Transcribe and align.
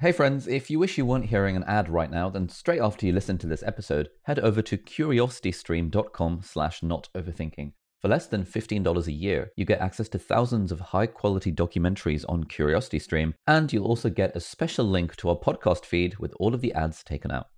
Hey 0.00 0.12
friends, 0.12 0.48
if 0.48 0.70
you 0.70 0.78
wish 0.78 0.96
you 0.96 1.04
weren't 1.04 1.26
hearing 1.26 1.56
an 1.56 1.64
ad 1.64 1.90
right 1.90 2.10
now, 2.10 2.30
then 2.30 2.48
straight 2.48 2.80
after 2.80 3.04
you 3.04 3.12
listen 3.12 3.36
to 3.36 3.46
this 3.46 3.62
episode, 3.62 4.08
head 4.22 4.38
over 4.38 4.62
to 4.62 4.78
curiositystream.com 4.78 6.40
slash 6.42 6.82
not 6.82 7.10
overthinking. 7.14 7.72
For 8.00 8.08
less 8.08 8.26
than 8.26 8.46
$15 8.46 9.06
a 9.06 9.12
year, 9.12 9.50
you 9.56 9.66
get 9.66 9.82
access 9.82 10.08
to 10.08 10.18
thousands 10.18 10.72
of 10.72 10.80
high 10.80 11.04
quality 11.04 11.52
documentaries 11.52 12.24
on 12.30 12.44
CuriosityStream, 12.44 13.34
and 13.46 13.70
you'll 13.70 13.84
also 13.84 14.08
get 14.08 14.34
a 14.34 14.40
special 14.40 14.86
link 14.86 15.16
to 15.16 15.28
our 15.28 15.36
podcast 15.36 15.84
feed 15.84 16.16
with 16.16 16.32
all 16.40 16.54
of 16.54 16.62
the 16.62 16.72
ads 16.72 17.04
taken 17.04 17.30
out. 17.30 17.48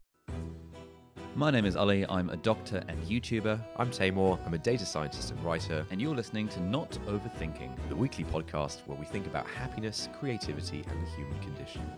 My 1.35 1.51
name 1.51 1.64
is 1.64 1.77
Ali, 1.77 2.05
I'm 2.11 2.29
a 2.29 2.37
doctor 2.37 2.85
and 2.89 3.03
YouTuber, 3.05 3.59
I'm 3.79 3.91
Taimur. 3.91 4.39
I'm 4.45 4.53
a 4.53 4.59
data 4.59 4.85
scientist 4.85 5.31
and 5.31 5.43
writer, 5.43 5.87
and 5.91 5.99
you're 5.99 6.14
listening 6.14 6.46
to 6.49 6.61
Not 6.61 6.91
Overthinking. 7.07 7.71
the 7.89 7.96
weekly 7.96 8.25
podcast 8.25 8.81
where 8.87 8.99
we 8.99 9.07
think 9.07 9.27
about 9.27 9.46
happiness, 9.46 10.11
creativity, 10.21 10.85
and 10.91 11.07
the 11.07 11.11
human 11.13 11.39
condition. 11.41 11.91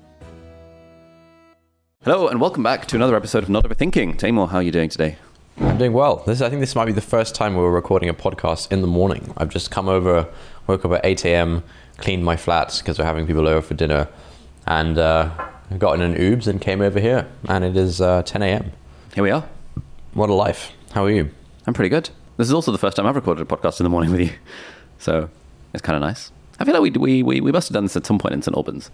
Hello, 2.04 2.28
and 2.28 2.40
welcome 2.40 2.62
back 2.62 2.86
to 2.86 2.96
another 2.96 3.16
episode 3.16 3.42
of 3.42 3.48
Not 3.48 3.64
Overthinking. 3.64 4.18
Taimur, 4.18 4.48
how 4.50 4.58
are 4.58 4.62
you 4.62 4.70
doing 4.70 4.88
today? 4.88 5.16
I'm 5.58 5.78
doing 5.78 5.92
well. 5.92 6.22
This 6.24 6.40
I 6.40 6.48
think 6.48 6.60
this 6.60 6.76
might 6.76 6.84
be 6.84 6.92
the 6.92 7.00
first 7.00 7.34
time 7.34 7.56
we're 7.56 7.70
recording 7.72 8.08
a 8.08 8.14
podcast 8.14 8.70
in 8.70 8.82
the 8.82 8.86
morning. 8.86 9.34
I've 9.36 9.48
just 9.50 9.72
come 9.72 9.88
over, 9.88 10.28
woke 10.68 10.84
up 10.84 10.92
at 10.92 11.00
8 11.04 11.24
a.m., 11.24 11.64
cleaned 11.96 12.24
my 12.24 12.36
flat 12.36 12.76
because 12.78 13.00
we're 13.00 13.04
having 13.04 13.26
people 13.26 13.48
over 13.48 13.62
for 13.62 13.74
dinner, 13.74 14.06
and 14.68 14.96
uh, 14.96 15.30
got 15.78 15.94
in 15.94 16.02
an 16.02 16.14
Ubs 16.14 16.46
and 16.46 16.60
came 16.60 16.80
over 16.80 17.00
here. 17.00 17.26
And 17.48 17.64
it 17.64 17.76
is 17.76 18.00
uh, 18.00 18.22
10 18.22 18.40
a.m. 18.42 18.70
Here 19.14 19.22
we 19.22 19.30
are. 19.30 19.44
What 20.14 20.30
a 20.30 20.34
life! 20.34 20.72
How 20.92 21.04
are 21.04 21.10
you? 21.10 21.30
I'm 21.66 21.74
pretty 21.74 21.88
good. 21.88 22.10
This 22.36 22.48
is 22.48 22.52
also 22.52 22.72
the 22.72 22.78
first 22.78 22.96
time 22.96 23.06
I've 23.06 23.14
recorded 23.16 23.42
a 23.42 23.44
podcast 23.44 23.80
in 23.80 23.84
the 23.84 23.90
morning 23.90 24.10
with 24.10 24.20
you, 24.20 24.30
so 24.98 25.28
it's 25.72 25.82
kind 25.82 25.96
of 25.96 26.02
nice. 26.02 26.32
I 26.58 26.64
feel 26.64 26.74
like 26.80 26.82
we, 26.82 26.90
we, 26.90 27.22
we, 27.22 27.40
we 27.40 27.52
must 27.52 27.68
have 27.68 27.74
done 27.74 27.84
this 27.84 27.96
at 27.96 28.06
some 28.06 28.18
point 28.18 28.34
in 28.34 28.42
St. 28.42 28.56
Albans. 28.56 28.90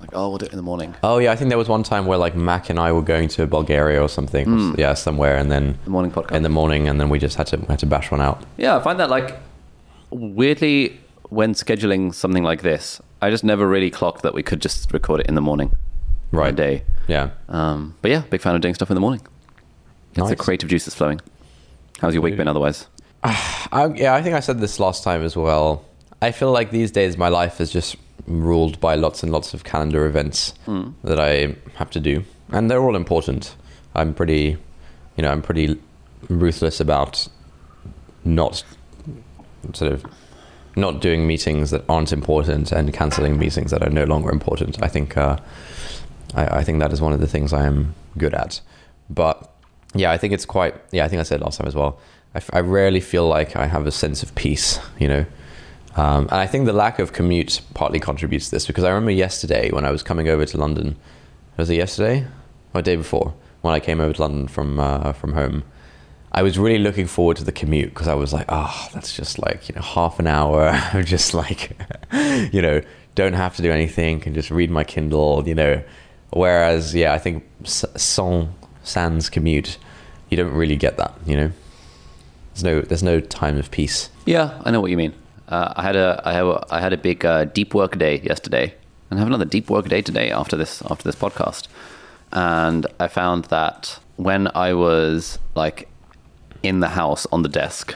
Like, 0.00 0.10
oh, 0.12 0.28
we'll 0.28 0.38
do 0.38 0.46
it 0.46 0.52
in 0.52 0.56
the 0.56 0.62
morning. 0.62 0.94
Oh 1.02 1.18
yeah, 1.18 1.32
I 1.32 1.36
think 1.36 1.48
there 1.48 1.58
was 1.58 1.68
one 1.68 1.82
time 1.82 2.06
where 2.06 2.18
like 2.18 2.36
Mac 2.36 2.70
and 2.70 2.78
I 2.78 2.92
were 2.92 3.02
going 3.02 3.28
to 3.30 3.46
Bulgaria 3.46 4.00
or 4.02 4.08
something. 4.08 4.74
Yeah, 4.78 4.94
somewhere, 4.94 5.36
and 5.36 5.50
then 5.50 5.78
The 5.84 5.90
morning 5.90 6.10
podcast. 6.10 6.32
in 6.32 6.42
the 6.42 6.48
morning, 6.48 6.88
and 6.88 7.00
then 7.00 7.08
we 7.08 7.18
just 7.18 7.36
had 7.36 7.46
to 7.48 7.58
had 7.66 7.78
to 7.80 7.86
bash 7.86 8.10
one 8.10 8.20
out. 8.20 8.42
Yeah, 8.56 8.76
I 8.76 8.80
find 8.82 8.98
that 9.00 9.10
like 9.10 9.36
weirdly 10.10 10.98
when 11.28 11.54
scheduling 11.54 12.14
something 12.14 12.44
like 12.44 12.62
this, 12.62 13.00
I 13.22 13.30
just 13.30 13.42
never 13.44 13.66
really 13.68 13.90
clocked 13.90 14.22
that 14.22 14.34
we 14.34 14.42
could 14.42 14.60
just 14.60 14.92
record 14.92 15.20
it 15.20 15.26
in 15.26 15.34
the 15.34 15.40
morning, 15.40 15.74
Right. 16.30 16.54
day. 16.54 16.84
Yeah. 17.08 17.30
Um, 17.48 17.94
but 18.02 18.10
yeah, 18.12 18.22
big 18.30 18.40
fan 18.40 18.54
of 18.54 18.60
doing 18.60 18.74
stuff 18.74 18.90
in 18.90 18.94
the 18.94 19.00
morning. 19.00 19.22
It's 20.16 20.30
the 20.30 20.36
creative 20.36 20.68
juices 20.68 20.94
flowing. 20.94 21.20
How's 22.00 22.14
your 22.14 22.22
week 22.22 22.36
been 22.36 22.48
otherwise? 22.48 22.86
I, 23.22 23.92
yeah, 23.94 24.14
I 24.14 24.22
think 24.22 24.34
I 24.34 24.40
said 24.40 24.60
this 24.60 24.78
last 24.78 25.02
time 25.04 25.22
as 25.22 25.36
well. 25.36 25.84
I 26.22 26.32
feel 26.32 26.52
like 26.52 26.70
these 26.70 26.90
days 26.90 27.16
my 27.16 27.28
life 27.28 27.60
is 27.60 27.70
just 27.70 27.96
ruled 28.26 28.80
by 28.80 28.94
lots 28.94 29.22
and 29.22 29.30
lots 29.30 29.54
of 29.54 29.64
calendar 29.64 30.06
events 30.06 30.54
that 31.04 31.20
I 31.20 31.56
have 31.74 31.90
to 31.90 32.00
do, 32.00 32.24
and 32.50 32.70
they're 32.70 32.82
all 32.82 32.96
important. 32.96 33.54
I'm 33.94 34.14
pretty, 34.14 34.56
you 35.16 35.22
know, 35.22 35.30
I'm 35.30 35.42
pretty 35.42 35.78
ruthless 36.28 36.80
about 36.80 37.28
not 38.24 38.64
sort 39.72 39.92
of 39.92 40.04
not 40.74 41.00
doing 41.00 41.26
meetings 41.26 41.70
that 41.70 41.84
aren't 41.88 42.12
important 42.12 42.70
and 42.72 42.92
canceling 42.92 43.38
meetings 43.38 43.70
that 43.70 43.82
are 43.82 43.90
no 43.90 44.04
longer 44.04 44.30
important. 44.30 44.82
I 44.82 44.88
think 44.88 45.16
uh, 45.16 45.38
I, 46.34 46.58
I 46.58 46.64
think 46.64 46.80
that 46.80 46.92
is 46.92 47.00
one 47.00 47.12
of 47.12 47.20
the 47.20 47.26
things 47.26 47.52
I 47.52 47.66
am 47.66 47.94
good 48.18 48.34
at. 48.34 48.60
But 49.08 49.50
yeah, 49.94 50.10
I 50.10 50.18
think 50.18 50.32
it's 50.32 50.44
quite. 50.44 50.74
Yeah, 50.92 51.04
I 51.04 51.08
think 51.08 51.20
I 51.20 51.22
said 51.22 51.40
last 51.40 51.58
time 51.58 51.66
as 51.66 51.74
well. 51.74 51.98
I, 52.52 52.60
rarely 52.60 53.00
feel 53.00 53.26
like 53.26 53.56
I 53.56 53.66
have 53.66 53.86
a 53.86 53.90
sense 53.90 54.22
of 54.22 54.34
peace. 54.34 54.78
You 54.98 55.08
know, 55.08 55.26
um, 55.96 56.24
and 56.24 56.34
I 56.34 56.46
think 56.46 56.66
the 56.66 56.72
lack 56.72 56.98
of 56.98 57.12
commute 57.12 57.60
partly 57.74 57.98
contributes 57.98 58.46
to 58.46 58.50
this 58.52 58.66
because 58.66 58.84
I 58.84 58.90
remember 58.90 59.12
yesterday 59.12 59.70
when 59.70 59.84
I 59.84 59.90
was 59.90 60.02
coming 60.02 60.28
over 60.28 60.44
to 60.44 60.58
London. 60.58 60.96
Was 61.56 61.70
it 61.70 61.76
yesterday 61.76 62.26
or 62.74 62.82
day 62.82 62.96
before 62.96 63.32
when 63.62 63.72
I 63.72 63.80
came 63.80 64.00
over 64.00 64.12
to 64.12 64.20
London 64.20 64.48
from 64.48 64.78
uh, 64.78 65.12
from 65.12 65.32
home? 65.32 65.64
I 66.32 66.42
was 66.42 66.58
really 66.58 66.78
looking 66.78 67.06
forward 67.06 67.38
to 67.38 67.44
the 67.44 67.52
commute 67.52 67.90
because 67.90 68.08
I 68.08 68.14
was 68.14 68.34
like, 68.34 68.44
oh, 68.50 68.88
that's 68.92 69.16
just 69.16 69.38
like, 69.38 69.70
you 69.70 69.74
know, 69.74 69.80
half 69.80 70.18
an 70.18 70.26
hour 70.26 70.78
of 70.92 71.06
just 71.06 71.32
like, 71.32 71.74
you 72.12 72.60
know, 72.60 72.82
don't 73.14 73.32
have 73.32 73.56
to 73.56 73.62
do 73.62 73.72
anything, 73.72 74.20
can 74.20 74.34
just 74.34 74.50
read 74.50 74.70
my 74.70 74.84
Kindle, 74.84 75.48
you 75.48 75.54
know. 75.54 75.82
Whereas, 76.30 76.94
yeah, 76.94 77.14
I 77.14 77.18
think 77.18 77.48
sans, 77.64 78.48
sans 78.86 79.28
commute, 79.28 79.78
you 80.30 80.36
don't 80.36 80.52
really 80.52 80.76
get 80.76 80.96
that, 80.96 81.14
you 81.26 81.36
know. 81.36 81.52
There's 82.54 82.64
no, 82.64 82.80
there's 82.80 83.02
no 83.02 83.20
time 83.20 83.58
of 83.58 83.70
peace. 83.70 84.08
Yeah, 84.24 84.60
I 84.64 84.70
know 84.70 84.80
what 84.80 84.90
you 84.90 84.96
mean. 84.96 85.12
Uh, 85.48 85.72
I 85.76 85.82
had 85.82 85.94
a 85.96 86.20
I 86.24 86.32
have 86.32 86.46
a, 86.46 86.66
I 86.70 86.80
had 86.80 86.92
a 86.92 86.96
big 86.96 87.24
uh, 87.24 87.44
deep 87.44 87.74
work 87.74 87.98
day 87.98 88.20
yesterday, 88.20 88.74
and 89.10 89.18
I 89.18 89.20
have 89.20 89.28
another 89.28 89.44
deep 89.44 89.70
work 89.70 89.88
day 89.88 90.02
today 90.02 90.30
after 90.30 90.56
this 90.56 90.82
after 90.90 91.04
this 91.04 91.14
podcast. 91.14 91.68
And 92.32 92.86
I 92.98 93.06
found 93.06 93.44
that 93.46 94.00
when 94.16 94.48
I 94.56 94.72
was 94.74 95.38
like 95.54 95.88
in 96.64 96.80
the 96.80 96.88
house 96.88 97.26
on 97.30 97.42
the 97.42 97.48
desk, 97.48 97.94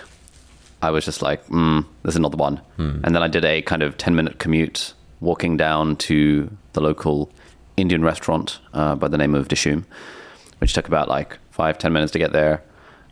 I 0.81 0.91
was 0.91 1.05
just 1.05 1.23
like, 1.23 1.45
mm, 1.49 1.85
"This 2.05 2.15
is 2.15 2.21
not 2.21 2.31
the 2.31 2.37
one." 2.37 2.61
And 2.79 3.15
then 3.15 3.23
I 3.23 3.29
did 3.29 3.45
a 3.45 3.63
kind 3.63 3.83
of 3.83 3.99
ten 3.99 4.15
minute 4.15 4.39
commute 4.39 4.95
walking 5.21 5.57
down 5.57 5.97
to 5.97 6.49
the 6.75 6.81
local 6.81 7.33
Indian 7.77 8.05
restaurant 8.05 8.61
uh, 8.75 8.95
by 8.95 9.09
the 9.09 9.19
name 9.19 9.35
of 9.35 9.49
Dishoom, 9.49 9.85
which 10.61 10.73
took 10.73 10.89
about 10.89 11.09
like 11.09 11.39
five 11.51 11.79
ten 11.79 11.93
minutes 11.93 12.13
to 12.13 12.19
get 12.19 12.33
there. 12.33 12.63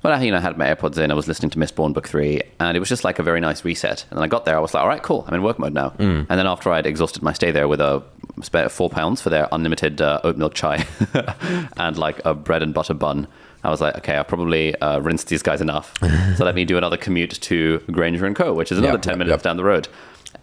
But 0.00 0.12
I, 0.12 0.22
you 0.22 0.30
know, 0.30 0.36
I 0.36 0.40
had 0.40 0.56
my 0.56 0.66
AirPods 0.72 0.96
in. 0.96 1.10
I 1.10 1.14
was 1.14 1.26
listening 1.26 1.50
to 1.50 1.58
Mistborn 1.58 1.92
Book 1.92 2.06
Three, 2.06 2.40
and 2.60 2.76
it 2.76 2.80
was 2.80 2.88
just 2.88 3.02
like 3.02 3.18
a 3.18 3.22
very 3.24 3.40
nice 3.40 3.64
reset. 3.64 4.06
And 4.10 4.16
then 4.18 4.22
I 4.22 4.28
got 4.28 4.44
there. 4.44 4.56
I 4.56 4.60
was 4.60 4.72
like, 4.72 4.82
"All 4.82 4.88
right, 4.88 5.02
cool. 5.02 5.24
I'm 5.26 5.34
in 5.34 5.42
work 5.42 5.58
mode 5.58 5.74
now." 5.74 5.92
And 5.98 6.26
then 6.28 6.46
after 6.46 6.70
I'd 6.70 6.86
exhausted 6.86 7.22
my 7.22 7.32
stay 7.32 7.50
there 7.50 7.66
with 7.66 7.80
a 7.80 8.04
spare 8.42 8.68
four 8.68 8.90
pounds 8.90 9.20
for 9.20 9.30
their 9.30 9.48
unlimited 9.50 10.00
uh, 10.00 10.20
oat 10.22 10.36
milk 10.36 10.54
chai 10.54 10.86
and 11.76 11.98
like 11.98 12.24
a 12.24 12.32
bread 12.32 12.62
and 12.62 12.72
butter 12.72 12.94
bun, 12.94 13.26
I 13.64 13.70
was 13.70 13.80
like, 13.80 13.96
"Okay, 13.96 14.16
I've 14.16 14.28
probably 14.28 14.76
uh, 14.76 15.00
rinsed 15.00 15.26
these 15.28 15.42
guys 15.42 15.60
enough. 15.60 15.92
so 16.36 16.44
let 16.44 16.54
me 16.54 16.64
do 16.64 16.78
another 16.78 16.96
commute 16.96 17.32
to 17.32 17.80
Granger 17.90 18.24
and 18.24 18.36
Co, 18.36 18.54
which 18.54 18.70
is 18.70 18.78
another 18.78 18.94
Yep, 18.94 19.02
ten 19.02 19.12
yep, 19.14 19.18
minutes 19.18 19.32
yep. 19.32 19.42
down 19.42 19.56
the 19.56 19.64
road." 19.64 19.88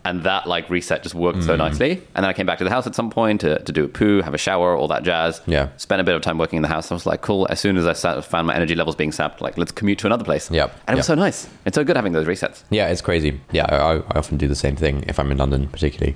And 0.05 0.21
that 0.23 0.45
like 0.47 0.69
reset 0.69 1.01
just 1.03 1.15
worked 1.15 1.39
Mm. 1.39 1.45
so 1.45 1.55
nicely. 1.55 1.91
And 2.13 2.23
then 2.23 2.25
I 2.25 2.33
came 2.33 2.45
back 2.45 2.59
to 2.59 2.63
the 2.63 2.69
house 2.69 2.85
at 2.87 2.93
some 2.95 3.09
point 3.09 3.41
to, 3.41 3.59
to 3.59 3.71
do 3.71 3.83
a 3.85 3.87
poo, 3.87 4.21
have 4.21 4.33
a 4.35 4.37
shower, 4.37 4.75
all 4.77 4.87
that 4.89 5.03
jazz 5.03 5.41
Yeah. 5.47 5.69
spent 5.77 5.99
a 5.99 6.03
bit 6.03 6.15
of 6.15 6.21
time 6.21 6.37
working 6.37 6.57
in 6.57 6.61
the 6.61 6.67
house. 6.69 6.91
I 6.91 6.93
was 6.93 7.05
like, 7.05 7.21
cool. 7.21 7.47
As 7.49 7.59
soon 7.59 7.75
as 7.75 7.85
I 7.87 7.93
sat, 7.93 8.23
found 8.23 8.45
my 8.47 8.55
energy 8.55 8.75
levels 8.75 8.95
being 8.95 9.11
sapped, 9.11 9.41
like, 9.41 9.57
let's 9.57 9.71
commute 9.71 9.97
to 9.99 10.07
another 10.07 10.23
place. 10.23 10.49
Yeah. 10.51 10.65
And 10.87 10.95
it 10.95 10.99
was 10.99 10.99
Yep. 10.99 11.05
so 11.05 11.15
nice. 11.15 11.49
It's 11.65 11.75
so 11.75 11.83
good 11.83 11.95
having 11.95 12.13
those 12.13 12.27
resets. 12.27 12.63
Yeah, 12.69 12.87
it's 12.89 13.01
crazy. 13.01 13.41
Yeah, 13.51 13.65
I, 13.65 13.95
I 13.97 14.17
often 14.19 14.37
do 14.37 14.47
the 14.47 14.55
same 14.55 14.75
thing 14.75 15.03
if 15.07 15.19
I'm 15.19 15.31
in 15.31 15.37
London, 15.39 15.67
particularly, 15.67 16.15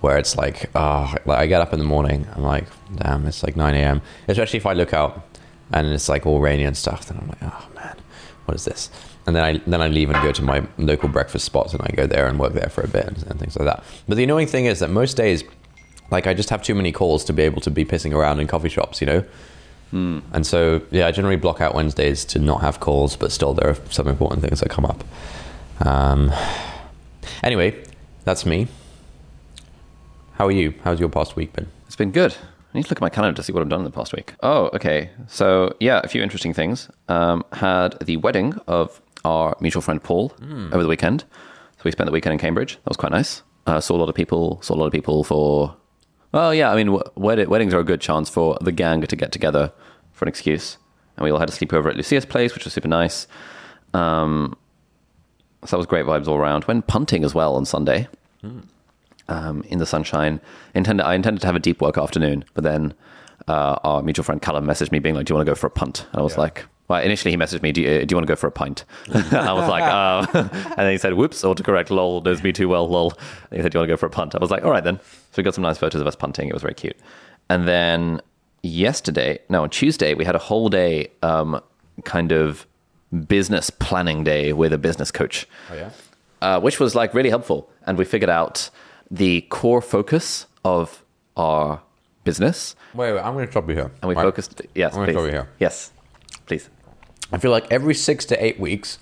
where 0.00 0.16
it's 0.16 0.36
like, 0.36 0.70
oh, 0.74 1.14
like 1.26 1.38
I 1.38 1.46
get 1.46 1.60
up 1.60 1.72
in 1.74 1.78
the 1.78 1.84
morning, 1.84 2.26
I'm 2.34 2.42
like, 2.42 2.64
damn, 2.96 3.26
it's 3.26 3.42
like 3.42 3.56
9 3.56 3.74
a.m. 3.74 4.00
Especially 4.26 4.56
if 4.56 4.64
I 4.66 4.72
look 4.72 4.94
out 4.94 5.22
and 5.72 5.86
it's 5.88 6.08
like 6.08 6.24
all 6.26 6.40
rainy 6.40 6.64
and 6.64 6.76
stuff, 6.76 7.06
then 7.06 7.18
I'm 7.20 7.28
like, 7.28 7.42
oh 7.42 7.66
man, 7.74 7.96
what 8.46 8.54
is 8.56 8.64
this? 8.64 8.88
And 9.28 9.36
then 9.36 9.44
I 9.44 9.58
then 9.66 9.82
I 9.82 9.88
leave 9.88 10.08
and 10.08 10.22
go 10.22 10.32
to 10.32 10.42
my 10.42 10.66
local 10.78 11.10
breakfast 11.10 11.44
spot 11.44 11.74
and 11.74 11.82
I 11.82 11.94
go 11.94 12.06
there 12.06 12.26
and 12.26 12.38
work 12.38 12.54
there 12.54 12.70
for 12.70 12.80
a 12.80 12.88
bit 12.88 13.04
and, 13.04 13.22
and 13.26 13.38
things 13.38 13.56
like 13.56 13.66
that. 13.66 13.84
But 14.08 14.16
the 14.16 14.24
annoying 14.24 14.46
thing 14.46 14.64
is 14.64 14.78
that 14.78 14.88
most 14.88 15.18
days, 15.18 15.44
like 16.10 16.26
I 16.26 16.32
just 16.32 16.48
have 16.48 16.62
too 16.62 16.74
many 16.74 16.92
calls 16.92 17.24
to 17.26 17.34
be 17.34 17.42
able 17.42 17.60
to 17.60 17.70
be 17.70 17.84
pissing 17.84 18.14
around 18.14 18.40
in 18.40 18.46
coffee 18.46 18.70
shops, 18.70 19.02
you 19.02 19.06
know. 19.06 19.24
And 19.92 20.46
so, 20.46 20.80
yeah, 20.90 21.06
I 21.06 21.12
generally 21.12 21.36
block 21.36 21.60
out 21.60 21.74
Wednesdays 21.74 22.24
to 22.26 22.38
not 22.38 22.60
have 22.62 22.80
calls, 22.80 23.16
but 23.16 23.32
still, 23.32 23.54
there 23.54 23.68
are 23.68 23.76
some 23.90 24.08
important 24.08 24.42
things 24.42 24.60
that 24.60 24.70
come 24.70 24.86
up. 24.86 25.04
Um, 25.86 26.32
anyway, 27.42 27.82
that's 28.24 28.44
me. 28.46 28.68
How 30.32 30.46
are 30.46 30.52
you? 30.52 30.74
How's 30.84 31.00
your 31.00 31.08
past 31.08 31.36
week 31.36 31.52
been? 31.52 31.68
It's 31.86 31.96
been 31.96 32.12
good. 32.12 32.34
I 32.74 32.78
need 32.78 32.84
to 32.84 32.90
look 32.90 32.98
at 32.98 33.02
my 33.02 33.08
calendar 33.08 33.36
to 33.36 33.42
see 33.42 33.52
what 33.52 33.62
I've 33.62 33.68
done 33.70 33.80
in 33.80 33.84
the 33.84 33.90
past 33.90 34.12
week. 34.14 34.34
Oh, 34.42 34.66
okay. 34.74 35.10
So, 35.26 35.74
yeah, 35.80 36.02
a 36.04 36.08
few 36.08 36.22
interesting 36.22 36.52
things. 36.52 36.90
Um, 37.08 37.42
had 37.52 37.98
the 38.00 38.18
wedding 38.18 38.54
of 38.66 39.00
our 39.24 39.56
mutual 39.60 39.82
friend 39.82 40.02
Paul 40.02 40.32
over 40.72 40.82
the 40.82 40.88
weekend. 40.88 41.20
So 41.76 41.82
we 41.84 41.90
spent 41.92 42.06
the 42.06 42.12
weekend 42.12 42.32
in 42.32 42.38
Cambridge. 42.38 42.74
That 42.76 42.88
was 42.90 42.96
quite 42.96 43.12
nice. 43.12 43.42
Uh, 43.66 43.80
saw 43.80 43.94
a 43.94 43.98
lot 43.98 44.08
of 44.08 44.14
people. 44.14 44.60
Saw 44.62 44.74
a 44.74 44.76
lot 44.76 44.86
of 44.86 44.92
people 44.92 45.22
for. 45.24 45.76
Well, 46.32 46.52
yeah. 46.54 46.70
I 46.72 46.76
mean, 46.76 46.86
w- 46.86 47.04
wed- 47.14 47.48
weddings 47.48 47.72
are 47.74 47.80
a 47.80 47.84
good 47.84 48.00
chance 48.00 48.28
for 48.28 48.58
the 48.60 48.72
gang 48.72 49.00
to 49.02 49.16
get 49.16 49.30
together 49.32 49.72
for 50.12 50.24
an 50.24 50.28
excuse. 50.28 50.76
And 51.16 51.24
we 51.24 51.30
all 51.30 51.38
had 51.38 51.48
a 51.48 51.52
sleepover 51.52 51.86
at 51.90 51.96
Lucia's 51.96 52.24
place, 52.26 52.54
which 52.54 52.64
was 52.64 52.72
super 52.72 52.88
nice. 52.88 53.26
Um, 53.94 54.56
so 55.64 55.70
that 55.70 55.78
was 55.78 55.86
great 55.86 56.06
vibes 56.06 56.28
all 56.28 56.36
around. 56.36 56.64
Went 56.64 56.86
punting 56.86 57.24
as 57.24 57.34
well 57.34 57.56
on 57.56 57.64
Sunday 57.64 58.08
um, 59.28 59.62
in 59.68 59.78
the 59.78 59.86
sunshine. 59.86 60.40
Intended, 60.74 61.04
I 61.04 61.14
intended 61.14 61.40
to 61.40 61.46
have 61.46 61.56
a 61.56 61.60
deep 61.60 61.80
work 61.80 61.98
afternoon, 61.98 62.44
but 62.54 62.64
then 62.64 62.94
uh, 63.48 63.76
our 63.84 64.02
mutual 64.02 64.24
friend 64.24 64.40
Callum 64.40 64.66
messaged 64.66 64.92
me 64.92 64.98
being 64.98 65.14
like, 65.14 65.26
"Do 65.26 65.32
you 65.32 65.36
want 65.36 65.46
to 65.46 65.50
go 65.50 65.54
for 65.56 65.66
a 65.66 65.70
punt?" 65.70 66.06
And 66.12 66.20
I 66.20 66.22
was 66.22 66.38
like, 66.38 66.66
"Well, 66.88 67.02
initially 67.02 67.30
he 67.30 67.36
messaged 67.36 67.62
me, 67.62 67.70
do 67.72 67.80
you, 67.82 68.04
do 68.06 68.12
you 68.12 68.16
want 68.16 68.26
to 68.26 68.32
go 68.32 68.36
for 68.36 68.46
a 68.46 68.52
pint?" 68.52 68.84
I 69.14 69.52
was 69.52 69.68
like, 69.68 69.82
uh, 69.84 70.26
and 70.50 70.78
then 70.78 70.90
he 70.92 70.98
said, 70.98 71.14
"Whoops, 71.14 71.42
autocorrect, 71.42 71.90
lol, 71.90 72.20
knows 72.22 72.42
me 72.42 72.52
too 72.52 72.68
well, 72.68 72.88
lol." 72.88 73.12
And 73.50 73.58
he 73.58 73.62
said, 73.62 73.72
"Do 73.72 73.76
you 73.76 73.80
want 73.80 73.88
to 73.88 73.92
go 73.92 73.96
for 73.96 74.06
a 74.06 74.10
punt?" 74.10 74.34
I 74.34 74.38
was 74.38 74.50
like, 74.50 74.64
"All 74.64 74.70
right 74.70 74.84
then." 74.84 74.98
So 74.98 75.34
we 75.38 75.42
got 75.42 75.54
some 75.54 75.62
nice 75.62 75.78
photos 75.78 76.00
of 76.00 76.06
us 76.06 76.16
punting. 76.16 76.48
It 76.48 76.52
was 76.54 76.62
very 76.62 76.74
cute. 76.74 76.96
And 77.50 77.66
then 77.68 78.20
yesterday, 78.62 79.38
no, 79.48 79.62
on 79.62 79.70
Tuesday, 79.70 80.14
we 80.14 80.24
had 80.24 80.34
a 80.34 80.38
whole 80.38 80.68
day 80.68 81.08
um, 81.22 81.60
kind 82.04 82.32
of 82.32 82.66
business 83.26 83.70
planning 83.70 84.24
day 84.24 84.52
with 84.52 84.70
a 84.72 84.76
business 84.78 85.10
coach 85.10 85.46
Oh 85.70 85.74
yeah. 85.74 85.90
uh, 86.42 86.60
which 86.60 86.78
was 86.78 86.94
like 86.94 87.14
really 87.14 87.30
helpful. 87.30 87.70
And 87.86 87.96
we 87.96 88.04
figured 88.04 88.28
out 88.30 88.68
the 89.10 89.40
core 89.42 89.80
focus 89.80 90.46
of 90.64 91.02
our 91.36 91.80
business, 92.24 92.76
Wait, 92.94 93.12
wait, 93.12 93.20
I'm 93.20 93.32
going 93.32 93.46
to 93.46 93.50
stop 93.50 93.66
you 93.68 93.74
here. 93.76 93.90
and 94.02 94.08
we 94.10 94.14
focused. 94.14 94.60
Yes, 94.74 94.94
I'm 94.94 95.04
please. 95.04 95.14
go 95.14 95.20
over 95.20 95.30
here. 95.30 95.48
Yes, 95.58 95.90
please. 96.46 96.68
I 97.32 97.38
feel 97.38 97.50
like 97.50 97.70
every 97.70 97.94
six 97.94 98.24
to 98.26 98.44
eight 98.44 98.58
weeks 98.58 98.98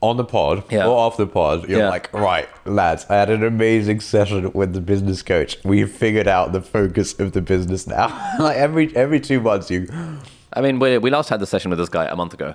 on 0.00 0.16
the 0.16 0.24
pod 0.24 0.64
Yeah. 0.70 0.86
or 0.86 0.96
off 0.98 1.16
the 1.16 1.26
pod, 1.26 1.68
you're 1.68 1.80
Yeah. 1.80 1.88
like, 1.88 2.12
right, 2.12 2.48
lads, 2.66 3.06
I 3.08 3.14
had 3.16 3.30
an 3.30 3.44
amazing 3.44 4.00
session 4.00 4.50
with 4.52 4.72
the 4.72 4.80
business 4.80 5.22
coach. 5.22 5.58
We 5.64 5.84
figured 5.84 6.26
out 6.26 6.52
the 6.52 6.60
focus 6.60 7.18
of 7.20 7.32
the 7.32 7.40
business 7.40 7.86
now. 7.86 8.08
like 8.38 8.56
every 8.56 8.94
every 8.96 9.20
two 9.20 9.40
months, 9.40 9.70
you. 9.70 9.86
I 10.54 10.60
mean, 10.60 10.78
we, 10.78 10.98
we 10.98 11.10
last 11.10 11.28
had 11.28 11.40
the 11.40 11.46
session 11.46 11.70
with 11.70 11.78
this 11.78 11.88
guy 11.88 12.06
a 12.06 12.16
month 12.16 12.34
ago, 12.34 12.54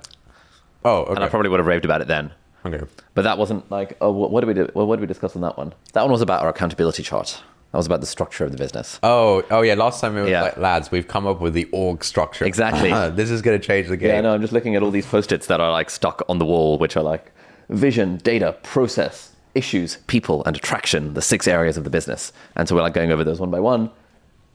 Oh, 0.83 1.04
okay. 1.04 1.15
and 1.15 1.24
I 1.24 1.30
probably 1.30 1.50
would 1.50 1.59
have 1.59 1.68
raved 1.68 1.86
about 1.86 2.01
it 2.01 2.07
then. 2.07 2.31
okay. 2.65 2.81
But 3.15 3.21
that 3.24 3.38
wasn't 3.38 3.69
like, 3.71 3.98
oh, 4.01 4.12
what, 4.12 4.30
what 4.31 4.42
did 4.42 4.48
we 4.48 4.54
do? 4.54 4.69
Well, 4.74 4.86
what 4.86 4.98
did 4.98 5.01
we 5.01 5.07
discuss 5.07 5.36
on 5.36 5.42
that 5.44 5.57
one? 5.57 5.74
That 5.94 6.01
one 6.04 6.12
was 6.12 6.21
about 6.21 6.44
our 6.44 6.50
accountability 6.50 7.01
chart. 7.04 7.42
That 7.72 7.78
was 7.78 7.86
about 7.86 8.00
the 8.02 8.08
structure 8.08 8.46
of 8.46 8.52
the 8.52 8.58
business. 8.58 9.00
Oh, 9.04 9.44
oh 9.52 9.62
yeah. 9.62 9.74
Last 9.74 10.00
time 10.02 10.16
we 10.16 10.22
were 10.22 10.28
Yeah. 10.30 10.42
like, 10.44 10.58
lads, 10.58 10.90
we've 10.90 11.08
come 11.08 11.28
up 11.28 11.42
with 11.42 11.54
the 11.54 11.66
org 11.74 12.04
structure. 12.04 12.46
Exactly. 12.46 12.90
this 13.16 13.30
is 13.30 13.42
going 13.42 13.60
to 13.60 13.66
change 13.66 13.88
the 13.90 13.98
game. 13.98 14.10
Yeah, 14.10 14.22
no, 14.22 14.34
I'm 14.34 14.42
just 14.42 14.54
looking 14.54 14.75
at 14.75 14.84
all 14.84 14.92
these 14.92 15.06
post-its 15.06 15.48
that 15.48 15.60
are 15.60 15.72
like 15.72 15.90
stuck 15.90 16.24
on 16.30 16.38
the 16.40 16.46
wall, 16.46 16.78
which 16.78 16.96
are 16.96 17.04
like 17.04 17.31
vision, 17.69 18.18
data, 18.18 18.56
process, 18.64 19.36
issues, 19.54 19.98
people, 20.08 20.44
and 20.46 20.56
attraction, 20.56 21.14
the 21.14 21.22
six 21.22 21.48
areas 21.48 21.75
of 21.78 21.84
the 21.84 21.90
business. 21.90 22.31
And 22.56 22.68
so 22.69 22.75
we're 22.75 22.81
like 22.84 22.94
going 22.94 23.12
over 23.12 23.24
those 23.24 23.40
one 23.40 23.52
by 23.52 23.60
one. 23.60 23.90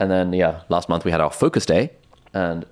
And 0.00 0.11
then, 0.11 0.32
yeah, 0.32 0.62
last 0.70 0.88
month 0.88 1.05
we 1.05 1.11
had 1.11 1.20
our 1.20 1.31
focus 1.31 1.67
day, 1.67 1.91
and 2.32 2.64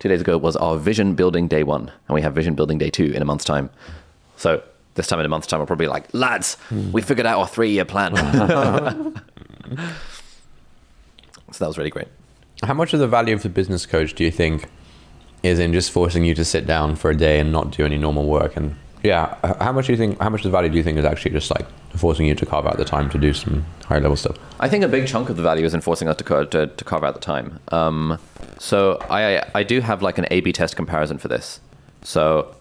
two 0.00 0.08
days 0.08 0.20
ago 0.20 0.36
was 0.36 0.56
our 0.56 0.76
vision 0.76 1.14
building 1.14 1.46
day 1.48 1.62
one, 1.62 1.90
and 2.08 2.14
we 2.14 2.20
have 2.20 2.34
vision 2.34 2.54
building 2.54 2.78
day 2.78 2.90
two 2.90 3.12
in 3.12 3.22
a 3.22 3.24
month's 3.24 3.44
time. 3.44 3.70
So 4.36 4.62
this 4.96 5.06
time 5.06 5.20
in 5.20 5.26
a 5.26 5.28
month's 5.28 5.46
time, 5.46 5.60
we'll 5.60 5.66
probably 5.66 5.86
be 5.86 5.90
like, 5.90 6.12
lads, 6.12 6.56
we 6.92 7.00
figured 7.00 7.26
out 7.26 7.38
our 7.38 7.46
three-year 7.46 7.84
plan. 7.84 8.12
so 11.52 11.58
that 11.58 11.68
was 11.68 11.78
really 11.78 11.90
great. 11.90 12.08
How 12.62 12.74
much 12.74 12.94
of 12.94 13.00
the 13.00 13.08
value 13.08 13.34
of 13.34 13.42
the 13.42 13.48
business 13.48 13.86
coach 13.86 14.14
do 14.14 14.24
you 14.24 14.30
think 14.30 14.68
is 15.42 15.58
in 15.58 15.72
just 15.72 15.90
forcing 15.90 16.24
you 16.24 16.34
to 16.34 16.44
sit 16.44 16.66
down 16.66 16.96
for 16.96 17.10
a 17.10 17.16
day 17.16 17.38
and 17.38 17.52
not 17.52 17.70
do 17.70 17.84
any 17.84 17.98
normal 17.98 18.26
work? 18.26 18.56
And 18.56 18.76
yeah, 19.02 19.36
how 19.60 19.72
much 19.72 19.86
do 19.86 19.92
you 19.92 19.98
think? 19.98 20.18
How 20.20 20.30
much 20.30 20.40
of 20.40 20.44
the 20.44 20.50
value 20.50 20.70
do 20.70 20.76
you 20.76 20.82
think 20.82 20.98
is 20.98 21.04
actually 21.04 21.32
just 21.32 21.50
like 21.50 21.66
forcing 21.94 22.26
you 22.26 22.34
to 22.34 22.46
carve 22.46 22.66
out 22.66 22.78
the 22.78 22.84
time 22.84 23.10
to 23.10 23.18
do 23.18 23.34
some 23.34 23.66
higher 23.84 24.00
level 24.00 24.16
stuff? 24.16 24.36
I 24.60 24.68
think 24.68 24.82
a 24.82 24.88
big 24.88 25.06
chunk 25.06 25.28
of 25.28 25.36
the 25.36 25.42
value 25.42 25.66
is 25.66 25.74
enforcing 25.74 26.08
us 26.08 26.16
to, 26.16 26.46
to, 26.46 26.66
to 26.68 26.84
carve 26.84 27.04
out 27.04 27.14
the 27.14 27.20
time. 27.20 27.60
Um, 27.68 28.18
so 28.58 28.98
I, 29.10 29.42
I 29.54 29.62
do 29.62 29.80
have 29.80 30.00
like 30.00 30.16
an 30.16 30.26
A/B 30.30 30.52
test 30.52 30.76
comparison 30.76 31.18
for 31.18 31.28
this. 31.28 31.60
So 32.02 32.56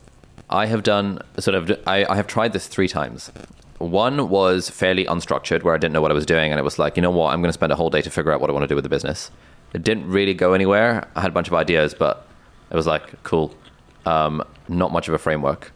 I 0.50 0.66
have 0.66 0.84
done 0.84 1.20
sort 1.40 1.56
of 1.56 1.72
I, 1.88 2.06
I 2.06 2.16
have 2.16 2.28
tried 2.28 2.52
this 2.52 2.68
three 2.68 2.88
times. 2.90 3.32
One 3.80 4.30
was 4.30 4.70
fairly 4.70 5.06
unstructured, 5.06 5.64
where 5.64 5.74
I 5.74 5.78
didn't 5.78 5.94
know 5.94 6.02
what 6.02 6.12
I 6.12 6.14
was 6.14 6.26
doing, 6.26 6.52
and 6.52 6.60
it 6.60 6.64
was 6.64 6.80
like, 6.80 6.96
you 6.96 7.02
know 7.02 7.12
what, 7.12 7.34
I'm 7.34 7.42
going 7.42 7.50
to 7.50 7.54
spend 7.54 7.72
a 7.72 7.76
whole 7.76 7.90
day 7.90 8.02
to 8.02 8.10
figure 8.10 8.32
out 8.32 8.40
what 8.40 8.50
I 8.50 8.54
want 8.54 8.64
to 8.64 8.68
do 8.68 8.76
with 8.76 8.84
the 8.84 8.90
business. 8.90 9.32
It 9.74 9.84
didn't 9.84 10.08
really 10.08 10.34
go 10.34 10.54
anywhere. 10.54 11.08
I 11.16 11.22
had 11.22 11.32
a 11.32 11.34
bunch 11.34 11.48
of 11.48 11.54
ideas, 11.54 11.94
but 11.94 12.28
it 12.70 12.76
was 12.76 12.88
like, 12.88 13.22
cool, 13.24 13.56
um, 14.06 14.44
not 14.70 14.92
much 14.92 15.08
of 15.08 15.14
a 15.14 15.18
framework 15.18 15.72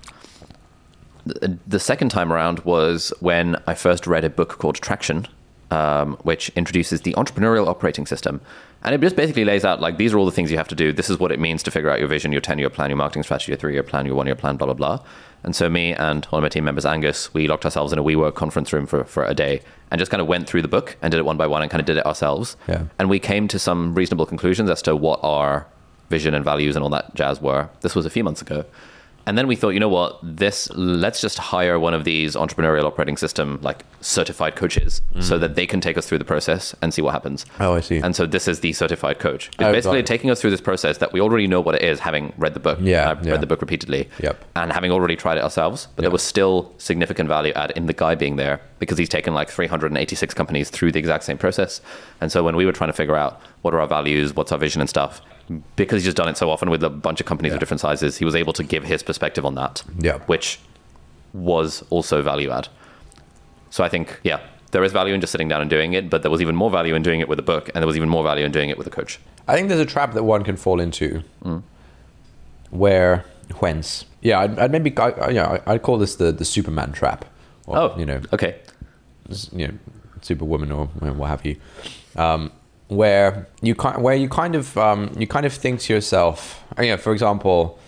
the 1.68 1.80
second 1.80 2.10
time 2.10 2.32
around 2.32 2.60
was 2.60 3.14
when 3.20 3.58
I 3.68 3.74
first 3.74 4.08
read 4.08 4.24
a 4.24 4.30
book 4.30 4.58
called 4.58 4.76
Traction, 4.76 5.28
um, 5.72 6.16
which 6.24 6.50
introduces 6.50 7.02
the 7.02 7.14
entrepreneurial 7.14 7.68
operating 7.68 8.06
system. 8.06 8.42
And 8.84 8.94
it 8.94 9.02
just 9.02 9.16
basically 9.16 9.44
lays 9.44 9.66
out 9.66 9.82
like 9.82 9.98
these 9.98 10.14
are 10.14 10.18
all 10.18 10.26
the 10.26 10.32
things 10.32 10.52
you 10.52 10.58
have 10.58 10.68
to 10.70 10.76
do. 10.76 10.94
This 10.94 11.10
is 11.10 11.20
what 11.20 11.32
it 11.32 11.40
means 11.40 11.64
to 11.64 11.72
figure 11.72 11.90
out 11.90 12.00
your 12.00 12.08
vision, 12.08 12.32
your 12.32 12.42
10 12.42 12.60
year 12.60 12.70
plan, 12.70 12.90
your 12.90 12.98
marketing 12.98 13.24
strategy, 13.24 13.52
your 13.52 13.58
three 13.58 13.74
year 13.74 13.84
plan, 13.84 14.06
your 14.06 14.16
one 14.16 14.28
year 14.28 14.36
plan, 14.36 14.58
blah, 14.58 14.66
blah, 14.66 14.74
blah. 14.74 15.00
And 15.44 15.56
so, 15.56 15.70
me 15.70 15.94
and 15.94 16.26
one 16.26 16.40
of 16.40 16.44
my 16.44 16.50
team 16.50 16.64
members, 16.64 16.86
Angus, 16.86 17.34
we 17.34 17.48
locked 17.48 17.64
ourselves 17.64 17.94
in 17.94 18.00
a 18.00 18.04
WeWork 18.04 18.36
conference 18.36 18.74
room 18.74 18.86
for, 18.86 19.04
for 19.04 19.24
a 19.24 19.34
day 19.34 19.62
and 19.92 20.00
just 20.00 20.12
kind 20.12 20.20
of 20.22 20.28
went 20.28 20.48
through 20.48 20.62
the 20.62 20.68
book 20.68 20.98
and 21.02 21.12
did 21.12 21.18
it 21.18 21.26
one 21.26 21.38
by 21.38 21.48
one 21.48 21.62
and 21.62 21.72
kind 21.72 21.80
of 21.80 21.86
did 21.86 21.98
it 21.98 22.06
ourselves. 22.06 22.58
Yeah. 22.68 22.84
And 23.00 23.10
we 23.10 23.20
came 23.20 23.48
to 23.50 23.60
some 23.60 23.94
reasonable 23.94 24.26
conclusions 24.26 24.70
as 24.70 24.82
to 24.84 24.96
what 24.96 25.20
our 25.24 25.68
vision 26.10 26.34
and 26.34 26.44
values 26.44 26.76
and 26.76 26.84
all 26.84 26.90
that 26.90 27.14
jazz 27.16 27.42
were. 27.42 27.70
This 27.82 27.96
was 27.96 28.06
a 28.06 28.10
few 28.10 28.24
months 28.24 28.42
ago. 28.42 28.66
And 29.28 29.38
then 29.38 29.46
we 29.46 29.58
thought, 29.58 29.72
you 29.72 29.80
know 29.82 29.90
what, 29.90 30.20
this 30.24 30.70
let's 30.74 31.20
just 31.20 31.38
hire 31.38 31.78
one 31.80 31.94
of 31.94 32.06
these 32.06 32.36
entrepreneurial 32.36 32.86
operating 32.86 33.18
system 33.18 33.60
like 33.62 33.84
certified 34.00 34.56
coaches 34.56 35.02
so 35.20 35.38
mm. 35.38 35.42
that 35.42 35.56
they 35.56 35.68
can 35.68 35.82
take 35.82 35.98
us 35.98 36.08
through 36.08 36.20
the 36.20 36.26
process 36.26 36.74
and 36.82 36.94
see 36.94 37.02
what 37.02 37.12
happens. 37.12 37.46
Oh, 37.60 37.74
I 37.74 37.82
see. 37.82 37.98
And 37.98 38.16
so 38.16 38.26
this 38.26 38.48
is 38.48 38.62
the 38.62 38.72
certified 38.72 39.20
coach. 39.20 39.50
Oh, 39.60 39.68
it's 39.68 39.68
Oh, 39.68 39.72
basically 39.74 40.04
taking 40.04 40.32
us 40.32 40.40
through 40.40 40.52
this 40.52 40.62
process 40.62 41.00
that 41.00 41.12
we 41.12 41.20
already 41.20 41.46
know 41.46 41.60
what 41.60 41.76
it 41.76 41.82
is, 41.82 42.00
having 42.00 42.32
read 42.38 42.54
the 42.54 42.62
book. 42.62 42.80
Yeah, 42.82 43.12
I've 43.12 43.26
yeah. 43.26 43.34
read 43.34 43.42
the 43.42 43.48
book 43.48 43.60
repeatedly. 43.60 44.10
Yep. 44.20 44.46
And 44.56 44.72
having 44.72 44.92
already 44.92 45.18
tried 45.18 45.38
it 45.38 45.44
ourselves, 45.44 45.90
but 45.98 46.04
there 46.04 46.12
was 46.12 46.24
still 46.24 46.74
significant 46.78 47.28
value 47.28 47.52
add 47.54 47.72
in 47.72 47.86
the 47.86 47.94
guy 47.94 48.16
being 48.16 48.38
there 48.38 48.62
because 48.80 48.98
he's 48.98 49.10
taken 49.10 49.34
like 49.34 49.50
386 49.50 50.34
companies 50.36 50.70
through 50.70 50.94
the 50.94 51.00
exact 51.00 51.26
same 51.26 51.38
process. 51.38 51.82
And 52.22 52.32
so 52.32 52.44
when 52.44 52.56
we 52.56 52.66
were 52.66 52.72
trying 52.72 52.90
to 52.90 52.94
figure 52.94 53.18
out 53.18 53.42
what 53.62 53.74
are 53.74 53.82
our 53.82 53.88
values, 53.88 54.34
what's 54.34 54.54
our 54.54 54.58
vision 54.58 54.80
and 54.80 54.90
stuff, 54.90 55.22
because 55.76 55.98
he's 56.02 56.06
just 56.06 56.18
done 56.18 56.28
it 56.28 56.38
so 56.38 56.50
often 56.50 56.70
with 56.70 56.84
a 56.84 56.90
bunch 56.90 57.20
of 57.22 57.26
companies 57.26 57.52
Yeah. 57.52 57.56
of 57.56 57.60
different 57.60 57.80
sizes, 57.82 58.18
he 58.18 58.26
was 58.26 58.36
able 58.36 58.54
to 58.54 58.64
give 58.64 58.84
his 58.84 59.02
perspective 59.04 59.46
on 59.46 59.56
that. 59.56 59.84
Yeah. 60.00 60.20
Which 60.28 60.60
was 61.34 61.84
also 61.90 62.22
value 62.22 62.50
add. 62.52 62.68
So 63.70 63.84
I 63.84 63.90
think, 63.90 64.20
yeah, 64.24 64.40
there 64.72 64.84
is 64.84 64.92
value 64.92 65.14
in 65.14 65.22
just 65.22 65.32
sitting 65.32 65.48
down 65.48 65.62
and 65.62 65.70
doing 65.70 65.94
it, 65.94 66.10
but 66.10 66.22
there 66.22 66.32
was 66.32 66.42
even 66.42 66.56
more 66.56 66.70
value 66.70 66.96
in 66.96 67.04
doing 67.04 67.20
it 67.20 67.28
with 67.30 67.40
a 67.40 67.44
book, 67.44 67.70
and 67.74 67.82
there 67.82 67.88
was 67.88 67.96
even 67.98 68.10
more 68.10 68.24
value 68.24 68.44
in 68.46 68.52
doing 68.52 68.70
it 68.70 68.78
with 68.78 68.88
a 68.88 68.90
coach. 68.90 69.20
I 69.48 69.56
think 69.56 69.70
there's 69.70 69.80
a 69.82 69.86
trap 69.86 70.14
that 70.14 70.24
one 70.24 70.44
can 70.44 70.58
fall 70.58 70.80
into, 70.80 71.24
where 72.70 73.24
whence 73.60 74.06
yeah, 74.22 74.40
I'd, 74.40 74.60
I'd 74.60 74.72
maybe 74.72 74.96
I, 74.98 75.10
I- 75.12 75.30
yeah 75.30 75.62
I'd 75.66 75.82
call 75.82 75.98
this 75.98 76.16
the 76.16 76.32
the 76.32 76.46
Superman 76.46 76.92
trap. 76.92 77.26
Or, 77.66 77.78
Oh, 77.78 77.96
you 77.98 78.06
know, 78.06 78.22
okay. 78.32 78.56
you 79.54 79.68
know, 79.68 79.74
Superwoman 80.22 80.72
or 80.72 80.86
what 80.88 81.28
have 81.28 81.46
you, 81.46 81.58
um, 82.16 82.52
where 82.88 83.48
you 83.62 83.76
kind 83.76 84.02
where 84.02 84.16
you 84.16 84.30
kind 84.30 84.56
of 84.56 84.78
um, 84.78 85.12
you 85.18 85.28
kind 85.28 85.46
of 85.46 85.54
think 85.54 85.80
to 85.82 85.94
yourself, 85.94 86.64
you 86.78 86.88
know, 86.88 86.98
for 86.98 87.12
example, 87.12 87.80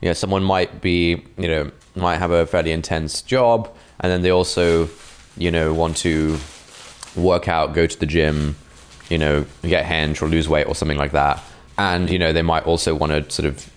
you 0.00 0.08
know, 0.08 0.14
someone 0.14 0.42
might 0.42 0.80
be 0.80 1.22
you 1.36 1.48
know 1.48 1.70
might 1.96 2.16
have 2.16 2.30
a 2.30 2.46
fairly 2.46 2.72
intense 2.72 3.22
job, 3.22 3.74
and 4.00 4.10
then 4.10 4.22
they 4.22 4.30
also 4.30 4.88
you 5.36 5.50
know 5.50 5.74
want 5.74 5.96
to 5.98 6.38
work 7.16 7.48
out, 7.48 7.74
go 7.74 7.86
to 7.86 7.98
the 7.98 8.06
gym, 8.06 8.56
you 9.08 9.18
know, 9.18 9.44
get 9.62 9.84
hench 9.84 10.22
or 10.22 10.28
lose 10.28 10.48
weight 10.48 10.66
or 10.66 10.74
something 10.74 10.98
like 10.98 11.12
that, 11.12 11.42
and 11.76 12.08
you 12.10 12.18
know 12.18 12.32
they 12.32 12.42
might 12.42 12.64
also 12.64 12.94
want 12.94 13.12
to 13.12 13.30
sort 13.30 13.46
of 13.46 13.70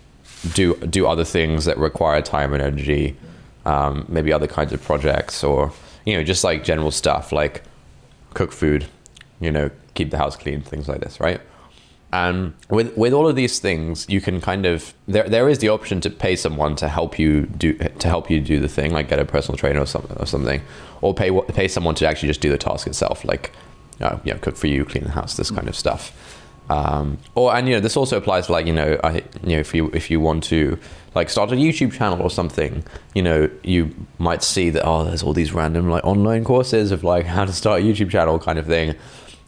do 0.53 0.75
do 0.87 1.05
other 1.05 1.25
things 1.25 1.65
that 1.65 1.77
require 1.77 2.21
time 2.21 2.53
and 2.53 2.63
energy, 2.63 3.17
um, 3.65 4.05
maybe 4.07 4.31
other 4.31 4.47
kinds 4.47 4.71
of 4.71 4.81
projects 4.81 5.43
or 5.43 5.73
you 6.05 6.15
know 6.15 6.23
just 6.23 6.43
like 6.43 6.63
general 6.63 6.91
stuff 6.91 7.31
like 7.31 7.63
cook 8.33 8.51
food, 8.53 8.85
you 9.41 9.51
know, 9.51 9.69
keep 9.93 10.11
the 10.11 10.17
house 10.17 10.35
clean, 10.35 10.61
things 10.61 10.87
like 10.87 11.01
this, 11.01 11.19
right? 11.19 11.41
And 12.13 12.53
with 12.69 12.95
with 12.97 13.13
all 13.13 13.27
of 13.27 13.35
these 13.35 13.59
things, 13.59 14.05
you 14.09 14.19
can 14.19 14.41
kind 14.41 14.65
of 14.65 14.93
there 15.07 15.29
there 15.29 15.47
is 15.47 15.59
the 15.59 15.69
option 15.69 16.01
to 16.01 16.09
pay 16.09 16.35
someone 16.35 16.75
to 16.77 16.89
help 16.89 17.17
you 17.17 17.45
do 17.45 17.73
to 17.73 18.07
help 18.07 18.29
you 18.29 18.41
do 18.41 18.59
the 18.59 18.67
thing, 18.67 18.91
like 18.91 19.07
get 19.07 19.19
a 19.19 19.25
personal 19.25 19.57
trainer 19.57 19.79
or 19.79 19.85
something 19.85 20.17
or 20.17 20.25
something, 20.25 20.61
or 21.01 21.13
pay 21.13 21.31
pay 21.53 21.69
someone 21.69 21.95
to 21.95 22.05
actually 22.05 22.27
just 22.27 22.41
do 22.41 22.49
the 22.49 22.57
task 22.57 22.85
itself, 22.85 23.23
like 23.23 23.53
uh, 24.01 24.17
you 24.25 24.33
know, 24.33 24.39
cook 24.39 24.57
for 24.57 24.67
you, 24.67 24.83
clean 24.83 25.05
the 25.05 25.11
house, 25.11 25.37
this 25.37 25.51
kind 25.51 25.69
of 25.69 25.75
stuff. 25.75 26.11
Um, 26.69 27.17
or 27.35 27.53
and 27.53 27.67
you 27.67 27.75
know 27.75 27.79
this 27.79 27.97
also 27.97 28.17
applies 28.17 28.45
to 28.45 28.53
like 28.53 28.65
you 28.65 28.73
know 28.73 28.99
I 29.03 29.23
you 29.43 29.55
know 29.55 29.59
if 29.59 29.73
you 29.73 29.89
if 29.93 30.09
you 30.11 30.19
want 30.19 30.43
to 30.45 30.77
like 31.15 31.29
start 31.29 31.51
a 31.51 31.55
YouTube 31.55 31.91
channel 31.91 32.21
or 32.21 32.29
something, 32.29 32.83
you 33.13 33.21
know 33.21 33.49
you 33.63 33.93
might 34.19 34.43
see 34.43 34.69
that 34.69 34.83
oh 34.85 35.03
there's 35.03 35.23
all 35.23 35.33
these 35.33 35.53
random 35.53 35.89
like 35.89 36.03
online 36.05 36.43
courses 36.43 36.91
of 36.91 37.03
like 37.03 37.25
how 37.37 37.45
to 37.45 37.53
start 37.53 37.81
a 37.81 37.83
YouTube 37.83 38.09
channel 38.09 38.39
kind 38.39 38.59
of 38.59 38.67
thing. 38.67 38.95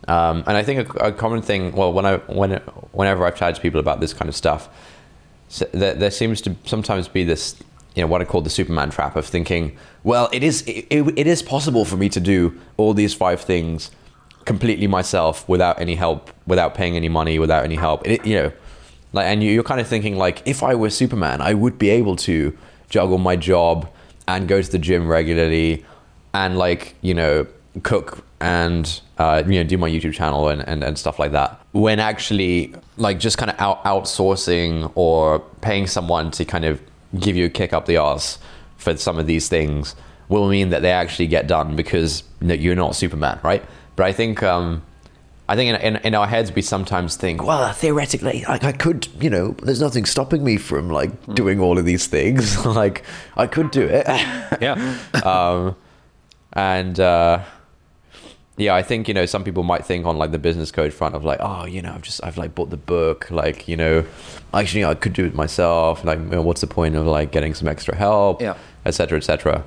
Um, 0.08 0.44
and 0.48 0.58
I 0.58 0.64
think 0.64 0.94
a, 0.96 1.08
a 1.08 1.12
common 1.12 1.42
thing, 1.42 1.72
well, 1.74 1.94
when 1.94 2.06
I 2.06 2.18
when 2.18 2.52
whenever 2.92 3.26
I've 3.26 3.36
chatted 3.36 3.56
to 3.56 3.62
people 3.62 3.80
about 3.80 4.00
this 4.00 4.14
kind 4.14 4.28
of 4.30 4.36
stuff, 4.36 4.70
so 5.48 5.66
there, 5.72 5.94
there 5.94 6.12
seems 6.12 6.42
to 6.42 6.56
sometimes 6.66 7.08
be 7.08 7.24
this, 7.24 7.56
you 7.96 8.02
know, 8.02 8.08
what 8.08 8.22
I 8.22 8.26
call 8.26 8.42
the 8.42 8.50
Superman 8.50 8.90
trap 8.90 9.16
of 9.16 9.26
thinking, 9.26 9.78
well, 10.04 10.30
it 10.34 10.44
is 10.44 10.62
it, 10.64 10.88
it, 10.92 11.28
is 11.28 11.42
possible 11.42 11.86
for 11.86 11.96
me 11.96 12.10
to 12.10 12.20
do 12.20 12.60
all 12.78 12.94
these 12.94 13.14
five 13.14 13.42
things 13.42 13.92
completely 14.46 14.88
myself 14.88 15.48
without 15.48 15.80
any 15.80 15.96
help, 15.96 16.32
without 16.48 16.74
paying 16.76 16.96
any 16.98 17.08
money, 17.10 17.40
without 17.40 17.64
any 17.64 17.76
help. 17.76 18.06
It, 18.06 18.26
you 18.26 18.36
know, 18.36 18.52
like, 19.14 19.26
and 19.28 19.42
you- 19.44 19.52
you're 19.52 19.64
kind 19.64 19.80
of 19.80 19.88
thinking 19.88 20.18
like, 20.18 20.42
if 20.46 20.64
I 20.64 20.76
were 20.76 20.90
Superman, 20.90 21.40
I 21.40 21.54
would 21.54 21.78
be 21.80 21.90
able 21.92 22.16
to 22.18 22.58
juggle 22.90 23.20
my 23.20 23.36
job 23.38 23.88
and 24.28 24.48
go 24.48 24.62
to 24.62 24.70
the 24.72 24.80
gym 24.80 25.08
regularly, 25.08 25.86
and 26.34 26.58
like, 26.58 26.96
you 27.02 27.14
know, 27.14 27.46
cook 27.84 28.26
and 28.44 29.00
uh, 29.20 29.42
you 29.48 29.54
know 29.54 29.64
do 29.64 29.78
my 29.78 29.90
YouTube 29.90 30.14
channel 30.14 30.50
and, 30.50 30.68
and, 30.68 30.84
and 30.84 30.98
stuff 30.98 31.18
like 31.18 31.32
that. 31.32 31.66
When 31.72 32.00
actually, 32.00 32.76
like, 32.98 33.18
just 33.18 33.38
kind 33.38 33.50
of 33.50 33.60
out 33.60 33.82
outsourcing 33.86 34.92
or 34.96 35.40
paying 35.62 35.88
someone 35.88 36.30
to 36.32 36.44
kind 36.44 36.66
of 36.66 36.82
give 37.18 37.38
you 37.38 37.46
a 37.46 37.50
kick 37.50 37.72
up 37.72 37.86
the 37.86 37.96
arse 37.98 38.38
for 38.76 38.98
some 38.98 39.18
of 39.18 39.28
these 39.28 39.48
things 39.48 39.96
will 40.28 40.50
mean 40.50 40.70
that 40.72 40.82
they 40.82 40.92
actually 40.92 41.28
get 41.28 41.48
done 41.48 41.78
because 41.78 42.24
you're 42.42 42.76
not 42.76 42.96
Superman, 42.98 43.40
right? 43.44 43.64
But 43.96 44.08
I 44.08 44.12
think 44.12 44.44
um, 44.44 44.84
I 45.48 45.56
think 45.56 45.76
in, 45.76 45.96
in, 45.96 46.02
in 46.08 46.16
our 46.16 46.28
heads 46.28 46.54
we 46.54 46.62
sometimes 46.62 47.16
think, 47.16 47.46
well, 47.46 47.72
theoretically, 47.72 48.44
like 48.50 48.66
I 48.66 48.74
could, 48.74 49.08
you 49.22 49.30
know, 49.30 49.52
there's 49.64 49.80
nothing 49.80 50.04
stopping 50.04 50.44
me 50.44 50.58
from 50.58 50.90
like 50.90 51.34
doing 51.34 51.62
all 51.62 51.78
of 51.78 51.86
these 51.86 52.08
things. 52.08 52.66
like 52.84 53.04
I 53.38 53.48
could 53.48 53.72
do 53.72 53.84
it. 53.84 54.06
Yeah. 54.62 54.98
um, 55.24 55.78
and 56.52 57.00
uh, 57.00 57.44
yeah, 58.58 58.76
I 58.76 58.84
think 58.84 59.08
you 59.08 59.14
know 59.14 59.26
some 59.26 59.44
people 59.44 59.64
might 59.64 59.86
think 59.86 60.06
on 60.06 60.18
like 60.18 60.32
the 60.32 60.38
business 60.40 60.72
code 60.72 60.94
front 60.94 61.16
of 61.16 61.24
like, 61.24 61.40
oh, 61.42 61.66
you 61.66 61.82
know, 61.82 61.94
I've 61.94 62.02
just 62.04 62.24
I've 62.24 62.38
like 62.38 62.54
bought 62.56 62.70
the 62.70 62.78
book, 62.78 63.30
like 63.32 63.68
you 63.68 63.76
know, 63.78 64.06
actually 64.54 64.86
I 64.86 64.94
could 64.94 65.14
do 65.14 65.26
it 65.26 65.34
myself. 65.34 66.04
Like, 66.04 66.20
you 66.20 66.26
know, 66.26 66.42
what's 66.42 66.62
the 66.62 66.68
point 66.68 66.96
of 66.96 67.06
like 67.08 67.32
getting 67.32 67.54
some 67.54 67.68
extra 67.68 67.96
help, 67.96 68.42
Yeah. 68.42 68.56
etc. 68.86 68.94
cetera, 68.94 69.18
et 69.18 69.24
cetera. 69.24 69.64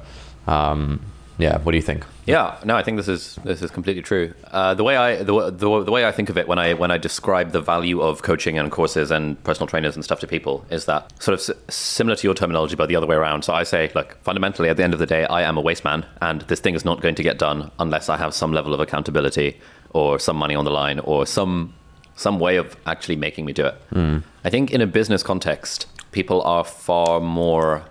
Um, 0.46 1.00
yeah, 1.38 1.58
what 1.58 1.72
do 1.72 1.76
you 1.76 1.82
think? 1.82 2.04
Yeah, 2.24 2.58
no, 2.64 2.76
I 2.76 2.82
think 2.82 2.96
this 2.96 3.08
is 3.08 3.38
this 3.44 3.62
is 3.62 3.70
completely 3.70 4.02
true. 4.02 4.32
Uh, 4.50 4.74
the 4.74 4.82
way 4.82 4.96
I 4.96 5.22
the, 5.22 5.50
the, 5.50 5.84
the 5.84 5.92
way 5.92 6.06
I 6.06 6.12
think 6.12 6.30
of 6.30 6.38
it 6.38 6.48
when 6.48 6.58
I 6.58 6.74
when 6.74 6.90
I 6.90 6.98
describe 6.98 7.52
the 7.52 7.60
value 7.60 8.00
of 8.00 8.22
coaching 8.22 8.58
and 8.58 8.70
courses 8.72 9.10
and 9.10 9.42
personal 9.44 9.66
trainers 9.66 9.94
and 9.96 10.04
stuff 10.04 10.20
to 10.20 10.26
people 10.26 10.64
is 10.70 10.86
that 10.86 11.10
sort 11.22 11.34
of 11.34 11.40
s- 11.40 11.74
similar 11.74 12.16
to 12.16 12.26
your 12.26 12.34
terminology, 12.34 12.74
but 12.74 12.88
the 12.88 12.96
other 12.96 13.06
way 13.06 13.16
around. 13.16 13.42
So 13.42 13.52
I 13.52 13.64
say, 13.64 13.92
look, 13.94 14.16
fundamentally, 14.22 14.68
at 14.70 14.76
the 14.76 14.82
end 14.84 14.94
of 14.94 14.98
the 14.98 15.06
day, 15.06 15.26
I 15.26 15.42
am 15.42 15.58
a 15.58 15.60
waste 15.60 15.84
man, 15.84 16.06
and 16.22 16.40
this 16.42 16.60
thing 16.60 16.74
is 16.74 16.84
not 16.84 17.00
going 17.02 17.14
to 17.16 17.22
get 17.22 17.38
done 17.38 17.70
unless 17.78 18.08
I 18.08 18.16
have 18.16 18.32
some 18.34 18.52
level 18.52 18.72
of 18.72 18.80
accountability 18.80 19.60
or 19.90 20.18
some 20.18 20.36
money 20.36 20.54
on 20.54 20.64
the 20.64 20.70
line 20.70 20.98
or 21.00 21.26
some 21.26 21.74
some 22.14 22.40
way 22.40 22.56
of 22.56 22.76
actually 22.86 23.16
making 23.16 23.44
me 23.44 23.52
do 23.52 23.66
it. 23.66 23.74
I 24.42 24.48
think 24.48 24.70
in 24.70 24.80
a 24.80 24.86
business 24.86 25.22
context, 25.22 25.86
people 26.12 26.40
are 26.42 26.64
far 26.64 27.20
more 27.20 27.82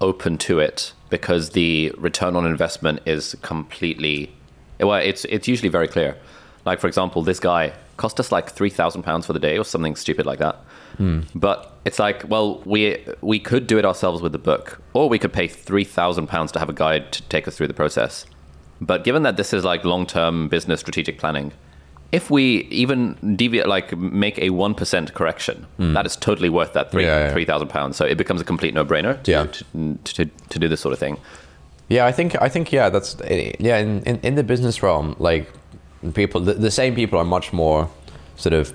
open 0.00 0.36
to 0.36 0.58
it 0.58 0.92
because 1.10 1.50
the 1.50 1.92
return 1.96 2.36
on 2.36 2.46
investment 2.46 3.00
is 3.06 3.36
completely 3.42 4.32
well 4.80 5.00
it's 5.00 5.24
it's 5.26 5.48
usually 5.48 5.68
very 5.68 5.88
clear. 5.88 6.16
Like 6.64 6.80
for 6.80 6.86
example 6.86 7.22
this 7.22 7.40
guy 7.40 7.72
cost 7.96 8.20
us 8.20 8.30
like 8.30 8.50
3000 8.50 9.02
pounds 9.02 9.26
for 9.26 9.32
the 9.32 9.38
day 9.38 9.56
or 9.56 9.64
something 9.64 9.96
stupid 9.96 10.26
like 10.26 10.38
that. 10.38 10.56
Hmm. 10.96 11.20
But 11.34 11.72
it's 11.84 11.98
like 11.98 12.28
well 12.28 12.60
we 12.64 13.04
we 13.20 13.38
could 13.38 13.66
do 13.66 13.78
it 13.78 13.84
ourselves 13.84 14.22
with 14.22 14.32
the 14.32 14.38
book 14.38 14.80
or 14.92 15.08
we 15.08 15.18
could 15.18 15.32
pay 15.32 15.48
3000 15.48 16.26
pounds 16.26 16.52
to 16.52 16.58
have 16.58 16.68
a 16.68 16.74
guide 16.74 17.12
to 17.12 17.22
take 17.24 17.46
us 17.48 17.56
through 17.56 17.68
the 17.68 17.74
process. 17.74 18.26
But 18.80 19.04
given 19.04 19.22
that 19.22 19.36
this 19.38 19.54
is 19.54 19.64
like 19.64 19.84
long-term 19.84 20.48
business 20.48 20.80
strategic 20.80 21.18
planning 21.18 21.52
if 22.16 22.30
we 22.30 22.44
even 22.84 22.98
deviate 23.36 23.68
like 23.68 23.96
make 23.96 24.38
a 24.38 24.48
1% 24.48 25.12
correction 25.12 25.66
hmm. 25.76 25.92
that 25.92 26.06
is 26.06 26.16
totally 26.16 26.48
worth 26.48 26.72
that 26.72 26.90
three 26.90 27.04
Yeah, 27.04 27.26
yeah. 27.26 27.32
three 27.32 27.44
thousand 27.44 27.68
pounds. 27.68 27.96
So 27.98 28.04
it 28.06 28.16
becomes 28.16 28.40
a 28.40 28.44
complete 28.44 28.72
no-brainer 28.72 29.22
to, 29.24 29.30
Yeah. 29.30 29.46
to, 29.46 29.98
to, 30.14 30.24
to 30.24 30.58
do 30.58 30.66
this 30.66 30.80
sort 30.80 30.94
of 30.94 30.98
thing. 30.98 31.18
Yeah, 31.88 32.06
I 32.06 32.12
think 32.12 32.30
I 32.46 32.48
think 32.48 32.72
yeah, 32.72 32.88
that's 32.88 33.20
eh, 33.20 33.52
yeah. 33.60 33.78
In, 33.78 34.02
in, 34.02 34.16
in 34.22 34.34
the 34.34 34.42
business 34.42 34.82
realm, 34.82 35.14
like 35.18 35.52
people, 36.14 36.40
the, 36.40 36.54
the 36.54 36.70
same 36.70 36.94
people 36.96 37.16
are 37.18 37.24
much 37.24 37.52
more 37.52 37.88
sort 38.36 38.54
of. 38.54 38.74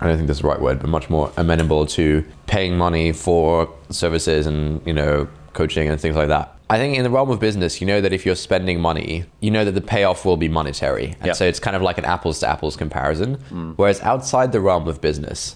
I 0.00 0.06
don't 0.08 0.16
think 0.16 0.26
that's 0.26 0.40
the 0.40 0.48
right 0.48 0.60
word, 0.60 0.80
but 0.80 0.88
much 0.90 1.08
more 1.08 1.30
amenable 1.36 1.86
to 1.98 2.24
paying 2.46 2.76
money 2.76 3.12
for 3.12 3.72
services 3.90 4.46
and 4.46 4.84
you 4.84 4.92
know 4.92 5.28
coaching 5.52 5.88
and 5.88 6.00
things 6.00 6.16
like 6.16 6.28
that. 6.28 6.55
I 6.68 6.78
think 6.78 6.96
in 6.96 7.04
the 7.04 7.10
realm 7.10 7.30
of 7.30 7.38
business, 7.38 7.80
you 7.80 7.86
know 7.86 8.00
that 8.00 8.12
if 8.12 8.26
you're 8.26 8.34
spending 8.34 8.80
money, 8.80 9.24
you 9.40 9.50
know 9.52 9.64
that 9.64 9.72
the 9.72 9.80
payoff 9.80 10.24
will 10.24 10.36
be 10.36 10.48
monetary, 10.48 11.14
and 11.20 11.26
Yeah. 11.26 11.32
so 11.32 11.44
it's 11.46 11.60
kind 11.60 11.76
of 11.76 11.82
like 11.82 11.96
an 11.98 12.04
apples 12.04 12.40
to 12.40 12.48
apples 12.48 12.76
comparison. 12.76 13.36
Mm. 13.50 13.74
Whereas 13.76 14.00
outside 14.02 14.50
the 14.50 14.60
realm 14.60 14.88
of 14.88 15.00
business, 15.00 15.54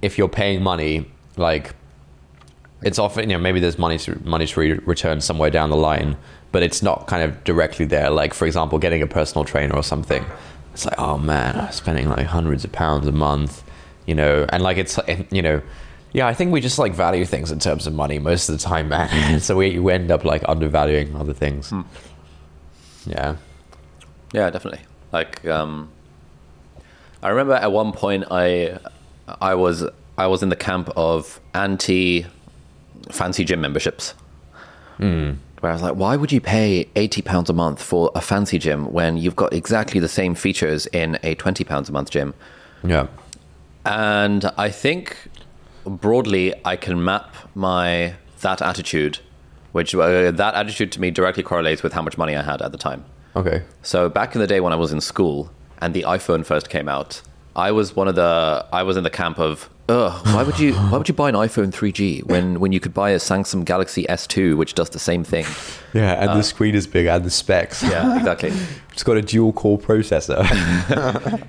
if 0.00 0.16
you're 0.16 0.28
paying 0.28 0.62
money, 0.62 1.10
like 1.36 1.74
it's 2.82 2.98
often 2.98 3.28
you 3.28 3.36
know 3.36 3.42
maybe 3.42 3.60
there's 3.60 3.78
money 3.78 3.98
to 3.98 4.18
monetary 4.24 4.72
return 4.86 5.20
somewhere 5.20 5.50
down 5.50 5.68
the 5.68 5.76
line, 5.76 6.16
but 6.50 6.62
it's 6.62 6.82
not 6.82 7.06
kind 7.06 7.22
of 7.22 7.44
directly 7.44 7.84
there. 7.84 8.08
Like 8.08 8.32
for 8.32 8.46
example, 8.46 8.78
getting 8.78 9.02
a 9.02 9.06
personal 9.06 9.44
trainer 9.44 9.74
or 9.74 9.82
something. 9.82 10.24
It's 10.72 10.86
like 10.86 10.98
oh 10.98 11.18
man, 11.18 11.60
I'm 11.60 11.72
spending 11.72 12.08
like 12.08 12.26
hundreds 12.26 12.64
of 12.64 12.72
pounds 12.72 13.06
a 13.06 13.12
month, 13.12 13.62
you 14.06 14.14
know, 14.14 14.46
and 14.48 14.62
like 14.62 14.78
it's 14.78 14.98
you 15.30 15.42
know. 15.42 15.60
Yeah, 16.18 16.26
I 16.26 16.34
think 16.34 16.50
we 16.50 16.60
just 16.60 16.80
like 16.80 16.94
value 16.94 17.24
things 17.24 17.52
in 17.52 17.60
terms 17.60 17.86
of 17.86 17.94
money 17.94 18.18
most 18.18 18.48
of 18.48 18.58
the 18.58 18.64
time, 18.64 18.88
man. 18.88 19.08
Mm-hmm. 19.08 19.38
so 19.46 19.54
we 19.54 19.68
you 19.68 19.88
end 19.88 20.10
up 20.10 20.24
like 20.24 20.42
undervaluing 20.48 21.14
other 21.14 21.32
things. 21.32 21.70
Hmm. 21.70 21.82
Yeah. 23.06 23.36
Yeah, 24.32 24.50
definitely. 24.50 24.84
Like, 25.12 25.46
um, 25.46 25.90
I 27.22 27.28
remember 27.28 27.54
at 27.54 27.70
one 27.70 27.92
point 27.92 28.24
I, 28.32 28.80
I 29.40 29.54
was 29.54 29.84
I 30.16 30.26
was 30.26 30.42
in 30.42 30.48
the 30.48 30.56
camp 30.56 30.90
of 30.96 31.38
anti 31.54 32.26
fancy 33.12 33.44
gym 33.44 33.60
memberships. 33.60 34.14
Hmm. 34.96 35.34
Where 35.60 35.70
I 35.70 35.72
was 35.72 35.82
like, 35.82 35.94
why 35.94 36.16
would 36.16 36.32
you 36.32 36.40
pay 36.40 36.88
eighty 36.96 37.22
pounds 37.22 37.48
a 37.48 37.52
month 37.52 37.80
for 37.80 38.10
a 38.16 38.20
fancy 38.20 38.58
gym 38.58 38.92
when 38.92 39.18
you've 39.18 39.36
got 39.36 39.52
exactly 39.52 40.00
the 40.00 40.08
same 40.08 40.34
features 40.34 40.86
in 40.86 41.16
a 41.22 41.36
twenty 41.36 41.62
pounds 41.62 41.88
a 41.88 41.92
month 41.92 42.10
gym? 42.10 42.34
Yeah. 42.82 43.06
And 43.84 44.50
I 44.58 44.68
think 44.70 45.16
broadly, 45.88 46.54
I 46.64 46.76
can 46.76 47.04
map 47.04 47.34
my 47.54 48.14
that 48.40 48.62
attitude, 48.62 49.18
which 49.72 49.94
uh, 49.94 50.30
that 50.30 50.54
attitude 50.54 50.92
to 50.92 51.00
me 51.00 51.10
directly 51.10 51.42
correlates 51.42 51.82
with 51.82 51.92
how 51.92 52.02
much 52.02 52.16
money 52.18 52.36
I 52.36 52.42
had 52.42 52.62
at 52.62 52.72
the 52.72 52.78
time. 52.78 53.04
Okay. 53.36 53.62
So 53.82 54.08
back 54.08 54.34
in 54.34 54.40
the 54.40 54.46
day 54.46 54.60
when 54.60 54.72
I 54.72 54.76
was 54.76 54.92
in 54.92 55.00
school 55.00 55.50
and 55.80 55.94
the 55.94 56.02
iPhone 56.02 56.44
first 56.44 56.70
came 56.70 56.88
out, 56.88 57.22
I 57.54 57.72
was 57.72 57.94
one 57.94 58.08
of 58.08 58.14
the 58.14 58.66
I 58.72 58.82
was 58.82 58.96
in 58.96 59.04
the 59.04 59.10
camp 59.10 59.38
of 59.38 59.68
Ugh, 59.88 60.26
why 60.26 60.42
would 60.42 60.58
you 60.58 60.74
why 60.74 60.98
would 60.98 61.08
you 61.08 61.14
buy 61.14 61.30
an 61.30 61.34
iPhone 61.34 61.70
3G 61.72 62.24
when 62.24 62.60
when 62.60 62.72
you 62.72 62.80
could 62.80 62.92
buy 62.92 63.08
a 63.10 63.16
Samsung 63.16 63.64
Galaxy 63.64 64.04
S2 64.04 64.54
which 64.54 64.74
does 64.74 64.90
the 64.90 64.98
same 64.98 65.24
thing? 65.24 65.46
Yeah, 65.94 66.12
and 66.12 66.38
the 66.38 66.42
screen 66.42 66.74
is 66.74 66.86
big 66.86 67.06
and 67.06 67.24
the 67.24 67.30
specs. 67.30 67.82
Yeah, 67.82 68.16
exactly. 68.16 68.52
It's 68.92 69.04
got 69.04 69.16
a 69.16 69.22
dual 69.22 69.52
core 69.52 69.78
processor. 69.78 70.42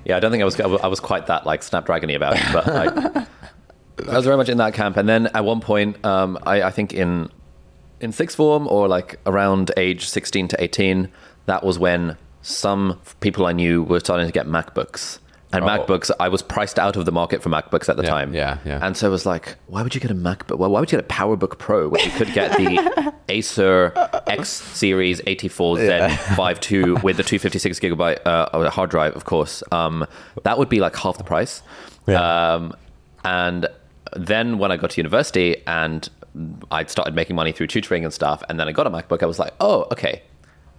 Yeah, 0.04 0.16
I 0.16 0.20
don't 0.20 0.30
think 0.30 0.40
I 0.40 0.44
was 0.44 0.58
I 0.58 0.86
was 0.86 1.00
quite 1.00 1.26
that 1.26 1.44
like 1.44 1.62
Snapdragony 1.62 2.14
about 2.14 2.36
it, 2.36 2.44
but 2.52 2.68
I, 2.68 3.26
I 4.08 4.16
was 4.16 4.24
very 4.24 4.36
much 4.36 4.48
in 4.48 4.58
that 4.58 4.74
camp. 4.74 4.96
And 4.96 5.08
then 5.08 5.26
at 5.28 5.44
one 5.44 5.60
point, 5.60 6.04
um, 6.04 6.38
I, 6.44 6.62
I 6.62 6.70
think 6.70 6.92
in 6.94 7.28
in 8.00 8.12
sixth 8.12 8.36
form 8.36 8.66
or 8.68 8.88
like 8.88 9.18
around 9.26 9.70
age 9.76 10.08
sixteen 10.08 10.48
to 10.48 10.62
eighteen, 10.62 11.08
that 11.46 11.62
was 11.64 11.78
when 11.78 12.16
some 12.42 12.98
people 13.20 13.44
I 13.46 13.52
knew 13.52 13.82
were 13.82 14.00
starting 14.00 14.26
to 14.26 14.32
get 14.32 14.46
MacBooks. 14.46 15.18
And 15.52 15.64
Oh. 15.64 15.66
MacBooks, 15.66 16.12
I 16.20 16.28
was 16.28 16.42
priced 16.42 16.78
out 16.78 16.96
of 16.96 17.04
the 17.06 17.10
market 17.12 17.42
for 17.42 17.48
MacBooks 17.50 17.88
at 17.88 17.96
the 17.96 18.04
Yeah, 18.04 18.08
time. 18.10 18.32
yeah, 18.32 18.58
yeah. 18.64 18.78
And 18.80 18.96
so 18.96 19.08
it 19.08 19.10
was 19.10 19.26
like, 19.26 19.56
why 19.66 19.82
would 19.82 19.96
you 19.96 20.00
get 20.00 20.12
a 20.12 20.14
MacBook? 20.14 20.58
Well, 20.58 20.70
why 20.70 20.78
would 20.78 20.92
you 20.92 20.96
get 20.98 21.04
a 21.04 21.12
PowerBook 21.12 21.58
Pro 21.58 21.88
when 21.88 22.00
you 22.04 22.10
could 22.12 22.32
get 22.32 22.56
the 22.56 23.12
Acer 23.28 23.92
X 24.28 24.48
Series 24.48 25.20
84Z52 25.22 27.02
with 27.02 27.16
the 27.16 27.22
256 27.22 27.80
gigabyte 27.80 28.18
uh, 28.26 28.70
hard 28.70 28.90
drive, 28.90 29.14
of 29.16 29.24
course? 29.24 29.62
Um, 29.72 30.06
that 30.44 30.58
would 30.58 30.68
be 30.68 30.80
like 30.80 30.96
half 30.96 31.18
the 31.18 31.24
price. 31.24 31.62
Yeah. 32.06 32.52
Um, 32.54 32.72
and 33.24 33.66
then 34.16 34.58
when 34.58 34.72
I 34.72 34.76
got 34.76 34.90
to 34.90 34.96
university 35.00 35.62
and 35.66 36.08
I'd 36.70 36.90
started 36.90 37.14
making 37.14 37.36
money 37.36 37.52
through 37.52 37.66
tutoring 37.68 38.04
and 38.04 38.12
stuff, 38.12 38.42
and 38.48 38.58
then 38.60 38.68
I 38.68 38.72
got 38.72 38.86
a 38.86 38.90
MacBook, 38.90 39.22
I 39.22 39.26
was 39.26 39.38
like, 39.38 39.52
oh, 39.60 39.86
okay, 39.92 40.22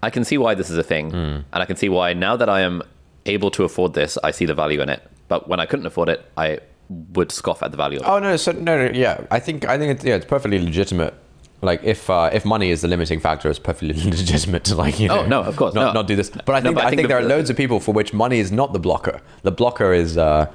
I 0.03 0.09
can 0.09 0.23
see 0.23 0.38
why 0.38 0.55
this 0.55 0.69
is 0.69 0.77
a 0.77 0.83
thing, 0.83 1.13
and 1.13 1.45
I 1.51 1.65
can 1.65 1.75
see 1.75 1.89
why 1.89 2.13
now 2.13 2.35
that 2.35 2.50
I 2.50 2.61
am 2.61 2.81
able 3.25 3.51
to 3.51 3.63
afford 3.63 3.93
this, 3.93 4.17
I 4.23 4.31
see 4.31 4.45
the 4.45 4.53
value 4.55 4.81
in 4.81 4.89
it. 4.89 5.01
But 5.27 5.47
when 5.47 5.59
I 5.59 5.65
couldn't 5.65 5.85
afford 5.85 6.09
it, 6.09 6.25
I 6.38 6.59
would 6.89 7.31
scoff 7.31 7.63
at 7.63 7.71
the 7.71 7.77
value 7.77 8.00
of. 8.00 8.07
Oh 8.07 8.19
no, 8.19 8.35
so 8.38 8.51
no, 8.51 8.85
no, 8.88 8.91
yeah. 8.93 9.25
I 9.31 9.39
think 9.39 9.65
I 9.67 9.77
think 9.77 9.91
it's 9.95 10.03
yeah, 10.05 10.15
it's 10.15 10.25
perfectly 10.25 10.59
legitimate. 10.59 11.13
Like 11.61 11.83
if 11.83 12.09
uh, 12.09 12.31
if 12.33 12.43
money 12.43 12.71
is 12.71 12.81
the 12.81 12.88
limiting 12.88 13.19
factor, 13.19 13.47
it's 13.50 13.59
perfectly 13.59 13.93
legitimate 14.09 14.63
to 14.65 14.75
like 14.75 15.00
you 15.00 15.07
know. 15.07 15.19
Oh, 15.21 15.25
no, 15.27 15.41
of 15.43 15.55
course, 15.55 15.73
not, 15.75 15.93
no. 15.93 15.93
not 16.01 16.07
do 16.07 16.15
this. 16.15 16.29
But 16.31 16.50
I 16.55 16.59
No, 16.59 16.63
think 16.63 16.75
but 16.75 16.83
I 16.83 16.88
I 16.88 16.89
think 16.89 16.97
think, 17.00 17.07
the- 17.09 17.13
there 17.13 17.23
are 17.23 17.27
loads 17.27 17.50
of 17.51 17.55
people 17.55 17.79
for 17.79 17.93
which 17.93 18.11
money 18.13 18.39
is 18.39 18.51
not 18.51 18.73
the 18.73 18.79
blocker. 18.79 19.21
The 19.43 19.51
blocker 19.51 19.93
is 19.93 20.17
uh, 20.17 20.51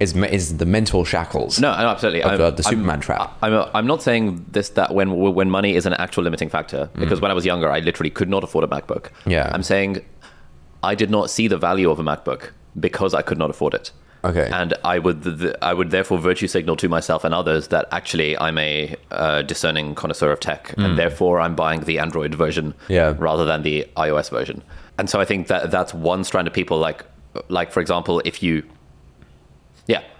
is 0.00 0.14
is 0.16 0.56
the 0.58 0.66
mental 0.66 1.04
shackles. 1.04 1.60
No, 1.60 1.70
no, 1.72 1.88
absolutely. 1.88 2.22
Of 2.22 2.30
I'm- 2.30 2.38
the- 2.38 2.50
the 2.50 2.64
I'm- 2.64 2.70
Superman 2.74 3.00
trap. 3.00 3.36
I'm, 3.42 3.52
I'm 3.74 3.86
not 3.86 4.02
saying 4.02 4.44
this 4.50 4.68
that 4.70 4.94
when 4.94 5.08
when 5.38 5.50
money 5.50 5.74
is 5.74 5.86
an 5.86 5.94
actual 5.94 6.22
limiting 6.24 6.48
factor 6.48 6.88
because 6.98 7.20
when 7.20 7.30
I 7.30 7.34
was 7.34 7.44
younger, 7.44 7.70
I 7.70 7.80
literally 7.80 8.10
could 8.10 8.28
not 8.28 8.44
afford 8.44 8.64
a 8.64 8.68
MacBook. 8.68 9.04
Mm. 9.24 9.32
Yeah. 9.32 9.50
I'm 9.52 9.62
saying 9.62 10.04
I 10.82 10.94
did 10.94 11.10
not 11.10 11.30
see 11.30 11.48
the 11.48 11.58
value 11.58 11.90
of 11.90 11.98
a 11.98 12.02
MacBook 12.04 12.50
because 12.78 13.12
I 13.14 13.22
could 13.22 13.38
not 13.38 13.50
afford 13.50 13.74
it. 13.74 13.90
Okay. 14.24 14.48
And 14.52 14.74
I 14.84 14.98
would 14.98 15.22
th- 15.22 15.54
I 15.62 15.72
would 15.74 15.90
therefore 15.90 16.18
virtue 16.18 16.48
signal 16.48 16.76
to 16.76 16.88
myself 16.88 17.24
and 17.24 17.32
others 17.32 17.68
that 17.68 17.86
actually 17.92 18.36
I'm 18.38 18.58
a 18.58 18.96
uh, 19.12 19.42
discerning 19.42 19.94
connoisseur 19.94 20.30
of 20.32 20.40
tech, 20.40 20.74
and 20.76 20.98
therefore 20.98 21.40
I'm 21.40 21.54
buying 21.54 21.80
the 21.80 21.98
Android 22.00 22.34
version 22.34 22.72
Mm. 22.88 22.94
Yeah. 22.98 23.14
rather 23.18 23.44
than 23.44 23.62
the 23.62 23.86
iOS 23.96 24.28
version. 24.30 24.62
And 24.98 25.08
so 25.08 25.20
I 25.20 25.24
think 25.24 25.46
that 25.48 25.70
that's 25.70 25.94
one 25.94 26.24
strand 26.24 26.46
of 26.48 26.54
people. 26.54 26.78
Like 26.78 27.04
like 27.48 27.70
for 27.72 27.80
example, 27.80 28.20
if 28.24 28.42
you 28.42 28.62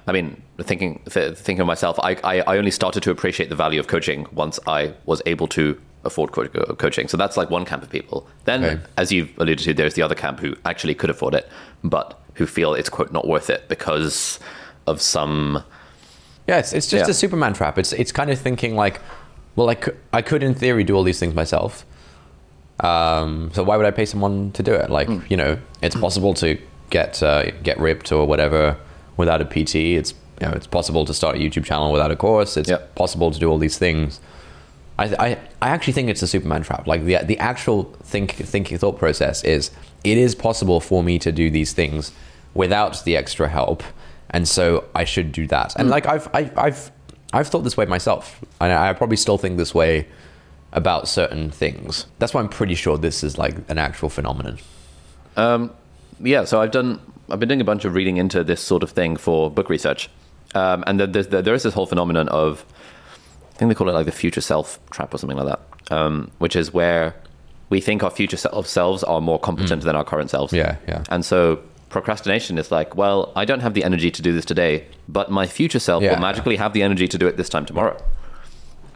I 0.09 0.13
mean, 0.13 0.43
thinking 0.63 1.01
th- 1.11 1.37
thinking 1.37 1.61
of 1.61 1.67
myself, 1.67 1.99
I, 2.03 2.13
I 2.25 2.41
I 2.41 2.59
only 2.59 2.71
started 2.71 3.03
to 3.05 3.11
appreciate 3.11 3.49
the 3.51 3.55
value 3.57 3.79
of 3.81 3.87
coaching 3.87 4.27
once 4.33 4.59
I 4.67 4.95
was 5.05 5.21
able 5.27 5.47
to 5.49 5.79
afford 6.05 6.33
co- 6.33 6.49
co- 6.49 6.75
coaching. 6.77 7.09
So 7.09 7.17
that's 7.17 7.37
like 7.37 7.51
one 7.51 7.65
camp 7.65 7.83
of 7.83 7.91
people. 7.91 8.27
Then, 8.45 8.65
Okay. 8.65 8.81
as 8.97 9.13
you've 9.13 9.31
alluded 9.39 9.59
to, 9.67 9.75
there's 9.75 9.95
the 9.95 10.03
other 10.03 10.15
camp 10.15 10.41
who 10.41 10.55
actually 10.65 10.95
could 10.95 11.11
afford 11.11 11.35
it, 11.35 11.49
but 11.85 12.19
who 12.35 12.47
feel 12.47 12.73
it's 12.75 12.89
quote 12.89 13.13
not 13.13 13.27
worth 13.29 13.51
it 13.51 13.69
because 13.69 14.39
of 14.87 15.01
some. 15.03 15.63
Yeah, 16.47 16.59
it's, 16.61 16.73
it's 16.73 16.87
just 16.89 17.05
Yeah. 17.07 17.11
a 17.11 17.15
Superman 17.15 17.53
trap. 17.53 17.79
It's 17.79 17.93
it's 17.93 18.13
kind 18.13 18.31
of 18.31 18.39
thinking 18.41 18.75
like, 18.77 19.01
well, 19.57 19.69
I 19.69 19.75
could, 19.75 19.97
I 20.13 20.23
could 20.23 20.43
in 20.43 20.55
theory 20.55 20.85
do 20.85 20.95
all 20.97 21.03
these 21.05 21.19
things 21.19 21.35
myself. 21.35 21.85
Um, 22.81 23.51
so 23.53 23.63
why 23.65 23.77
would 23.77 23.87
I 23.87 23.91
pay 23.91 24.07
someone 24.07 24.53
to 24.53 24.63
do 24.63 24.73
it? 24.73 24.89
Like, 24.89 25.09
Hmm. 25.09 25.19
you 25.29 25.37
know, 25.37 25.59
it's 25.83 25.97
possible 25.97 26.33
to 26.35 26.57
get 26.91 27.23
uh, 27.23 27.51
get 27.63 27.79
ripped 27.79 28.13
or 28.13 28.27
whatever 28.27 28.77
without 29.19 29.43
a 29.43 29.45
PT. 29.45 29.75
It's 30.01 30.15
you 30.41 30.47
know, 30.47 30.53
it's 30.55 30.67
possible 30.69 31.05
to 31.05 31.13
start 31.13 31.37
a 31.37 31.39
YouTube 31.39 31.65
channel 31.65 31.93
without 31.93 32.11
a 32.11 32.17
course. 32.17 32.57
It's 32.57 32.71
Yeah. 32.71 32.79
possible 32.95 33.31
to 33.31 33.39
do 33.39 33.51
all 33.51 33.59
these 33.59 33.77
things. 33.77 34.21
I, 35.01 35.05
I, 35.19 35.39
I 35.61 35.69
actually 35.71 35.93
think 35.93 36.09
it's 36.09 36.23
a 36.23 36.27
Superman 36.27 36.63
trap. 36.63 36.87
Like 36.87 37.05
the 37.05 37.19
the 37.25 37.39
actual 37.39 37.85
think 38.03 38.33
thinking 38.33 38.79
thought 38.79 38.99
process 38.99 39.45
is 39.45 39.71
it 40.05 40.17
is 40.17 40.35
possible 40.35 40.81
for 40.81 41.03
me 41.03 41.19
to 41.19 41.31
do 41.33 41.51
these 41.51 41.73
things 41.73 42.13
without 42.55 43.05
the 43.05 43.17
extra 43.17 43.49
help, 43.49 43.83
and 44.31 44.49
so 44.49 44.85
I 44.95 45.05
should 45.05 45.31
do 45.33 45.47
that. 45.49 45.75
And 45.77 45.91
like 45.91 46.07
I've 46.07 46.29
I, 46.35 46.51
I've 46.57 46.91
I've 47.33 47.49
thought 47.49 47.63
this 47.65 47.77
way 47.77 47.85
myself, 47.87 48.41
and 48.61 48.73
I 48.73 48.93
probably 48.93 49.17
still 49.17 49.39
think 49.39 49.57
this 49.59 49.75
way 49.75 50.07
about 50.73 51.09
certain 51.09 51.51
things. 51.51 52.07
That's 52.19 52.33
why 52.35 52.41
I'm 52.41 52.49
pretty 52.49 52.75
sure 52.75 52.97
this 52.99 53.23
is 53.25 53.39
like 53.39 53.55
an 53.69 53.79
actual 53.79 54.09
phenomenon. 54.09 54.59
Um, 55.37 55.71
yeah, 56.21 56.45
so 56.45 56.61
I've 56.61 56.71
done. 56.73 57.01
I've 57.31 57.41
been 57.41 57.49
doing 57.49 57.61
a 57.61 57.65
bunch 57.65 57.85
of 57.85 57.95
reading 57.95 58.17
into 58.17 58.43
this 58.45 58.61
sort 58.61 58.83
of 58.83 58.91
thing 58.91 59.17
for 59.17 59.51
book 59.51 59.69
research, 59.69 60.09
um, 60.55 60.83
and 60.87 60.99
there's, 61.01 61.29
there 61.29 61.55
is 61.55 61.63
this 61.63 61.75
whole 61.75 61.87
phenomenon 61.87 62.29
of, 62.29 62.65
I 63.55 63.57
think 63.59 63.69
they 63.69 63.75
call 63.75 63.89
it 63.89 63.93
like 63.93 64.07
the 64.07 64.13
future 64.13 64.41
self 64.41 64.79
trap 64.91 65.13
or 65.15 65.19
something 65.19 65.37
like 65.39 65.47
that, 65.49 65.93
um, 65.97 66.31
which 66.39 66.57
is 66.57 66.73
where 66.73 67.15
we 67.71 67.81
think 67.81 68.03
our 68.03 68.11
future 68.11 68.37
self 68.39 68.67
selves 68.67 69.03
are 69.05 69.21
more 69.21 69.39
competent 69.39 69.83
than 69.83 69.95
our 69.95 70.05
current 70.05 70.31
selves. 70.31 70.53
Yeah, 70.53 70.77
yeah. 70.89 71.05
And 71.11 71.25
so 71.25 71.61
procrastination 71.91 72.57
is 72.59 72.71
like, 72.71 72.97
well, 72.97 73.33
I 73.37 73.45
don't 73.45 73.61
have 73.61 73.75
the 73.75 73.85
energy 73.85 74.11
to 74.11 74.23
do 74.23 74.33
this 74.33 74.45
today, 74.45 74.87
but 75.09 75.31
my 75.31 75.47
future 75.47 75.79
self 75.79 76.03
Yeah. 76.03 76.13
will 76.15 76.21
magically 76.21 76.57
have 76.57 76.73
the 76.73 76.83
energy 76.83 77.09
to 77.09 77.19
do 77.19 77.27
it 77.27 77.37
this 77.37 77.49
time 77.49 77.67
tomorrow. 77.67 78.03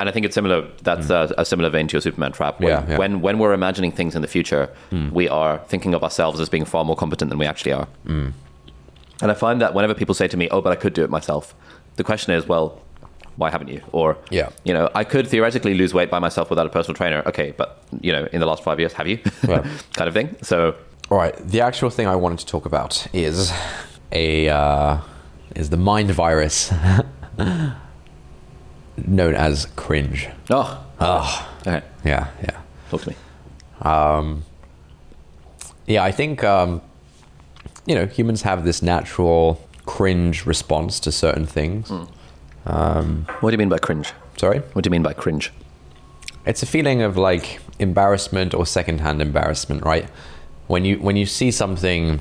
And 0.02 0.09
I 0.09 0.12
think 0.12 0.26
it's 0.26 0.35
similar. 0.35 0.66
That's 0.82 1.11
a, 1.11 1.32
a 1.38 1.44
similar 1.44 1.71
vein 1.71 1.87
to 1.87 1.92
your 1.92 2.00
Superman 2.00 2.32
trap. 2.32 2.59
When, 2.61 2.68
Mm. 2.73 2.73
Yeah, 2.73 2.90
yeah. 2.90 2.99
when 2.99 3.21
when 3.26 3.38
we're 3.38 3.52
imagining 3.54 3.92
things 3.92 4.16
in 4.16 4.23
the 4.23 4.26
future, 4.37 4.64
Mm. 4.90 5.12
we 5.12 5.28
are 5.28 5.59
thinking 5.68 5.94
of 5.94 6.02
ourselves 6.02 6.40
as 6.40 6.49
being 6.49 6.64
far 6.66 6.85
more 6.85 6.97
competent 6.97 7.28
than 7.30 7.38
we 7.38 7.47
actually 7.47 7.73
are. 7.73 7.87
Mm. 8.06 8.32
And 9.23 9.30
I 9.30 9.35
find 9.35 9.61
that 9.61 9.75
whenever 9.75 9.94
people 9.94 10.14
say 10.16 10.26
to 10.28 10.37
me, 10.37 10.49
"Oh, 10.50 10.61
but 10.61 10.73
I 10.73 10.78
could 10.82 10.92
do 10.99 11.04
it 11.04 11.11
myself," 11.11 11.54
the 12.00 12.02
question 12.11 12.35
is, 12.35 12.49
"Well, 12.49 12.66
why 13.37 13.49
haven't 13.50 13.68
you?" 13.75 13.80
Or, 13.92 14.16
Yeah. 14.30 14.49
you 14.64 14.75
know, 14.75 14.88
I 15.00 15.04
could 15.04 15.26
theoretically 15.28 15.75
lose 15.75 15.94
weight 15.94 16.11
by 16.11 16.18
myself 16.18 16.50
without 16.50 16.66
a 16.66 16.73
personal 16.76 16.97
trainer. 16.97 17.23
Okay, 17.30 17.49
but 17.56 17.68
you 18.00 18.12
know, 18.12 18.25
in 18.32 18.40
the 18.40 18.47
last 18.47 18.62
five 18.64 18.78
years, 18.80 18.92
have 18.94 19.06
you? 19.12 19.18
Right. 19.52 19.64
kind 19.99 20.09
of 20.11 20.14
thing. 20.14 20.28
So, 20.42 20.56
All 21.11 21.18
right, 21.25 21.35
the 21.54 21.61
actual 21.61 21.90
thing 21.90 22.06
I 22.09 22.16
wanted 22.16 22.38
to 22.44 22.47
talk 22.54 22.66
about 22.66 23.06
is 23.12 23.52
a 24.11 24.49
uh, 24.49 24.97
is 25.61 25.68
the 25.71 25.76
mind 25.92 26.11
virus 26.11 26.73
known 28.97 29.35
as 29.35 29.67
cringe. 29.77 30.29
oh, 30.51 30.85
Oh, 31.01 31.49
okay, 31.67 31.83
yeah, 32.05 32.29
yeah. 32.43 32.61
talk 32.91 33.03
to 33.03 33.09
me. 33.11 33.17
Um, 33.81 34.45
yeah, 35.87 36.05
I 36.05 36.13
think 36.13 36.45
um, 36.45 36.81
you 37.87 37.95
know 37.97 38.07
humans 38.07 38.43
have 38.43 38.65
this 38.65 38.83
natural 38.83 39.61
cringe 39.87 40.47
response 40.47 41.01
to 41.01 41.11
certain 41.13 41.45
things. 41.47 41.91
Um, 42.67 43.27
What 43.41 43.51
do 43.51 43.55
you 43.55 43.59
mean 43.59 43.69
by 43.69 43.79
cringe? 43.79 44.13
sorry, 44.37 44.61
What 44.75 44.85
do 44.85 44.89
you 44.89 44.93
mean 44.93 45.03
by 45.03 45.13
cringe? 45.13 45.53
it's 46.45 46.63
a 46.63 46.67
feeling 46.67 47.03
of 47.03 47.17
like 47.17 47.61
embarrassment 47.79 48.53
or 48.55 48.67
secondhand 48.67 49.23
embarrassment, 49.23 49.85
right? 49.85 50.07
When 50.69 50.85
you 50.85 50.97
when 50.99 51.17
you 51.17 51.27
see 51.27 51.51
something 51.51 52.21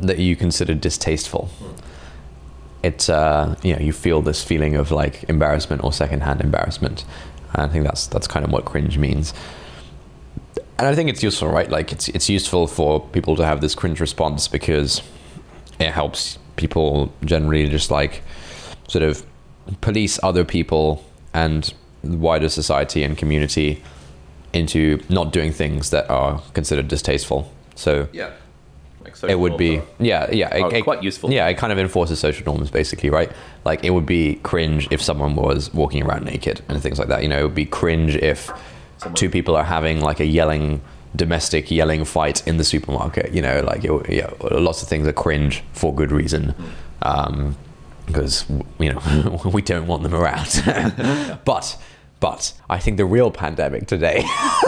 that 0.00 0.18
you 0.18 0.36
consider 0.36 0.74
distasteful, 0.74 1.48
it's 2.82 3.08
uh, 3.08 3.56
you 3.62 3.74
know 3.74 3.80
you 3.80 3.92
feel 3.92 4.22
this 4.22 4.42
feeling 4.42 4.76
of 4.76 4.90
like 4.90 5.24
embarrassment 5.28 5.84
or 5.84 5.92
secondhand 5.92 6.40
embarrassment. 6.40 7.04
And 7.54 7.62
I 7.62 7.68
think 7.68 7.84
that's 7.84 8.06
that's 8.06 8.26
kind 8.26 8.44
of 8.44 8.50
what 8.50 8.64
cringe 8.64 8.98
means. 8.98 9.34
And 10.78 10.88
I 10.88 10.94
think 10.94 11.08
it's 11.10 11.22
useful, 11.22 11.48
right? 11.48 11.70
Like 11.70 11.92
it's 11.92 12.08
it's 12.08 12.28
useful 12.28 12.66
for 12.66 13.00
people 13.08 13.36
to 13.36 13.44
have 13.44 13.60
this 13.60 13.74
cringe 13.74 14.00
response 14.00 14.48
because 14.48 15.02
it 15.78 15.90
helps 15.90 16.38
people 16.56 17.12
generally 17.24 17.68
just 17.68 17.90
like 17.90 18.22
sort 18.88 19.02
of 19.02 19.24
police 19.80 20.18
other 20.22 20.44
people 20.44 21.04
and 21.32 21.72
wider 22.02 22.48
society 22.48 23.02
and 23.04 23.16
community 23.16 23.82
into 24.52 25.00
not 25.08 25.32
doing 25.32 25.52
things 25.52 25.90
that 25.90 26.10
are 26.10 26.42
considered 26.52 26.88
distasteful. 26.88 27.50
So 27.74 28.08
Yeah, 28.12 28.30
it 29.28 29.38
would 29.38 29.56
be 29.56 29.80
yeah 29.98 30.30
yeah 30.30 30.54
it, 30.54 30.72
it- 30.72 30.84
quite 30.84 31.02
useful. 31.02 31.30
yeah 31.32 31.46
it 31.48 31.54
kind 31.58 31.72
of 31.72 31.78
enforces 31.78 32.18
social 32.18 32.44
norms 32.44 32.70
basically 32.70 33.10
right? 33.10 33.30
Like 33.64 33.84
it 33.84 33.90
would 33.90 34.06
be 34.06 34.36
cringe 34.42 34.88
if 34.90 35.00
someone 35.02 35.34
was 35.36 35.72
walking 35.74 36.02
around 36.04 36.24
naked 36.24 36.60
and 36.68 36.82
things 36.82 36.98
like 36.98 37.08
that 37.08 37.22
you 37.22 37.28
know? 37.28 37.38
It 37.40 37.42
would 37.42 37.54
be 37.54 37.66
cringe 37.66 38.16
if 38.16 38.50
two 39.14 39.28
people 39.30 39.56
are 39.56 39.64
having 39.64 40.00
like 40.00 40.20
a 40.20 40.26
yelling 40.26 40.80
domestic 41.14 41.70
yelling 41.70 42.04
fight 42.04 42.46
in 42.46 42.56
the 42.56 42.64
supermarket 42.64 43.32
you 43.32 43.42
know? 43.42 43.60
Like 43.62 43.84
it, 43.84 44.10
yeah 44.10 44.30
lots 44.50 44.82
of 44.82 44.88
things 44.88 45.06
are 45.06 45.12
cringe 45.12 45.62
for 45.72 45.94
good 45.94 46.12
reason 46.12 46.54
um 47.02 47.56
because 48.06 48.44
you 48.78 48.92
know 48.92 49.40
we 49.52 49.62
don't 49.62 49.86
want 49.86 50.02
them 50.02 50.14
around. 50.14 50.48
But 51.44 51.76
but 52.20 52.52
i 52.70 52.78
think 52.78 52.96
the 52.98 53.04
real 53.04 53.32
pandemic 53.32 53.88
today 53.88 54.22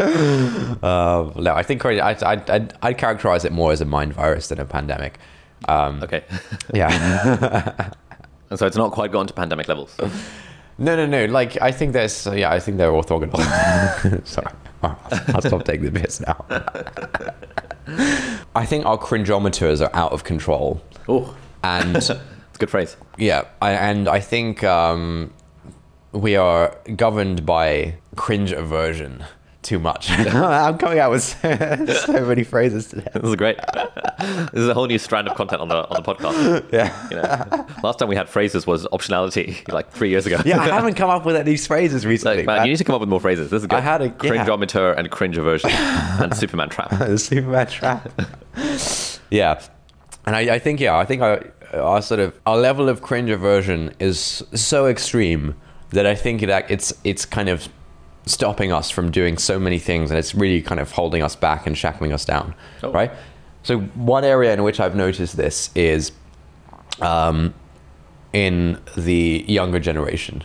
Uh, 0.00 1.30
no, 1.36 1.54
I 1.54 1.62
think 1.62 1.84
I, 1.84 1.98
I, 1.98 2.16
I'd, 2.22 2.74
I'd 2.82 2.98
characterize 2.98 3.44
it 3.44 3.52
more 3.52 3.72
as 3.72 3.80
a 3.80 3.84
mind 3.84 4.14
virus 4.14 4.48
than 4.48 4.58
a 4.60 4.64
pandemic. 4.64 5.18
Um, 5.68 6.02
Okay, 6.02 6.24
yeah. 6.74 7.90
and 8.50 8.58
so 8.58 8.66
it's 8.66 8.76
not 8.76 8.92
quite 8.92 9.12
gone 9.12 9.26
to 9.26 9.34
pandemic 9.34 9.68
levels. 9.68 9.96
no, 10.78 10.96
no, 10.96 11.06
no. 11.06 11.26
Like, 11.26 11.60
I 11.62 11.70
think 11.72 11.92
there's, 11.92 12.26
yeah, 12.26 12.50
I 12.50 12.58
think 12.60 12.78
they're 12.78 12.90
orthogonal. 12.90 14.26
Sorry. 14.26 14.52
I'll, 14.82 14.98
I'll 15.34 15.42
stop 15.42 15.64
taking 15.64 15.92
the 15.92 16.00
piss 16.00 16.20
now. 16.20 16.44
I 18.56 18.66
think 18.66 18.84
our 18.86 18.98
cringeometers 18.98 19.80
are 19.86 19.94
out 19.94 20.12
of 20.12 20.24
control. 20.24 20.82
Oh, 21.08 21.36
And 21.62 21.96
it's 21.96 22.10
a 22.10 22.20
good 22.58 22.70
phrase. 22.70 22.96
yeah, 23.18 23.44
I, 23.60 23.72
and 23.72 24.08
I 24.08 24.18
think 24.20 24.64
um, 24.64 25.32
we 26.12 26.34
are 26.36 26.76
governed 26.96 27.44
by 27.46 27.94
cringe 28.16 28.52
aversion 28.52 29.24
too 29.62 29.78
much. 29.78 30.10
I'm 30.10 30.76
coming 30.78 30.98
out 30.98 31.10
with 31.10 31.22
so 32.06 32.26
many 32.26 32.44
phrases 32.44 32.88
today. 32.88 33.06
This 33.14 33.22
is 33.24 33.36
great. 33.36 33.58
this 34.18 34.50
is 34.62 34.68
a 34.68 34.74
whole 34.74 34.86
new 34.86 34.98
strand 34.98 35.28
of 35.28 35.36
content 35.36 35.60
on 35.62 35.68
the 35.68 35.88
on 35.88 36.02
the 36.02 36.14
podcast. 36.14 36.32
Yeah. 36.72 37.08
You 37.10 37.16
know, 37.16 37.66
last 37.82 37.98
time 37.98 38.08
we 38.08 38.16
had 38.16 38.28
phrases 38.28 38.66
was 38.66 38.86
optionality, 38.86 39.66
like 39.72 39.90
three 39.90 40.08
years 40.10 40.26
ago. 40.26 40.40
Yeah, 40.44 40.60
I 40.60 40.68
haven't 40.68 40.94
come 40.94 41.10
up 41.10 41.24
with 41.24 41.36
any 41.36 41.56
phrases 41.56 42.04
recently. 42.06 42.38
Like, 42.38 42.46
man, 42.46 42.66
you 42.66 42.72
need 42.72 42.78
to 42.78 42.84
come 42.84 42.94
up 42.94 43.00
with 43.00 43.08
more 43.10 43.20
phrases. 43.20 43.50
This 43.50 43.62
is 43.62 43.66
good. 43.66 43.76
I 43.76 43.80
had 43.80 44.00
a- 44.02 44.06
yeah. 44.06 44.10
cringeometer 44.12 44.96
and 44.96 45.10
cringe 45.10 45.36
aversion 45.38 45.70
and 45.70 46.36
Superman 46.36 46.68
trap. 46.68 46.90
the 46.90 47.18
Superman 47.18 47.66
trap. 47.66 48.10
yeah, 49.30 49.60
and 50.26 50.36
I, 50.36 50.54
I 50.54 50.58
think 50.58 50.80
yeah, 50.80 50.96
I 50.96 51.04
think 51.04 51.22
our, 51.22 51.44
our 51.74 52.02
sort 52.02 52.20
of 52.20 52.38
our 52.46 52.56
level 52.56 52.88
of 52.88 53.02
cringe 53.02 53.30
aversion 53.30 53.94
is 53.98 54.42
so 54.54 54.86
extreme 54.86 55.54
that 55.90 56.06
I 56.06 56.14
think 56.14 56.42
it 56.42 56.48
it's 56.70 56.92
it's 57.04 57.24
kind 57.26 57.48
of 57.48 57.68
stopping 58.26 58.72
us 58.72 58.90
from 58.90 59.10
doing 59.10 59.36
so 59.38 59.58
many 59.58 59.78
things, 59.78 60.10
and 60.10 60.18
it's 60.18 60.34
really 60.34 60.62
kind 60.62 60.80
of 60.80 60.92
holding 60.92 61.22
us 61.22 61.34
back 61.36 61.66
and 61.66 61.76
shackling 61.76 62.12
us 62.12 62.24
down, 62.24 62.54
Oh. 62.82 62.92
right? 62.92 63.10
So 63.62 63.78
one 63.80 64.24
area 64.24 64.52
in 64.52 64.62
which 64.62 64.80
I've 64.80 64.96
noticed 64.96 65.36
this 65.36 65.70
is 65.74 66.12
um, 67.00 67.54
in 68.32 68.78
the 68.96 69.44
younger 69.48 69.78
generation. 69.78 70.42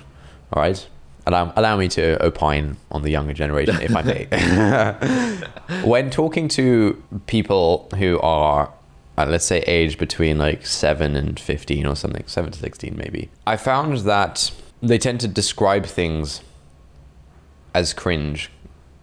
All 0.54 0.62
right, 0.62 0.88
allow 1.26 1.52
allow 1.56 1.78
me 1.78 1.88
to 1.90 2.24
opine 2.26 2.78
on 2.92 3.02
the 3.02 3.10
younger 3.10 3.34
generation, 3.34 3.78
if 3.82 3.96
I 3.96 4.02
may. 4.02 4.28
when 5.84 6.10
talking 6.10 6.48
to 6.50 7.02
people 7.26 7.90
who 7.98 8.20
are 8.22 8.72
uh, 9.18 9.26
let's 9.26 9.46
say 9.46 9.60
age 9.62 9.98
between 9.98 10.38
like 10.38 10.66
7 10.66 11.16
and 11.16 11.40
15 11.40 11.86
or 11.88 11.96
something 11.96 12.24
7 12.28 12.52
to 12.52 12.60
16 12.60 12.96
maybe 12.96 13.30
i 13.48 13.58
found 13.58 13.98
that 14.00 14.52
they 14.84 15.00
tend 15.00 15.20
to 15.22 15.28
describe 15.28 15.88
things 15.88 16.42
as 17.78 17.94
cringe 17.94 18.50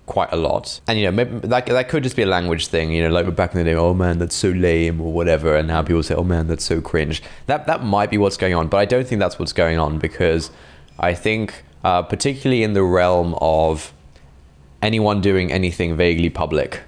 quite 0.07 0.33
a 0.33 0.37
lot. 0.37 0.81
And 0.87 0.99
you 0.99 1.05
know 1.07 1.13
maybe 1.13 1.47
that, 1.49 1.67
that 1.67 1.89
could 1.89 2.03
just 2.03 2.17
be 2.17 2.23
a 2.23 2.27
language 2.27 2.67
thing 2.67 2.93
you 2.93 3.03
know 3.03 3.11
like 3.11 3.35
back 3.35 3.53
in 3.53 3.59
the 3.59 3.65
day 3.65 3.75
oh 3.75 3.95
man 3.95 4.19
that's 4.19 4.35
so 4.35 4.51
lame 4.51 5.01
or 5.01 5.11
whatever 5.13 5.57
and 5.57 5.67
now 5.69 5.83
people 5.83 6.03
say 6.03 6.15
oh 6.15 6.25
man 6.25 6.47
that's 6.47 6.65
so 6.65 6.81
cringe. 6.81 7.23
That 7.47 7.67
that 7.67 7.83
might 7.83 8.11
be 8.11 8.19
what's 8.19 8.37
going 8.37 8.55
on 8.55 8.69
but 8.69 8.79
i 8.79 8.85
don't 8.85 9.07
think 9.07 9.19
that's 9.19 9.39
what's 9.39 9.55
going 9.55 9.79
on 9.79 9.99
because 9.99 10.51
i 10.99 11.15
think 11.15 11.65
uh, 11.85 12.03
particularly 12.03 12.63
in 12.63 12.73
the 12.73 12.83
realm 12.83 13.35
of 13.41 13.93
anyone 14.85 15.21
doing 15.21 15.51
anything 15.51 15.97
vaguely 15.97 16.31
public, 16.31 16.81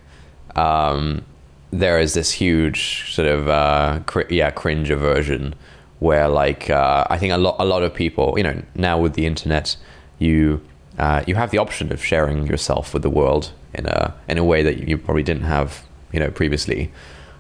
um, 0.55 1.25
there 1.71 1.99
is 1.99 2.15
this 2.15 2.33
huge 2.33 3.13
sort 3.13 3.29
of 3.29 3.49
uh, 3.49 4.01
cr- 4.07 4.31
yeah 4.31 4.51
cringe 4.51 4.91
aversion 4.91 5.55
where 5.99 6.29
like 6.29 6.71
uh, 6.71 7.07
I 7.11 7.19
think 7.19 7.33
a 7.33 7.39
lot 7.39 7.57
a 7.59 7.65
lot 7.65 7.83
of 7.83 7.95
people 7.95 8.35
you 8.37 8.45
know 8.45 8.63
now 8.75 8.99
with 8.99 9.15
the 9.15 9.27
internet 9.27 9.77
you 10.19 10.61
uh, 10.99 11.23
you 11.27 11.35
have 11.35 11.51
the 11.51 11.59
option 11.59 11.93
of 11.93 12.05
sharing 12.05 12.47
yourself 12.47 12.93
with 12.95 13.03
the 13.03 13.11
world 13.11 13.53
in 13.75 13.87
a 13.87 14.15
in 14.29 14.39
a 14.39 14.45
way 14.45 14.63
that 14.63 14.89
you 14.89 14.97
probably 14.97 15.23
didn't 15.23 15.45
have 15.45 15.85
you 16.13 16.21
know 16.21 16.31
previously, 16.31 16.91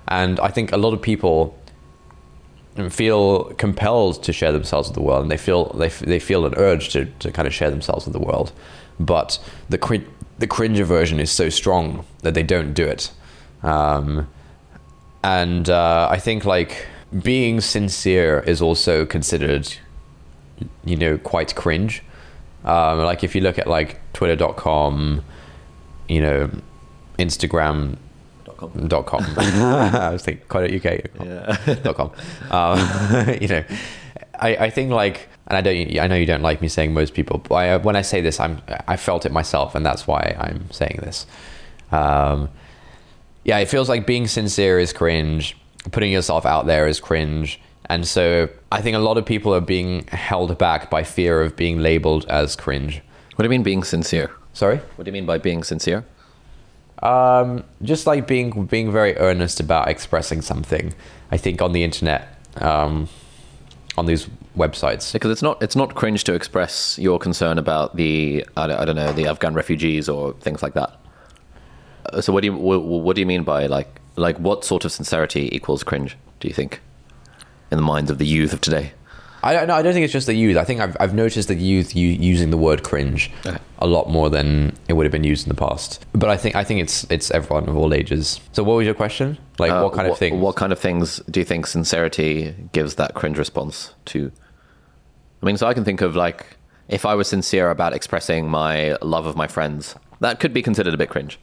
and 0.08 0.38
I 0.40 0.48
think 0.48 0.72
a 0.72 0.76
lot 0.76 0.92
of 0.92 1.02
people 1.02 1.56
feel 2.90 3.44
compelled 3.54 4.22
to 4.22 4.32
share 4.32 4.52
themselves 4.52 4.88
with 4.88 4.94
the 4.94 5.02
world 5.02 5.22
and 5.22 5.30
they 5.30 5.36
feel 5.36 5.72
they, 5.72 5.88
they 5.88 6.18
feel 6.18 6.44
an 6.44 6.54
urge 6.56 6.90
to, 6.90 7.06
to 7.06 7.32
kind 7.32 7.48
of 7.48 7.54
share 7.54 7.70
themselves 7.70 8.04
with 8.04 8.12
the 8.12 8.20
world. 8.20 8.52
But 9.00 9.38
the 9.68 10.04
the 10.38 10.46
cringe 10.46 10.78
aversion 10.78 11.18
is 11.18 11.30
so 11.30 11.48
strong 11.48 12.04
that 12.20 12.34
they 12.34 12.42
don't 12.42 12.74
do 12.74 12.86
it. 12.86 13.10
Um, 13.62 14.28
and 15.24 15.68
uh, 15.70 16.08
I 16.10 16.18
think 16.18 16.44
like 16.44 16.86
being 17.22 17.60
sincere 17.60 18.40
is 18.40 18.60
also 18.60 19.06
considered 19.06 19.74
you 20.84 20.96
know 20.96 21.18
quite 21.18 21.54
cringe 21.54 22.02
um, 22.66 22.98
like 22.98 23.24
if 23.24 23.34
you 23.34 23.40
look 23.40 23.58
at 23.58 23.66
like 23.66 24.00
twitter.com 24.12 25.22
you 26.08 26.20
know, 26.20 26.50
Instagram 27.18 27.96
com. 28.56 28.88
dot 28.88 29.06
com. 29.06 29.24
I 29.36 30.10
was 30.10 30.22
thinking 30.22 30.46
quite 30.48 30.72
UK 30.72 31.82
dot 31.82 31.96
com. 31.96 32.12
Um, 32.50 33.38
you 33.40 33.48
know, 33.48 33.64
I, 34.38 34.56
I 34.56 34.70
think 34.70 34.90
like, 34.90 35.28
and 35.46 35.56
I 35.56 35.60
don't, 35.60 35.98
I 35.98 36.06
know 36.06 36.16
you 36.16 36.26
don't 36.26 36.42
like 36.42 36.60
me 36.60 36.68
saying 36.68 36.92
most 36.92 37.14
people, 37.14 37.38
but 37.38 37.54
I, 37.54 37.76
when 37.78 37.96
I 37.96 38.02
say 38.02 38.20
this, 38.20 38.40
I'm, 38.40 38.60
I 38.88 38.96
felt 38.96 39.26
it 39.26 39.32
myself, 39.32 39.74
and 39.74 39.84
that's 39.84 40.06
why 40.06 40.36
I'm 40.38 40.70
saying 40.70 41.00
this. 41.02 41.26
Um, 41.92 42.48
yeah, 43.44 43.58
it 43.58 43.66
feels 43.66 43.88
like 43.88 44.06
being 44.06 44.26
sincere 44.26 44.78
is 44.78 44.92
cringe. 44.92 45.56
Putting 45.92 46.10
yourself 46.10 46.44
out 46.44 46.66
there 46.66 46.88
is 46.88 46.98
cringe. 46.98 47.60
And 47.88 48.06
so 48.06 48.48
I 48.72 48.80
think 48.82 48.96
a 48.96 49.00
lot 49.00 49.16
of 49.16 49.24
people 49.24 49.54
are 49.54 49.60
being 49.60 50.06
held 50.08 50.58
back 50.58 50.90
by 50.90 51.04
fear 51.04 51.42
of 51.42 51.56
being 51.56 51.78
labeled 51.78 52.26
as 52.28 52.56
cringe. 52.56 53.00
What 53.34 53.42
do 53.42 53.44
you 53.44 53.50
mean 53.50 53.62
being 53.62 53.84
sincere? 53.84 54.30
Sorry? 54.52 54.78
What 54.96 55.04
do 55.04 55.08
you 55.08 55.12
mean 55.12 55.26
by 55.26 55.38
being 55.38 55.62
sincere? 55.62 56.04
Um, 57.02 57.62
just 57.82 58.06
like 58.06 58.26
being 58.26 58.64
being 58.66 58.90
very 58.90 59.16
earnest 59.18 59.60
about 59.60 59.88
expressing 59.88 60.42
something. 60.42 60.94
I 61.30 61.36
think 61.36 61.60
on 61.60 61.72
the 61.72 61.84
internet, 61.84 62.38
um, 62.56 63.08
on 63.98 64.06
these 64.06 64.28
websites. 64.56 65.12
Because 65.12 65.30
it's 65.30 65.42
not 65.42 65.62
it's 65.62 65.76
not 65.76 65.94
cringe 65.94 66.24
to 66.24 66.34
express 66.34 66.98
your 66.98 67.18
concern 67.18 67.58
about 67.58 67.96
the 67.96 68.46
I 68.56 68.66
don't, 68.66 68.80
I 68.80 68.84
don't 68.84 68.96
know 68.96 69.12
the 69.12 69.26
Afghan 69.26 69.54
refugees 69.54 70.08
or 70.08 70.32
things 70.34 70.62
like 70.62 70.74
that. 70.74 70.98
Uh, 72.12 72.20
So 72.20 72.32
what 72.32 72.40
do 72.40 72.46
you 72.46 72.54
what, 72.54 72.82
what 72.82 73.14
do 73.14 73.20
you 73.20 73.26
mean 73.26 73.44
by 73.44 73.66
like 73.66 74.00
like 74.16 74.38
what 74.38 74.64
sort 74.64 74.84
of 74.84 74.92
sincerity 74.92 75.54
equals 75.54 75.84
cringe? 75.84 76.16
Do 76.40 76.48
you 76.48 76.54
think 76.54 76.80
in 77.70 77.76
the 77.78 77.82
minds 77.82 78.10
of 78.10 78.18
the 78.18 78.26
youth 78.26 78.52
of 78.52 78.60
today? 78.60 78.92
I 79.42 79.52
don't 79.52 79.68
know. 79.68 79.74
I 79.74 79.82
don't 79.82 79.92
think 79.92 80.02
it's 80.02 80.12
just 80.12 80.26
the 80.26 80.34
youth. 80.34 80.56
I 80.56 80.64
think 80.64 80.80
I've, 80.80 80.96
I've 80.98 81.14
noticed 81.14 81.46
the 81.48 81.54
youth 81.54 81.94
using 81.94 82.50
the 82.50 82.56
word 82.56 82.82
cringe 82.82 83.30
Okay. 83.44 83.58
a 83.78 83.86
lot 83.86 84.10
more 84.10 84.28
than 84.28 84.76
it 84.88 84.94
would 84.94 85.04
have 85.06 85.12
been 85.12 85.22
used 85.24 85.46
in 85.46 85.50
the 85.50 85.54
past. 85.68 86.04
But 86.12 86.30
I 86.30 86.36
think 86.36 86.56
I 86.56 86.64
think 86.64 86.80
it's 86.80 87.04
it's 87.10 87.30
everyone 87.30 87.68
of 87.68 87.76
all 87.76 87.94
ages. 87.94 88.40
So 88.52 88.64
what 88.64 88.74
was 88.74 88.86
your 88.86 88.94
question? 88.94 89.38
Like 89.60 89.70
Uh, 89.70 89.82
what 89.82 89.92
kind 89.92 90.08
of 90.08 90.18
thing? 90.18 90.40
What 90.40 90.56
kind 90.56 90.72
of 90.72 90.80
things 90.80 91.20
do 91.30 91.38
you 91.38 91.44
think 91.46 91.66
sincerity 91.68 92.54
gives 92.72 92.96
that 92.96 93.14
cringe 93.14 93.38
response 93.38 93.94
to? 94.06 94.32
I 95.42 95.46
mean, 95.46 95.56
so 95.58 95.68
I 95.68 95.74
can 95.74 95.84
think 95.84 96.00
of 96.00 96.16
like 96.16 96.56
if 96.88 97.04
I 97.06 97.14
was 97.14 97.28
sincere 97.28 97.70
about 97.70 97.92
expressing 97.92 98.48
my 98.48 98.96
love 99.02 99.26
of 99.26 99.36
my 99.36 99.46
friends, 99.46 99.94
that 100.20 100.40
could 100.40 100.52
be 100.54 100.62
considered 100.62 100.94
a 100.94 100.96
bit 100.96 101.08
cringe. 101.10 101.38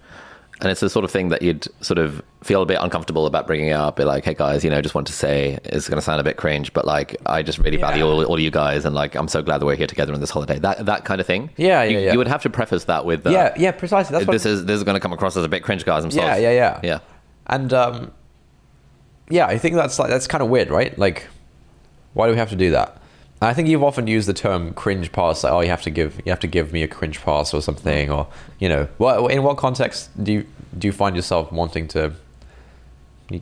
And 0.63 0.71
it's 0.71 0.80
the 0.80 0.89
sort 0.89 1.04
of 1.04 1.12
thing 1.12 1.28
that 1.28 1.41
you'd 1.41 1.67
sort 1.82 1.97
of 1.97 2.23
feel 2.41 2.62
a 2.62 2.65
bit 2.65 2.78
uncomfortable 2.80 3.26
about 3.26 3.47
bringing 3.47 3.73
up. 3.73 3.97
Be 3.97 4.06
like, 4.06 4.23
hey 4.23 4.34
guys, 4.34 4.63
you 4.63 4.69
know, 4.69 4.82
just 4.82 4.95
want 4.95 5.08
to 5.08 5.13
say 5.13 5.60
it's 5.65 5.89
going 5.89 5.97
to 5.97 6.02
sound 6.02 6.21
a 6.21 6.23
bit 6.23 6.38
cringe, 6.38 6.71
but 6.71 6.86
like, 6.86 7.17
I 7.26 7.43
just 7.43 7.60
really 7.60 7.76
value 7.76 8.06
all, 8.06 8.23
all 8.23 8.39
you 8.39 8.49
guys, 8.49 8.86
and 8.86 8.95
like, 8.95 9.13
I'm 9.13 9.28
so 9.28 9.41
glad 9.41 9.58
that 9.58 9.65
we're 9.65 9.76
here 9.76 9.88
together 9.88 10.13
on 10.13 10.21
this 10.21 10.30
holiday. 10.30 10.60
That 10.60 10.86
that 10.86 11.04
kind 11.04 11.19
of 11.19 11.28
thing. 11.28 11.49
Yeah, 11.58 11.84
You, 11.84 11.97
yeah, 11.97 12.06
yeah. 12.06 12.12
you 12.13 12.17
would 12.17 12.30
have 12.30 12.41
to 12.43 12.49
preface 12.49 12.86
that 12.86 13.04
with, 13.04 13.28
uh, 13.28 13.32
yeah, 13.32 13.54
yeah, 13.58 13.71
precisely. 13.71 14.13
That's 14.17 14.26
this 14.32 14.45
is 14.45 14.63
this 14.65 14.78
is 14.78 14.86
going 14.86 14.95
to 14.95 15.02
come 15.02 15.12
across 15.12 15.36
as 15.36 15.43
a 15.43 15.49
bit 15.49 15.63
cringe, 15.63 15.84
guys. 15.84 16.06
I'm 16.06 16.12
sorry. 16.12 16.41
Yeah, 16.41 16.52
yeah, 16.52 16.52
yeah. 16.52 16.80
yeah. 16.82 16.99
And 17.47 17.73
um, 17.73 18.13
yeah, 19.30 19.47
I 19.47 19.58
think 19.58 19.76
that's 19.76 19.99
like 19.99 20.10
that's 20.10 20.28
kind 20.28 20.41
of 20.41 20.49
weird, 20.49 20.69
right? 20.69 20.97
Like, 20.97 21.28
why 22.13 22.28
do 22.28 22.32
we 22.32 22.38
have 22.38 22.52
to 22.52 22.56
do 22.56 22.71
that? 22.71 23.02
And 23.41 23.49
I 23.49 23.54
think 23.54 23.67
you've 23.67 23.84
often 23.84 24.08
used 24.08 24.30
the 24.30 24.34
term 24.34 24.73
cringe 24.73 25.12
pass. 25.12 25.43
Like, 25.43 25.52
oh, 25.52 25.60
you 25.60 25.67
have 25.69 25.82
to 25.82 25.89
give 25.89 26.21
you 26.26 26.32
have 26.32 26.39
to 26.39 26.47
give 26.47 26.71
me 26.71 26.82
a 26.82 26.88
cringe 26.88 27.19
pass 27.21 27.54
or 27.54 27.62
something, 27.62 28.10
or 28.10 28.26
you 28.60 28.69
know, 28.69 28.88
what 28.99 29.32
in 29.34 29.43
what 29.43 29.58
context 29.58 30.10
do 30.23 30.32
you 30.32 30.47
do 30.78 30.88
you 30.88 30.92
find 30.92 31.16
yourself 31.16 31.52
wanting 31.52 31.88
to 31.90 32.14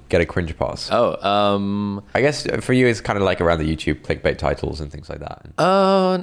get 0.10 0.22
a 0.22 0.26
cringe 0.26 0.58
pass? 0.58 0.90
Oh, 0.92 1.16
um, 1.22 2.04
I 2.14 2.22
guess 2.22 2.46
for 2.62 2.74
you, 2.74 2.88
it's 2.88 3.02
kind 3.02 3.18
of 3.18 3.24
like 3.24 3.42
around 3.42 3.60
the 3.60 3.76
YouTube 3.76 4.02
clickbait 4.02 4.38
titles 4.38 4.80
and 4.80 4.92
things 4.92 5.10
like 5.10 5.20
that. 5.20 5.46
Uh, 5.58 6.20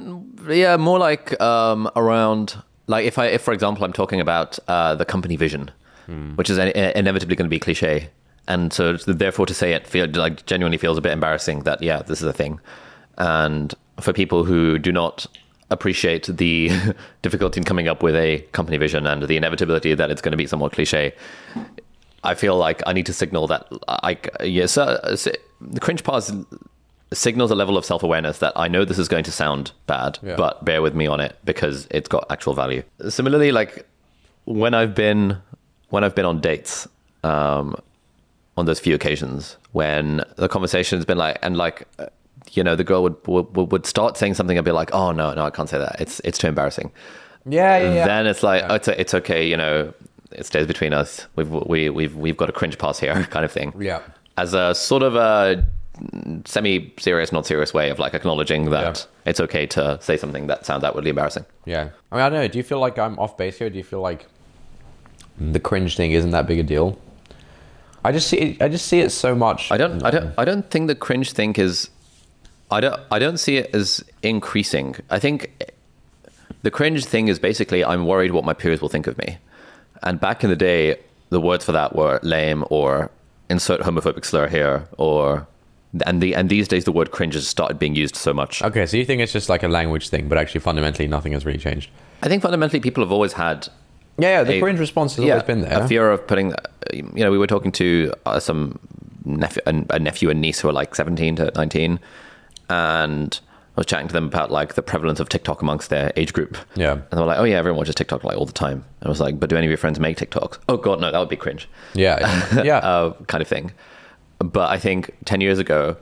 yeah, 0.47 0.77
more 0.77 0.99
like 0.99 1.39
um, 1.41 1.89
around 1.95 2.61
like 2.87 3.05
if 3.05 3.17
I 3.17 3.27
if 3.27 3.41
for 3.41 3.53
example 3.53 3.85
I'm 3.85 3.93
talking 3.93 4.19
about 4.19 4.57
uh, 4.67 4.95
the 4.95 5.05
company 5.05 5.35
vision, 5.35 5.71
which 6.35 6.49
is 6.49 6.57
in- 6.57 6.69
inevitably 6.69 7.35
going 7.35 7.45
to 7.45 7.49
be 7.49 7.59
cliche, 7.59 8.09
and 8.47 8.73
so 8.73 8.93
therefore 8.93 9.45
to 9.45 9.53
say 9.53 9.73
it 9.73 9.87
feel 9.87 10.07
like 10.07 10.45
genuinely 10.45 10.77
feels 10.77 10.97
a 10.97 11.01
bit 11.01 11.11
embarrassing 11.11 11.63
that 11.63 11.81
yeah 11.83 12.01
this 12.01 12.21
is 12.21 12.27
a 12.27 12.33
thing, 12.33 12.59
and 13.17 13.75
for 13.99 14.13
people 14.13 14.43
who 14.45 14.79
do 14.79 14.91
not 14.91 15.27
appreciate 15.71 16.25
the 16.25 16.71
difficulty 17.21 17.59
in 17.59 17.63
coming 17.63 17.87
up 17.87 18.01
with 18.03 18.15
a 18.15 18.39
company 18.51 18.77
vision 18.77 19.05
and 19.07 19.23
the 19.23 19.37
inevitability 19.37 19.93
that 19.93 20.09
it's 20.11 20.21
going 20.21 20.31
to 20.31 20.37
be 20.37 20.47
somewhat 20.47 20.71
cliche. 20.71 21.13
I 22.23 22.35
feel 22.35 22.57
like 22.57 22.81
I 22.85 22.93
need 22.93 23.05
to 23.05 23.13
signal 23.13 23.47
that 23.47 23.67
I 23.87 24.17
yes, 24.43 24.77
uh, 24.77 25.15
the 25.61 25.79
cringe 25.79 26.03
pause 26.03 26.33
signals 27.13 27.49
a 27.49 27.55
level 27.55 27.77
of 27.77 27.85
self-awareness 27.85 28.39
that 28.39 28.53
I 28.55 28.67
know 28.67 28.85
this 28.85 28.99
is 28.99 29.07
going 29.07 29.23
to 29.23 29.31
sound 29.31 29.71
bad, 29.87 30.19
Yeah. 30.21 30.35
but 30.35 30.63
bear 30.63 30.81
with 30.81 30.93
me 30.93 31.07
on 31.07 31.19
it 31.19 31.37
because 31.43 31.87
it's 31.91 32.07
got 32.07 32.25
actual 32.29 32.53
value. 32.53 32.83
Similarly, 33.07 33.51
like 33.51 33.87
when 34.45 34.73
I've 34.73 34.93
been 34.95 35.37
when 35.89 36.03
I've 36.03 36.13
been 36.13 36.25
on 36.25 36.39
dates, 36.39 36.87
um, 37.23 37.75
on 38.57 38.65
those 38.65 38.79
few 38.79 38.93
occasions 38.93 39.55
when 39.71 40.23
the 40.35 40.49
conversation 40.49 40.97
has 40.97 41.05
been 41.05 41.17
like 41.17 41.39
and 41.41 41.55
like 41.55 41.87
you 42.53 42.63
know 42.63 42.75
the 42.75 42.83
girl 42.83 43.03
would, 43.03 43.15
would 43.27 43.71
would 43.71 43.85
start 43.85 44.17
saying 44.17 44.33
something 44.33 44.57
and 44.57 44.65
be 44.65 44.71
like 44.71 44.89
oh 44.93 45.11
no 45.11 45.33
no 45.33 45.43
I 45.45 45.49
can't 45.49 45.69
say 45.69 45.77
that 45.77 45.99
it's 45.99 46.19
it's 46.23 46.37
too 46.37 46.47
embarrassing 46.47 46.91
Yeah, 47.45 47.77
yeah, 47.77 47.93
yeah. 47.93 48.05
then 48.07 48.27
it's 48.27 48.43
like 48.43 48.63
oh, 48.69 48.75
it's, 48.75 48.87
it's 48.87 49.13
okay 49.13 49.47
you 49.47 49.57
know 49.57 49.93
it 50.31 50.45
stays 50.45 50.67
between 50.67 50.93
us 50.93 51.27
we've 51.35 51.49
we, 51.49 51.89
we've 51.89 52.15
we've 52.15 52.37
got 52.37 52.49
a 52.49 52.53
cringe 52.53 52.77
pass 52.77 52.99
here 52.99 53.23
kind 53.31 53.43
of 53.45 53.51
thing 53.51 53.73
Yeah. 53.77 54.01
as 54.37 54.53
a 54.53 54.73
sort 54.75 55.03
of 55.03 55.15
a 55.15 55.65
semi 56.45 56.93
serious 56.97 57.31
not 57.31 57.45
serious 57.45 57.73
way 57.73 57.89
of 57.89 57.99
like 57.99 58.13
acknowledging 58.13 58.69
that 58.71 59.05
Yeah. 59.25 59.29
it's 59.31 59.39
okay 59.41 59.65
to 59.67 59.97
say 60.01 60.15
something 60.17 60.47
that 60.47 60.65
sounds 60.65 60.83
outwardly 60.83 61.09
embarrassing 61.09 61.45
Yeah. 61.65 61.89
I 62.11 62.15
mean, 62.15 62.23
I 62.25 62.29
don't 62.29 62.39
know. 62.39 62.47
Do 62.47 62.57
you 62.57 62.63
feel 62.63 62.79
like 62.79 62.97
I'm 62.97 63.19
off 63.19 63.37
base 63.37 63.57
here? 63.59 63.69
Do 63.69 63.77
you 63.77 63.83
feel 63.83 64.01
like 64.01 64.25
the 65.37 65.59
cringe 65.59 65.95
thing 65.95 66.11
isn't 66.13 66.31
that 66.31 66.47
big 66.47 66.59
a 66.59 66.63
deal? 66.63 66.97
I 68.03 68.11
just 68.13 68.27
see 68.29 68.37
it, 68.37 68.61
I 68.61 68.69
just 68.69 68.85
see 68.87 69.01
it 69.01 69.09
so 69.11 69.35
much. 69.35 69.71
I 69.71 69.77
don't 69.77 70.01
I 70.03 70.09
don't 70.11 70.27
um, 70.27 70.33
I 70.37 70.45
don't 70.45 70.69
think 70.71 70.87
the 70.87 70.95
cringe 70.95 71.33
thing 71.33 71.53
is 71.55 71.89
I 72.71 72.79
don't 72.79 72.99
I 73.11 73.19
don't 73.19 73.37
see 73.37 73.57
it 73.57 73.73
as 73.73 74.03
increasing. 74.21 74.95
I 75.09 75.19
think 75.19 75.73
the 76.61 76.71
cringe 76.71 77.05
thing 77.05 77.27
is 77.27 77.39
basically 77.39 77.83
I'm 77.83 78.05
worried 78.05 78.31
what 78.31 78.45
my 78.45 78.53
peers 78.53 78.81
will 78.81 78.89
think 78.89 79.07
of 79.07 79.17
me. 79.17 79.37
And 80.03 80.19
back 80.19 80.43
in 80.43 80.49
the 80.49 80.55
day, 80.55 80.97
the 81.29 81.41
words 81.41 81.65
for 81.65 81.71
that 81.71 81.95
were 81.95 82.19
lame 82.23 82.63
or 82.69 83.09
insert 83.49 83.81
homophobic 83.81 84.25
slur 84.25 84.47
here 84.47 84.87
or 84.97 85.47
and 86.05 86.21
the 86.21 86.35
and 86.35 86.49
these 86.49 86.67
days 86.67 86.85
the 86.85 86.91
word 86.91 87.11
cringe 87.11 87.33
has 87.33 87.47
started 87.47 87.79
being 87.79 87.95
used 87.95 88.15
so 88.15 88.33
much. 88.33 88.61
Okay, 88.61 88.85
so 88.85 88.97
you 88.97 89.05
think 89.05 89.21
it's 89.21 89.33
just 89.33 89.49
like 89.49 89.63
a 89.63 89.67
language 89.67 90.09
thing, 90.09 90.27
but 90.29 90.37
actually 90.37 90.61
fundamentally 90.61 91.07
nothing 91.07 91.33
has 91.33 91.45
really 91.45 91.59
changed. 91.59 91.89
I 92.21 92.27
think 92.27 92.43
fundamentally 92.43 92.79
people 92.79 93.03
have 93.03 93.11
always 93.11 93.33
had 93.33 93.67
Yeah, 94.19 94.29
yeah 94.29 94.43
the 94.43 94.57
a- 94.57 94.61
cringe 94.61 94.79
response 94.79 95.15
has 95.15 95.25
always 95.25 95.43
been 95.43 95.61
there. 95.61 95.81
A 95.81 95.87
fear 95.87 96.11
of 96.11 96.27
putting, 96.27 96.53
you 96.93 97.23
know, 97.23 97.31
we 97.31 97.39
were 97.39 97.47
talking 97.47 97.71
to 97.73 98.13
uh, 98.27 98.39
some 98.39 98.77
nephew, 99.25 99.61
a, 99.65 99.83
a 99.95 99.99
nephew 99.99 100.29
and 100.29 100.41
niece 100.41 100.59
who 100.59 100.69
are 100.69 100.73
like 100.73 100.93
17 100.93 101.37
to 101.37 101.51
19, 101.55 101.99
and 102.69 103.39
I 103.75 103.79
was 103.79 103.85
chatting 103.85 104.07
to 104.07 104.13
them 104.13 104.25
about 104.25 104.51
like 104.51 104.75
the 104.75 104.81
prevalence 104.81 105.19
of 105.19 105.29
TikTok 105.29 105.61
amongst 105.61 105.89
their 105.89 106.11
age 106.15 106.33
group. 106.33 106.57
Yeah. 106.75 106.93
And 106.93 107.03
they 107.11 107.17
were 107.17 107.25
like, 107.25 107.39
oh 107.39 107.43
yeah, 107.45 107.57
everyone 107.57 107.77
watches 107.77 107.95
TikTok 107.95 108.23
like 108.23 108.37
all 108.37 108.45
the 108.45 108.51
time. 108.51 108.83
And 108.99 109.07
I 109.07 109.09
was 109.09 109.19
like, 109.21 109.39
but 109.39 109.49
do 109.49 109.55
any 109.55 109.67
of 109.67 109.69
your 109.69 109.77
friends 109.77 109.99
make 109.99 110.17
TikToks? 110.17 110.59
Oh 110.67 110.77
god, 110.77 110.99
no, 110.99 111.11
that 111.11 111.19
would 111.19 111.29
be 111.29 111.35
cringe. 111.37 111.69
yeah, 111.93 112.61
yeah. 112.63 112.77
Uh, 112.77 113.13
kind 113.27 113.41
of 113.41 113.47
thing. 113.47 113.71
But 114.39 114.69
I 114.69 114.77
think 114.79 115.11
10 115.25 115.41
years 115.41 115.59
ago, 115.59 115.97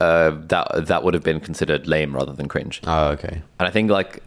uh, 0.00 0.30
that 0.48 0.86
that 0.86 1.02
would 1.04 1.12
have 1.14 1.22
been 1.22 1.40
considered 1.40 1.86
lame 1.86 2.14
rather 2.14 2.32
than 2.32 2.48
cringe. 2.48 2.80
oh, 2.86 3.08
okay. 3.08 3.42
And 3.58 3.68
I 3.68 3.70
think 3.70 3.90
like 3.90 4.22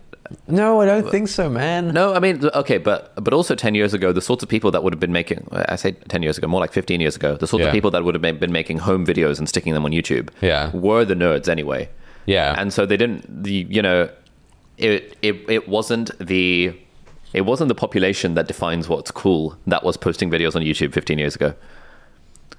No, 0.47 0.81
I 0.81 0.85
don't 0.85 1.09
think 1.11 1.27
so, 1.27 1.49
man. 1.49 1.89
No, 1.93 2.13
I 2.13 2.19
mean, 2.19 2.43
okay, 2.55 2.77
but 2.77 3.13
but 3.23 3.33
also 3.33 3.55
ten 3.55 3.75
years 3.75 3.93
ago, 3.93 4.11
the 4.13 4.21
sorts 4.21 4.41
of 4.41 4.49
people 4.49 4.71
that 4.71 4.81
would 4.83 4.93
have 4.93 4.99
been 4.99 5.11
making, 5.11 5.47
I 5.51 5.75
say 5.75 5.91
ten 6.07 6.23
years 6.23 6.37
ago, 6.37 6.47
more 6.47 6.61
like 6.61 6.71
fifteen 6.71 7.01
years 7.01 7.15
ago, 7.15 7.35
the 7.35 7.45
sorts 7.47 7.61
Yeah. 7.61 7.67
of 7.69 7.73
people 7.73 7.91
that 7.91 8.03
would 8.03 8.15
have 8.15 8.21
been 8.21 8.37
been 8.37 8.51
making 8.51 8.79
home 8.79 9.05
videos 9.05 9.37
and 9.37 9.47
sticking 9.49 9.73
them 9.73 9.85
on 9.85 9.91
YouTube, 9.91 10.29
Yeah. 10.41 10.71
were 10.75 11.03
the 11.05 11.13
nerds 11.15 11.47
anyway. 11.49 11.89
Yeah. 12.25 12.55
and 12.57 12.71
so 12.71 12.85
they 12.85 12.95
didn't, 12.97 13.43
the 13.43 13.67
you 13.69 13.81
know, 13.81 14.09
it 14.77 15.15
it 15.21 15.35
it 15.49 15.67
wasn't 15.67 16.17
the 16.25 16.73
it 17.33 17.41
wasn't 17.41 17.67
the 17.67 17.75
population 17.75 18.35
that 18.35 18.47
defines 18.47 18.87
what's 18.87 19.11
cool 19.11 19.57
that 19.67 19.83
was 19.83 19.97
posting 19.97 20.31
videos 20.31 20.55
on 20.55 20.61
YouTube 20.61 20.93
fifteen 20.93 21.19
years 21.19 21.35
ago. 21.35 21.53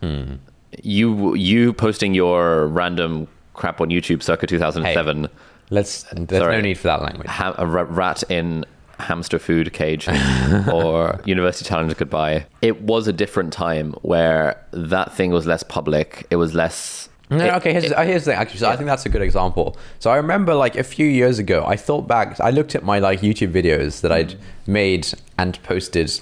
Hmm. 0.00 0.34
You 0.82 1.34
you 1.34 1.72
posting 1.72 2.14
your 2.14 2.66
random 2.66 3.26
crap 3.54 3.80
on 3.80 3.88
YouTube 3.88 4.22
circa 4.22 4.46
two 4.46 4.58
thousand 4.58 4.84
and 4.84 4.94
seven. 4.94 5.28
Let's. 5.70 6.04
There's 6.12 6.40
Sorry. 6.42 6.56
no 6.56 6.60
need 6.60 6.78
for 6.78 6.88
that 6.88 7.02
language. 7.02 7.26
ha- 7.28 7.54
a 7.58 7.66
rat 7.66 8.22
in 8.28 8.64
hamster 9.00 9.38
food 9.40 9.72
cage 9.72 10.08
or 10.72 11.20
university 11.24 11.68
challenge 11.68 11.96
goodbye 11.96 12.46
it 12.62 12.80
was 12.82 13.08
a 13.08 13.12
different 13.12 13.52
time 13.52 13.92
where 14.02 14.56
that 14.70 15.12
thing 15.12 15.32
was 15.32 15.46
less 15.46 15.64
public 15.64 16.24
it 16.30 16.36
was 16.36 16.54
less 16.54 17.08
No, 17.28 17.44
it- 17.44 17.54
okay. 17.54 17.72
Here's, 17.72 17.84
it- 17.90 17.98
here's 17.98 18.24
the 18.24 18.30
thing. 18.30 18.40
Actually, 18.40 18.60
so 18.60 18.68
I 18.70 18.76
think 18.76 18.86
that's 18.86 19.04
a 19.04 19.08
good 19.08 19.20
example. 19.22 19.76
So 19.98 20.10
I 20.12 20.16
remember, 20.16 20.54
like 20.54 20.76
a 20.76 20.84
few 20.84 21.06
years 21.06 21.40
ago, 21.40 21.64
I 21.66 21.74
thought 21.74 22.06
back. 22.06 22.38
I 22.38 22.50
looked 22.50 22.76
at 22.76 22.84
my 22.84 23.00
like 23.00 23.20
YouTube 23.20 23.50
videos 23.50 24.00
that 24.02 24.12
I'd 24.12 24.36
made 24.68 25.08
and 25.38 25.60
posted 25.64 26.20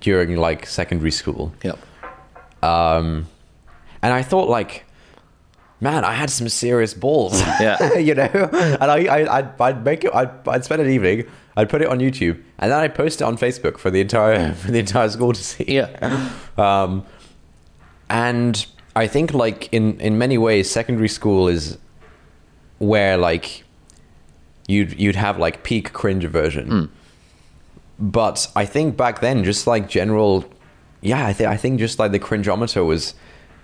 during 0.00 0.36
like 0.36 0.64
secondary 0.66 1.10
school, 1.10 1.52
Yep. 1.62 1.78
um, 2.62 3.26
and 4.00 4.14
I 4.14 4.22
thought 4.22 4.48
like, 4.48 4.85
man, 5.80 6.04
I 6.04 6.12
had 6.12 6.30
some 6.30 6.48
serious 6.48 6.94
balls. 6.94 7.40
Yeah. 7.60 7.94
you 7.98 8.14
know, 8.14 8.30
and 8.52 8.90
I, 8.90 9.04
I 9.04 9.38
I'd, 9.38 9.60
I'd 9.60 9.84
make 9.84 10.04
it. 10.04 10.14
I'd, 10.14 10.30
I'd 10.48 10.64
spend 10.64 10.82
an 10.82 10.90
evening. 10.90 11.26
I'd 11.56 11.70
put 11.70 11.80
it 11.82 11.88
on 11.88 11.98
YouTube, 11.98 12.42
and 12.58 12.70
then 12.70 12.78
I'd 12.78 12.94
post 12.94 13.20
it 13.20 13.24
on 13.24 13.36
Facebook 13.36 13.78
for 13.78 13.90
the 13.90 14.00
entire 14.00 14.52
for 14.62 14.70
the 14.70 14.78
entire 14.78 15.08
school 15.08 15.32
to 15.32 15.42
see. 15.42 15.64
Yeah. 15.66 16.30
Um, 16.56 17.04
and 18.08 18.64
I 18.94 19.06
think 19.06 19.34
like 19.34 19.70
in 19.70 20.00
in 20.00 20.16
many 20.16 20.38
ways, 20.38 20.70
secondary 20.70 21.08
school 21.08 21.48
is 21.48 21.76
where 22.78 23.18
like 23.18 23.62
you'd 24.66 24.98
you'd 24.98 25.16
have 25.16 25.38
like 25.38 25.62
peak 25.62 25.92
cringe 25.92 26.24
version. 26.24 26.90
But 27.98 28.50
I 28.56 28.64
think 28.64 28.96
back 28.96 29.20
then, 29.20 29.44
just 29.44 29.66
like 29.66 29.86
general, 29.86 30.46
yeah, 31.02 31.26
I 31.26 31.34
think 31.34 31.50
I 31.50 31.58
think 31.58 31.78
just 31.78 31.98
like 31.98 32.12
the 32.12 32.18
cringeometer 32.18 32.86
was 32.86 33.12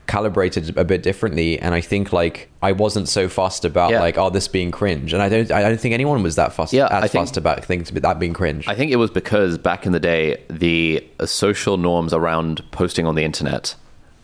calibrated 0.06 0.76
a 0.76 0.84
bit 0.84 1.02
differently, 1.02 1.58
and 1.58 1.74
I 1.74 1.80
think 1.80 2.12
like 2.12 2.48
I 2.60 2.72
wasn't 2.72 3.08
so 3.08 3.28
fussed 3.28 3.64
about 3.64 3.90
Yeah. 3.92 4.00
like 4.00 4.18
oh 4.18 4.30
this 4.30 4.48
being 4.48 4.70
cringe, 4.70 5.12
and 5.12 5.22
I 5.22 5.28
don't 5.28 5.50
I 5.50 5.62
don't 5.62 5.80
think 5.80 5.94
anyone 5.94 6.22
was 6.22 6.36
that 6.36 6.52
fussed 6.52 6.72
Yeah, 6.72 6.86
as 6.86 7.04
I 7.04 7.08
think- 7.08 7.22
fussed 7.26 7.36
about 7.36 7.64
things 7.64 7.90
that 7.90 8.18
being 8.18 8.32
cringe. 8.34 8.66
I 8.68 8.74
think 8.74 8.90
it 8.92 8.96
was 8.96 9.10
because 9.10 9.58
back 9.58 9.86
in 9.86 9.92
the 9.92 10.00
day, 10.00 10.42
the 10.50 11.06
uh, 11.20 11.26
social 11.26 11.76
norms 11.76 12.12
around 12.12 12.62
posting 12.72 13.06
on 13.06 13.14
the 13.14 13.24
internet 13.24 13.74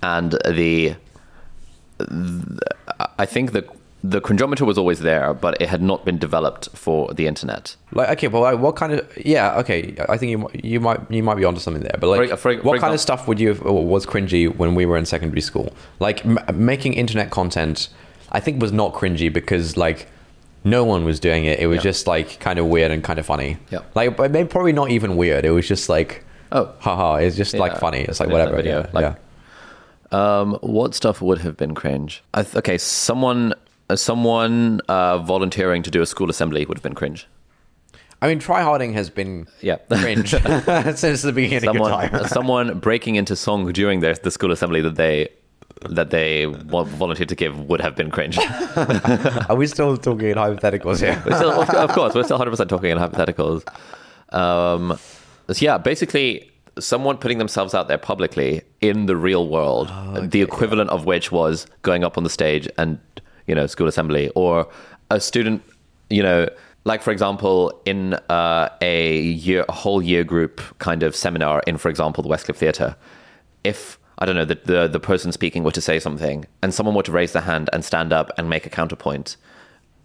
and 0.02 0.32
the, 0.48 0.94
th- 1.98 2.60
I 3.18 3.26
think 3.26 3.52
the 3.52 3.62
the 4.04 4.20
cringeometer 4.20 4.62
was 4.62 4.78
always 4.78 5.00
there, 5.00 5.34
but 5.34 5.60
it 5.60 5.68
had 5.68 5.82
not 5.82 6.04
been 6.04 6.18
developed 6.18 6.68
for 6.74 7.12
the 7.14 7.26
internet. 7.26 7.74
Like 7.92 8.08
okay, 8.10 8.28
well, 8.28 8.42
like, 8.42 8.58
what 8.58 8.76
kind 8.76 8.92
of 8.92 9.26
yeah? 9.26 9.58
Okay, 9.58 9.96
I 10.08 10.16
think 10.16 10.30
you 10.30 10.48
you 10.62 10.80
might 10.80 11.00
you 11.10 11.22
might 11.22 11.34
be 11.36 11.44
onto 11.44 11.60
something 11.60 11.82
there. 11.82 11.96
But 12.00 12.08
like, 12.08 12.30
For- 12.30 12.36
for- 12.36 12.54
what 12.54 12.62
for 12.62 12.64
kind 12.64 12.74
example- 12.76 12.94
of 12.94 13.00
stuff 13.00 13.28
would 13.28 13.40
you 13.40 13.48
have, 13.48 13.60
was 13.62 14.06
cringy 14.06 14.54
when 14.54 14.74
we 14.74 14.86
were 14.86 14.96
in 14.96 15.04
secondary 15.04 15.40
school? 15.40 15.72
Like 15.98 16.24
m- 16.24 16.38
making 16.54 16.94
internet 16.94 17.30
content, 17.30 17.88
I 18.30 18.40
think 18.40 18.62
was 18.62 18.72
not 18.72 18.94
cringy 18.94 19.32
because 19.32 19.76
like 19.76 20.06
no 20.64 20.84
one 20.84 21.04
was 21.04 21.18
doing 21.18 21.44
it. 21.46 21.58
It 21.58 21.66
was 21.66 21.76
Yeah. 21.78 21.82
just 21.90 22.06
like 22.06 22.38
kind 22.40 22.58
of 22.58 22.66
weird 22.66 22.90
and 22.92 23.02
kind 23.02 23.18
of 23.18 23.26
funny. 23.26 23.58
Yeah. 23.70 23.80
Like, 23.94 24.18
maybe 24.18 24.44
probably 24.48 24.72
not 24.72 24.90
even 24.90 25.16
weird. 25.16 25.44
It 25.44 25.50
was 25.52 25.66
just 25.66 25.88
like 25.88 26.24
Oh. 26.52 26.70
haha. 26.78 27.16
It's 27.16 27.36
just 27.36 27.54
like 27.54 27.78
funny. 27.78 28.00
It's 28.02 28.20
like 28.20 28.28
whatever. 28.28 28.56
video, 28.56 28.80
yeah, 28.80 28.86
like- 28.92 29.02
yeah. 29.04 29.14
Um, 30.40 30.54
what 30.62 30.94
stuff 30.94 31.20
would 31.20 31.38
have 31.38 31.56
been 31.56 31.74
cringe? 31.74 32.22
I 32.32 32.42
th- 32.42 32.56
okay, 32.56 32.78
someone 32.78 33.52
uh, 33.52 33.56
someone 33.96 34.80
uh, 34.88 35.18
volunteering 35.18 35.82
to 35.82 35.90
do 35.90 36.02
a 36.02 36.06
school 36.06 36.30
assembly 36.30 36.64
would 36.66 36.76
have 36.76 36.82
been 36.82 36.94
cringe. 36.94 37.26
I 38.20 38.28
mean, 38.28 38.40
tryharding 38.40 38.94
has 38.94 39.10
been 39.10 39.46
Yeah. 39.60 39.76
cringe 39.90 40.30
since 40.96 41.22
the 41.22 41.32
beginning 41.32 41.68
of 41.68 41.76
someone 41.76 42.10
time. 42.10 42.24
someone 42.26 42.78
breaking 42.80 43.16
into 43.16 43.36
song 43.36 43.70
during 43.72 44.00
their, 44.00 44.14
the 44.14 44.30
school 44.30 44.50
assembly 44.52 44.80
that 44.80 44.96
they 44.96 45.28
that 45.88 46.10
they 46.10 46.44
volunteered 46.44 47.28
to 47.28 47.36
give 47.36 47.60
would 47.68 47.80
have 47.80 47.94
been 47.94 48.10
cringe. 48.10 48.36
Are 49.48 49.54
we 49.54 49.68
still 49.68 49.96
talking 49.96 50.30
in 50.30 50.36
hypotheticals 50.36 50.98
here? 50.98 51.20
Still, 51.36 51.52
of, 51.52 51.90
course, 51.90 52.14
we're 52.16 52.24
still 52.24 52.38
100% 52.38 52.68
talking 52.68 52.90
in 52.90 52.98
hypotheticals. 52.98 53.62
Um, 54.34 54.98
so 55.48 55.64
yeah, 55.64 55.78
basically, 55.78 56.50
someone 56.80 57.16
putting 57.16 57.38
themselves 57.38 57.74
out 57.74 57.86
there 57.86 57.98
publicly 57.98 58.62
in 58.80 59.06
the 59.06 59.16
real 59.16 59.46
world, 59.48 59.92
the 60.20 60.42
equivalent 60.42 60.90
of 60.90 61.04
which 61.04 61.30
was 61.30 61.68
going 61.82 62.02
up 62.02 62.18
on 62.18 62.24
the 62.24 62.30
stage 62.30 62.68
and, 62.76 62.98
you 63.48 63.54
know, 63.54 63.66
school 63.66 63.88
assembly, 63.88 64.30
or 64.34 64.68
a 65.10 65.20
student, 65.20 65.62
you 66.10 66.22
know, 66.22 66.48
like 66.84 67.02
for 67.02 67.10
example, 67.10 67.80
in 67.84 68.14
uh, 68.28 68.68
a 68.80 69.20
year, 69.20 69.64
a 69.68 69.72
whole 69.72 70.00
year 70.02 70.22
group 70.22 70.60
kind 70.78 71.02
of 71.02 71.16
seminar 71.16 71.62
in, 71.66 71.76
for 71.78 71.88
example, 71.88 72.22
the 72.22 72.28
Westcliff 72.28 72.56
Theatre, 72.56 72.94
if 73.64 73.98
I 74.18 74.26
don't 74.26 74.36
know 74.36 74.44
the, 74.44 74.58
the 74.64 74.88
the 74.88 75.00
person 75.00 75.32
speaking 75.32 75.64
were 75.64 75.72
to 75.72 75.80
say 75.80 75.98
something, 75.98 76.46
and 76.62 76.72
someone 76.72 76.94
were 76.94 77.02
to 77.04 77.12
raise 77.12 77.32
their 77.32 77.42
hand 77.42 77.68
and 77.72 77.84
stand 77.84 78.12
up 78.12 78.30
and 78.38 78.48
make 78.48 78.66
a 78.66 78.70
counterpoint, 78.70 79.36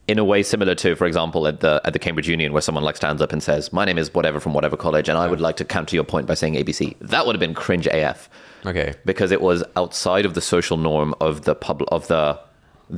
in 0.08 0.20
a 0.20 0.24
way 0.26 0.44
similar 0.44 0.76
to, 0.76 0.96
for 0.96 1.06
example, 1.06 1.48
at 1.48 1.60
the 1.62 1.82
at 1.84 1.94
the 1.94 2.00
Cambridge 2.00 2.28
Union, 2.30 2.54
where 2.54 2.62
someone 2.62 2.84
like 2.84 2.96
stands 2.98 3.22
up 3.22 3.32
and 3.32 3.42
says, 3.42 3.72
"My 3.74 3.86
name 3.86 3.98
is 3.98 4.14
whatever 4.14 4.40
from 4.40 4.54
whatever 4.54 4.78
college, 4.78 5.10
and 5.10 5.18
I 5.18 5.28
would 5.28 5.42
like 5.42 5.58
to 5.58 5.66
counter 5.66 5.96
your 5.96 6.04
point 6.06 6.28
by 6.28 6.34
saying 6.34 6.56
ABC." 6.56 6.96
That 7.00 7.26
would 7.26 7.36
have 7.36 7.40
been 7.40 7.54
cringe 7.54 7.88
AF, 7.88 8.30
Okay. 8.66 8.94
because 9.06 9.32
it 9.32 9.42
was 9.42 9.64
outside 9.76 10.26
of 10.26 10.34
the 10.34 10.42
social 10.42 10.78
norm 10.78 11.14
of 11.22 11.44
the 11.44 11.56
pub 11.56 11.84
of 11.88 12.08
the 12.08 12.40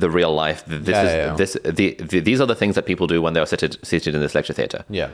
the 0.00 0.10
real 0.10 0.32
life. 0.34 0.62
This 0.66 0.88
Yeah, 0.88 1.02
is 1.02 1.10
yeah, 1.12 1.26
yeah. 1.26 1.34
this 1.36 1.56
the, 1.64 1.94
the 2.10 2.20
these 2.20 2.40
are 2.40 2.46
the 2.46 2.54
things 2.54 2.74
that 2.74 2.84
people 2.86 3.06
do 3.06 3.20
when 3.22 3.32
they 3.34 3.40
are 3.40 3.46
seated 3.46 3.78
seated 3.82 4.14
in 4.14 4.20
this 4.20 4.34
lecture 4.34 4.52
theatre 4.52 4.84
Yeah. 4.90 5.10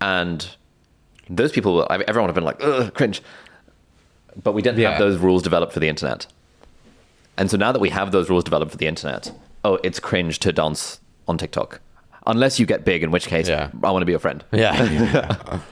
and 0.00 0.48
those 1.28 1.52
people, 1.52 1.86
everyone 1.90 2.24
would 2.24 2.28
have 2.28 2.34
been 2.34 2.44
like, 2.44 2.60
Ugh, 2.62 2.92
cringe. 2.94 3.22
But 4.42 4.52
we 4.52 4.62
didn't 4.62 4.80
have 4.84 4.98
those 4.98 5.16
rules 5.18 5.42
developed 5.42 5.72
for 5.72 5.78
the 5.80 5.88
internet. 5.88 6.26
And 7.38 7.48
so 7.50 7.56
now 7.56 7.70
that 7.72 7.78
we 7.80 7.90
have 7.90 8.10
those 8.10 8.28
rules 8.28 8.42
developed 8.44 8.72
for 8.72 8.76
the 8.78 8.88
internet, 8.88 9.30
oh, 9.64 9.78
it's 9.84 10.00
cringe 10.00 10.40
to 10.40 10.52
dance 10.52 11.00
on 11.28 11.38
TikTok. 11.38 11.80
Unless 12.26 12.58
you 12.58 12.66
get 12.66 12.84
big, 12.84 13.02
in 13.04 13.10
which 13.12 13.26
case, 13.28 13.48
Yeah. 13.48 13.70
I 13.84 13.90
want 13.92 14.02
to 14.02 14.06
be 14.06 14.12
your 14.12 14.18
friend. 14.20 14.42
Yeah. 14.52 15.60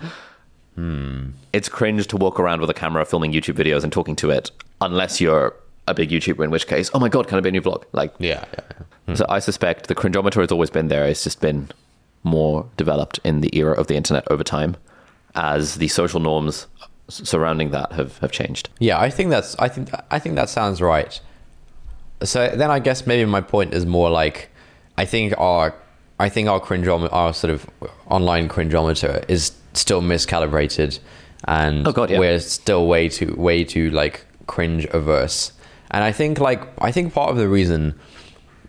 Hmm. 0.76 1.30
It's 1.52 1.68
cringe 1.68 2.06
to 2.06 2.16
walk 2.16 2.38
around 2.38 2.60
with 2.60 2.70
a 2.70 2.74
camera 2.74 3.04
filming 3.04 3.32
YouTube 3.32 3.54
videos 3.56 3.82
and 3.82 3.92
talking 3.92 4.14
to 4.16 4.30
it, 4.30 4.52
unless 4.80 5.20
you're 5.20 5.56
a 5.90 5.94
big 5.94 6.10
YouTuber, 6.10 6.44
in 6.44 6.50
which 6.50 6.66
case, 6.66 6.90
oh 6.94 6.98
my 6.98 7.08
God, 7.08 7.28
can 7.28 7.38
I 7.38 7.40
be 7.40 7.48
in 7.48 7.54
your 7.54 7.62
vlog? 7.62 7.84
Like, 7.92 8.14
yeah. 8.18 8.44
yeah. 8.52 8.60
Hmm. 9.06 9.14
so 9.14 9.26
I 9.28 9.38
suspect 9.38 9.86
the 9.88 9.94
cringeometer 9.94 10.40
has 10.40 10.52
always 10.52 10.70
been 10.70 10.88
there. 10.88 11.06
It's 11.06 11.24
just 11.24 11.40
been 11.40 11.68
more 12.24 12.68
developed 12.76 13.20
in 13.24 13.40
the 13.40 13.56
era 13.56 13.72
of 13.72 13.86
the 13.86 13.94
internet 13.96 14.24
over 14.30 14.44
time 14.44 14.76
as 15.34 15.76
the 15.76 15.88
social 15.88 16.20
norms 16.20 16.66
surrounding 17.08 17.70
that 17.70 17.92
have, 17.92 18.18
have 18.18 18.32
changed. 18.32 18.68
Yeah, 18.80 18.98
I 19.00 19.08
think 19.10 19.30
that's 19.30 19.56
I 19.58 19.68
think 19.68 19.90
I 20.10 20.18
think 20.18 20.34
that 20.34 20.48
sounds 20.50 20.80
right. 20.82 21.18
So 22.22 22.48
then 22.54 22.70
I 22.70 22.80
guess 22.80 23.06
maybe 23.06 23.24
my 23.30 23.40
point 23.40 23.72
is 23.72 23.86
more 23.86 24.10
like 24.10 24.50
I 24.96 25.04
think 25.04 25.32
our 25.38 25.74
I 26.18 26.28
think 26.28 26.48
our 26.48 26.60
cringeometer 26.60 27.12
our 27.12 27.32
sort 27.32 27.52
of 27.52 27.70
online 28.08 28.48
cringeometer 28.48 29.24
is 29.28 29.52
still 29.72 30.02
miscalibrated 30.02 30.98
and 31.44 31.86
Oh, 31.86 31.92
God, 31.92 32.10
yeah. 32.10 32.18
we're 32.18 32.40
still 32.40 32.86
way 32.86 33.08
too 33.08 33.34
way 33.38 33.64
too 33.64 33.90
like 33.90 34.26
cringe 34.46 34.84
averse. 34.86 35.52
And 35.90 36.04
I 36.04 36.12
think 36.12 36.38
like 36.38 36.62
I 36.78 36.92
think 36.92 37.14
part 37.14 37.30
of 37.30 37.36
the 37.36 37.48
reason 37.48 37.98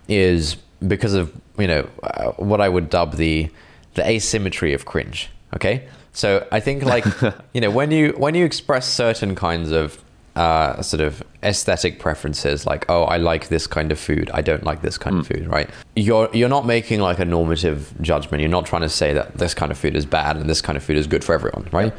is 0.08 0.56
because 0.88 1.14
of 1.14 1.34
you 1.58 1.68
know 1.68 1.90
uh, 2.04 2.32
what 2.32 2.62
I 2.62 2.70
would 2.70 2.90
dub 2.90 3.16
the 3.16 3.50
the 3.96 4.08
asymmetry 4.08 4.74
of 4.74 4.86
cringe. 4.86 5.30
Okay, 5.56 5.88
so 6.14 6.48
I 6.52 6.60
think 6.60 6.84
like 6.84 7.06
you 7.54 7.62
know 7.62 7.72
when 7.72 7.92
you 7.92 8.14
when 8.18 8.36
you 8.36 8.46
express 8.46 8.88
certain 8.88 9.36
kinds 9.36 9.72
of 9.72 10.04
uh, 10.36 10.82
sort 10.82 11.02
of 11.02 11.22
aesthetic 11.44 12.00
preferences, 12.00 12.66
like 12.66 12.86
oh 12.90 13.04
I 13.04 13.18
like 13.18 13.50
this 13.50 13.68
kind 13.68 13.92
of 13.92 14.00
food, 14.00 14.30
I 14.34 14.42
don't 14.42 14.64
like 14.64 14.82
this 14.82 14.98
kind 14.98 15.18
of 15.18 15.28
food, 15.28 15.48
right? 15.48 15.70
You're 15.96 16.30
you're 16.34 16.50
not 16.50 16.66
making 16.66 17.02
like 17.02 17.20
a 17.20 17.26
normative 17.26 17.94
judgment. 18.02 18.42
You're 18.42 18.50
not 18.50 18.66
trying 18.66 18.84
to 18.84 18.90
say 18.90 19.14
that 19.14 19.38
this 19.38 19.54
kind 19.54 19.72
of 19.72 19.78
food 19.78 19.96
is 19.96 20.06
bad 20.06 20.38
and 20.38 20.50
this 20.50 20.62
kind 20.62 20.78
of 20.78 20.84
food 20.84 20.98
is 20.98 21.08
good 21.08 21.24
for 21.24 21.34
everyone, 21.36 21.68
right? 21.72 21.94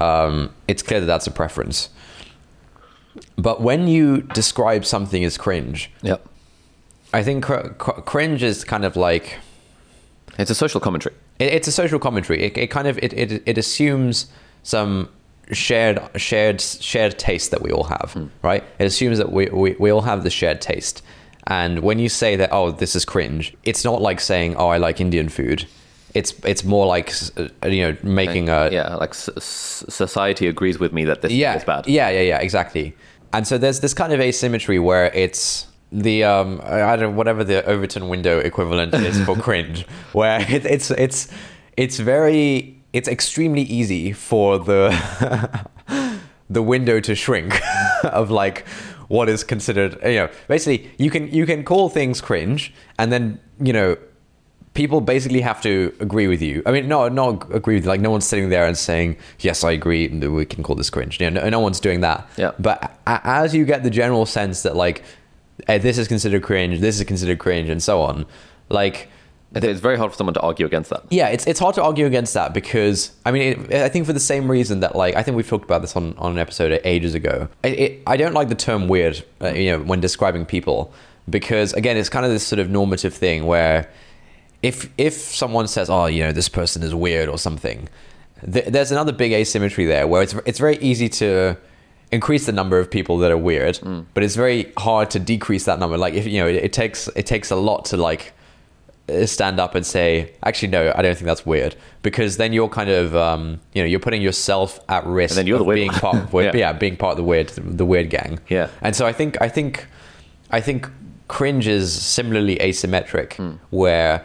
Um, 0.00 0.54
it's 0.68 0.82
clear 0.82 1.00
that 1.00 1.06
that's 1.06 1.26
a 1.26 1.30
preference. 1.30 1.90
But 3.36 3.60
when 3.60 3.88
you 3.88 4.22
describe 4.22 4.84
something 4.84 5.24
as 5.24 5.36
cringe, 5.36 5.90
Yep. 6.02 6.26
I 7.12 7.22
think 7.22 7.44
cr- 7.44 7.68
cr- 7.78 8.00
cringe 8.00 8.42
is 8.42 8.64
kind 8.64 8.84
of 8.84 8.96
like 8.96 9.38
It's 10.38 10.50
a 10.50 10.54
social 10.54 10.80
commentary. 10.80 11.14
it, 11.38 11.52
it's 11.52 11.68
a 11.68 11.72
social 11.72 11.98
commentary. 11.98 12.42
It, 12.42 12.56
it 12.56 12.70
kind 12.70 12.88
of 12.88 12.98
it, 13.02 13.12
it 13.12 13.42
it 13.46 13.58
assumes 13.58 14.26
some 14.62 15.08
shared 15.50 16.00
shared 16.16 16.60
shared 16.60 17.18
taste 17.18 17.50
that 17.50 17.60
we 17.62 17.70
all 17.70 17.84
have, 17.84 18.12
hmm. 18.14 18.26
right? 18.42 18.64
It 18.78 18.86
assumes 18.86 19.18
that 19.18 19.30
we, 19.32 19.46
we 19.48 19.76
we 19.78 19.90
all 19.90 20.02
have 20.02 20.22
the 20.22 20.30
shared 20.30 20.60
taste. 20.60 21.02
And 21.48 21.80
when 21.80 21.98
you 21.98 22.08
say 22.08 22.36
that, 22.36 22.50
oh, 22.52 22.70
this 22.70 22.94
is 22.94 23.04
cringe, 23.04 23.52
it's 23.64 23.84
not 23.84 24.00
like 24.00 24.20
saying, 24.20 24.54
oh, 24.56 24.68
I 24.68 24.78
like 24.78 25.00
Indian 25.00 25.28
food. 25.28 25.66
It's 26.14 26.32
it's 26.44 26.64
more 26.64 26.86
like 26.86 27.12
uh, 27.36 27.68
you 27.68 27.82
know 27.82 27.96
making 28.02 28.48
a 28.48 28.70
yeah, 28.70 28.94
like 28.96 29.14
society 29.14 30.46
agrees 30.46 30.78
with 30.78 30.92
me 30.92 31.04
that 31.06 31.22
this 31.22 31.32
yeah, 31.32 31.56
is 31.56 31.64
bad. 31.64 31.86
Yeah, 31.86 32.10
yeah, 32.10 32.20
yeah, 32.20 32.38
exactly. 32.38 32.94
And 33.32 33.46
so 33.46 33.56
there's 33.56 33.80
this 33.80 33.94
kind 33.94 34.12
of 34.12 34.20
asymmetry 34.20 34.78
where 34.78 35.06
it's 35.14 35.66
the 35.90 36.24
um 36.24 36.60
I 36.64 36.96
don't 36.96 37.10
know, 37.12 37.16
whatever 37.16 37.44
the 37.44 37.64
Overton 37.64 38.08
window 38.08 38.38
equivalent 38.38 38.94
is 38.94 39.22
for 39.24 39.36
cringe, 39.46 39.86
where 40.12 40.40
it, 40.40 40.66
it's 40.66 40.90
it's 40.90 41.28
it's 41.76 41.98
very 41.98 42.82
it's 42.92 43.08
extremely 43.08 43.62
easy 43.62 44.12
for 44.12 44.58
the 44.58 44.90
the 46.50 46.62
window 46.62 47.00
to 47.00 47.14
shrink 47.14 47.60
of 48.04 48.30
like 48.30 48.66
what 49.08 49.28
is 49.28 49.44
considered 49.44 49.98
you 50.04 50.16
know 50.16 50.28
basically 50.48 50.90
you 50.98 51.10
can 51.10 51.28
you 51.28 51.46
can 51.46 51.64
call 51.64 51.88
things 51.88 52.20
cringe 52.20 52.72
and 52.98 53.12
then 53.12 53.40
you 53.60 53.72
know 53.72 53.96
people 54.74 55.00
basically 55.00 55.40
have 55.40 55.60
to 55.62 55.94
agree 56.00 56.26
with 56.26 56.40
you. 56.40 56.62
I 56.64 56.70
mean, 56.72 56.88
no, 56.88 57.08
not 57.08 57.52
agree 57.54 57.74
with 57.74 57.84
you. 57.84 57.90
Like, 57.90 58.00
no 58.00 58.10
one's 58.10 58.26
sitting 58.26 58.48
there 58.48 58.64
and 58.66 58.76
saying, 58.76 59.16
"Yes, 59.40 59.64
I 59.64 59.72
agree. 59.72 60.06
that 60.08 60.30
We 60.30 60.44
can 60.44 60.62
call 60.62 60.76
this 60.76 60.90
cringe." 60.90 61.20
You 61.20 61.30
know, 61.30 61.42
no, 61.42 61.48
no 61.50 61.60
one's 61.60 61.80
doing 61.80 62.00
that. 62.00 62.26
Yeah. 62.36 62.52
But 62.58 62.82
a- 63.06 63.20
as 63.24 63.54
you 63.54 63.64
get 63.64 63.82
the 63.82 63.90
general 63.90 64.26
sense 64.26 64.62
that 64.62 64.76
like, 64.76 65.02
eh, 65.68 65.78
this 65.78 65.98
is 65.98 66.08
considered 66.08 66.42
cringe, 66.42 66.80
this 66.80 66.98
is 66.98 67.04
considered 67.04 67.38
cringe, 67.38 67.68
and 67.68 67.82
so 67.82 68.00
on, 68.02 68.26
like. 68.68 69.08
It's 69.54 69.80
very 69.80 69.98
hard 69.98 70.10
for 70.10 70.16
someone 70.16 70.32
to 70.32 70.40
argue 70.40 70.64
against 70.64 70.88
that. 70.88 71.02
Yeah, 71.10 71.28
it's 71.28 71.46
it's 71.46 71.60
hard 71.60 71.74
to 71.74 71.82
argue 71.82 72.06
against 72.06 72.32
that 72.32 72.54
because 72.54 73.12
I 73.26 73.32
mean 73.32 73.66
it, 73.68 73.82
I 73.82 73.90
think 73.90 74.06
for 74.06 74.14
the 74.14 74.18
same 74.18 74.50
reason 74.50 74.80
that 74.80 74.96
like 74.96 75.14
I 75.14 75.22
think 75.22 75.36
we've 75.36 75.46
talked 75.46 75.66
about 75.66 75.82
this 75.82 75.94
on, 75.94 76.14
on 76.16 76.32
an 76.32 76.38
episode 76.38 76.80
ages 76.86 77.14
ago. 77.14 77.48
It, 77.62 77.78
it, 77.78 78.02
I 78.06 78.16
don't 78.16 78.32
like 78.32 78.48
the 78.48 78.54
term 78.54 78.88
weird, 78.88 79.22
uh, 79.42 79.48
you 79.48 79.72
know, 79.72 79.80
when 79.84 80.00
describing 80.00 80.46
people 80.46 80.90
because 81.28 81.74
again, 81.74 81.98
it's 81.98 82.08
kind 82.08 82.24
of 82.24 82.32
this 82.32 82.46
sort 82.46 82.60
of 82.60 82.70
normative 82.70 83.12
thing 83.12 83.44
where 83.44 83.90
if 84.62 84.88
if 84.98 85.14
someone 85.14 85.66
says, 85.68 85.90
"Oh, 85.90 86.06
you 86.06 86.22
know, 86.22 86.32
this 86.32 86.48
person 86.48 86.82
is 86.82 86.94
weird" 86.94 87.28
or 87.28 87.38
something, 87.38 87.88
th- 88.52 88.66
there's 88.66 88.92
another 88.92 89.12
big 89.12 89.32
asymmetry 89.32 89.84
there 89.86 90.06
where 90.06 90.22
it's 90.22 90.34
it's 90.46 90.58
very 90.58 90.76
easy 90.78 91.08
to 91.08 91.56
increase 92.10 92.44
the 92.46 92.52
number 92.52 92.78
of 92.78 92.90
people 92.90 93.18
that 93.18 93.30
are 93.30 93.38
weird, 93.38 93.80
but 94.14 94.22
it's 94.22 94.36
very 94.36 94.70
hard 94.78 95.10
to 95.10 95.18
decrease 95.18 95.64
that 95.64 95.78
number. 95.78 95.96
Like 95.96 96.14
if 96.14 96.26
you 96.26 96.38
know, 96.40 96.46
it, 96.48 96.56
it 96.56 96.72
takes 96.72 97.08
it 97.16 97.26
takes 97.26 97.50
a 97.50 97.56
lot 97.56 97.86
to 97.86 97.96
like 97.96 98.32
uh, 99.08 99.26
stand 99.26 99.58
up 99.58 99.74
and 99.74 99.84
say, 99.84 100.32
actually, 100.44 100.68
no, 100.68 100.92
I 100.94 101.02
don't 101.02 101.14
think 101.16 101.26
that's 101.26 101.44
weird, 101.44 101.74
because 102.02 102.36
then 102.36 102.52
you're 102.52 102.68
kind 102.68 102.88
of, 102.90 103.16
um, 103.16 103.58
you 103.72 103.82
know, 103.82 103.86
you're 103.88 103.98
putting 103.98 104.22
yourself 104.22 104.78
at 104.88 105.04
risk 105.06 105.32
And 105.32 105.38
then 105.38 105.46
you're 105.48 105.56
of 105.56 105.60
the 105.60 105.64
weird 105.64 105.76
being 105.76 105.90
part, 105.90 106.16
of, 106.16 106.34
yeah. 106.44 106.52
Yeah. 106.54 106.72
being 106.72 106.96
part 106.96 107.12
of 107.12 107.16
the 107.16 107.24
weird, 107.24 107.48
the 107.48 107.84
weird 107.84 108.10
gang. 108.10 108.38
Yeah. 108.48 108.68
And 108.80 108.94
so 108.94 109.04
I 109.04 109.12
think, 109.12 109.40
I 109.42 109.48
think, 109.48 109.86
I 110.52 110.60
think 110.60 110.88
cringe 111.26 111.66
is 111.66 111.92
similarly 112.00 112.56
asymmetric, 112.58 113.32
Hmm. 113.34 113.52
where 113.70 114.24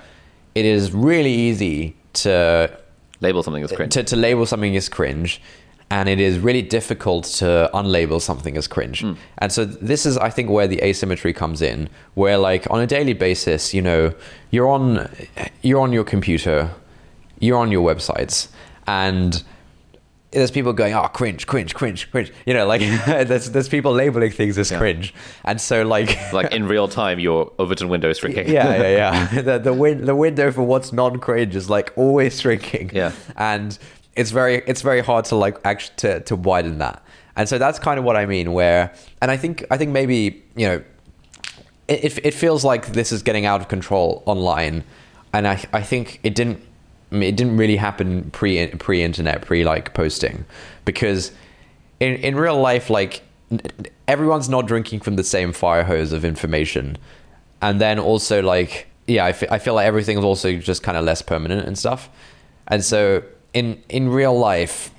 it 0.59 0.65
is 0.65 0.91
really 0.91 1.33
easy 1.33 1.95
to 2.13 2.69
Label 3.19 3.41
something 3.41 3.63
as 3.63 3.71
cringe. 3.71 3.93
to, 3.93 4.03
to 4.03 4.15
label 4.15 4.45
something 4.45 4.75
as 4.75 4.89
cringe 4.89 5.41
and 5.89 6.09
it 6.09 6.19
is 6.19 6.37
really 6.37 6.61
difficult 6.61 7.23
to 7.23 7.69
unlabel 7.73 8.21
something 8.21 8.57
as 8.57 8.67
cringe 8.67 9.01
hmm. 9.01 9.13
and 9.39 9.51
so 9.51 9.65
this 9.65 10.05
is 10.05 10.17
i 10.17 10.29
think 10.29 10.49
where 10.49 10.67
the 10.67 10.81
asymmetry 10.83 11.33
comes 11.33 11.61
in 11.61 11.89
where 12.13 12.37
like 12.37 12.69
on 12.69 12.79
a 12.79 12.87
daily 12.87 13.13
basis 13.13 13.73
you 13.73 13.81
know 13.81 14.13
you're 14.51 14.69
on 14.69 15.09
you're 15.61 15.81
on 15.81 15.93
your 15.93 16.03
computer 16.03 16.69
you're 17.39 17.57
on 17.57 17.71
your 17.71 17.87
websites 17.87 18.49
and 18.85 19.43
there's 20.31 20.51
people 20.51 20.73
going, 20.73 20.93
oh, 20.93 21.07
cringe, 21.07 21.47
cringe, 21.47 21.73
cringe, 21.73 22.11
cringe. 22.11 22.31
You 22.45 22.53
know, 22.53 22.67
like 22.67 22.81
there's 23.05 23.49
there's 23.51 23.69
people 23.69 23.93
labeling 23.93 24.31
things 24.31 24.57
as 24.57 24.69
Yeah. 24.71 24.77
cringe, 24.77 25.13
and 25.45 25.59
so 25.59 25.83
like 25.83 26.15
like 26.33 26.51
in 26.53 26.67
real 26.67 26.87
time, 26.87 27.19
your 27.19 27.51
Overton 27.59 27.87
window 27.89 28.09
is 28.09 28.17
shrinking. 28.17 28.49
yeah, 28.49 28.75
yeah, 28.81 29.29
yeah. 29.33 29.41
the 29.41 29.57
the, 29.59 29.73
win- 29.73 30.05
the 30.05 30.15
window 30.15 30.51
for 30.51 30.63
what's 30.63 30.91
non 30.91 31.19
cringe 31.19 31.55
is 31.55 31.69
like 31.69 31.93
always 31.95 32.39
shrinking. 32.41 32.91
Yeah. 32.93 33.11
and 33.37 33.77
it's 34.15 34.31
very 34.31 34.63
it's 34.67 34.81
very 34.81 35.01
hard 35.01 35.25
to 35.25 35.35
like 35.35 35.57
actually 35.63 35.95
to, 35.97 36.19
to 36.21 36.35
widen 36.35 36.79
that. 36.79 37.01
And 37.35 37.47
so 37.47 37.57
that's 37.59 37.77
kind 37.79 37.99
of 37.99 38.03
what 38.03 38.17
I 38.17 38.25
mean. 38.25 38.51
Where 38.51 38.93
and 39.21 39.29
I 39.31 39.37
think 39.37 39.63
I 39.71 39.77
think 39.77 39.91
maybe 39.91 40.43
you 40.55 40.67
know 40.67 40.83
it 41.87 42.03
it, 42.03 42.25
it 42.25 42.33
feels 42.33 42.65
like 42.65 42.87
this 42.87 43.11
is 43.11 43.23
getting 43.23 43.45
out 43.45 43.61
of 43.61 43.67
control 43.67 44.23
online, 44.25 44.83
and 45.33 45.47
I 45.47 45.63
I 45.71 45.81
think 45.83 46.19
it 46.23 46.35
didn't. 46.35 46.63
It 47.11 47.35
didn't 47.35 47.57
really 47.57 47.77
happen 47.77 48.29
pre 48.31 48.67
pre 48.67 49.03
internet 49.03 49.41
pre 49.41 49.63
like 49.63 49.93
posting. 49.93 50.45
Because 50.85 51.31
in 51.99 52.15
in 52.15 52.35
real 52.35 52.59
life 52.59 52.89
like 52.89 53.21
everyone's 54.07 54.49
not 54.49 54.67
drinking 54.67 54.99
from 54.99 55.15
the 55.15 55.23
same 55.23 55.53
fire 55.53 55.83
hose 55.83 56.11
of 56.11 56.25
information. 56.25 56.97
And 57.61 57.79
then 57.81 57.99
also 57.99 58.41
like 58.41 58.87
yeah 59.07 59.25
I 59.25 59.29
I 59.49 59.59
feel 59.59 59.73
like 59.75 59.87
everything's 59.87 60.23
also 60.23 60.57
just 60.57 60.83
kind 60.83 60.97
of 60.97 61.05
less 61.05 61.21
permanent 61.21 61.65
and 61.67 61.77
stuff. 61.77 62.09
And 62.67 62.83
so 62.83 63.23
in 63.53 63.81
in 63.89 64.09
real 64.09 64.37
life 64.37 64.91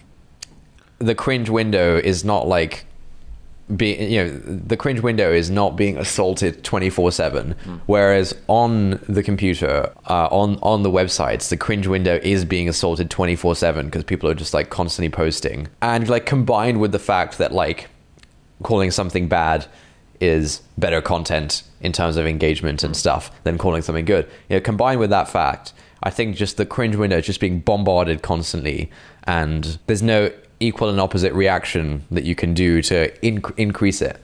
the 0.99 1.14
cringe 1.14 1.49
window 1.49 1.97
is 1.97 2.25
not 2.25 2.49
like 2.49 2.85
being 3.76 4.11
you 4.11 4.24
know 4.24 4.31
the 4.31 4.76
cringe 4.76 5.00
window 5.00 5.31
is 5.31 5.50
not 5.50 5.76
being 5.76 5.98
assaulted 5.98 6.64
24/7 6.64 7.54
whereas 7.87 8.35
on 8.46 8.98
the 9.09 9.22
computer 9.22 9.92
uh, 10.09 10.26
on 10.28 10.59
on 10.62 10.83
the 10.83 10.90
websites 10.90 11.50
the 11.50 11.57
cringe 11.57 11.87
window 11.87 12.18
is 12.22 12.44
being 12.44 12.68
assaulted 12.68 13.11
24/7 13.11 13.85
because 13.85 14.04
people 14.04 14.28
are 14.28 14.35
just 14.35 14.54
like 14.54 14.70
constantly 14.70 15.11
posting 15.11 15.68
and 15.83 16.09
like 16.09 16.24
combined 16.24 16.81
with 16.81 16.92
the 16.92 16.98
fact 16.98 17.37
that 17.37 17.52
like 17.52 17.88
calling 18.62 18.90
something 18.90 19.28
bad 19.28 19.66
is 20.20 20.62
better 20.76 21.00
content 21.00 21.62
in 21.81 21.92
terms 21.92 22.16
of 22.16 22.26
engagement 22.26 22.83
and 22.83 22.96
stuff 22.96 23.31
than 23.44 23.59
calling 23.59 23.83
something 23.83 24.04
good. 24.04 24.26
You 24.48 24.57
know, 24.57 24.61
combined 24.61 25.00
with 25.00 25.11
that 25.11 25.28
fact, 25.28 25.72
I 26.02 26.11
think 26.11 26.37
just 26.37 26.57
the 26.57 26.66
cringe 26.66 26.96
window 26.96 27.18
is 27.18 27.26
just 27.26 27.40
being 27.40 27.61
bombarded 27.61 28.22
constantly, 28.22 28.90
and 29.24 29.78
there's 29.87 30.02
no 30.02 30.31
equal 30.61 30.88
and 30.88 31.01
opposite 31.01 31.33
reaction 31.35 32.05
that 32.11 32.25
you 32.25 32.35
can 32.35 32.55
do 32.55 32.83
to 32.83 33.11
inc- 33.21 33.55
increase 33.57 34.03
it. 34.03 34.21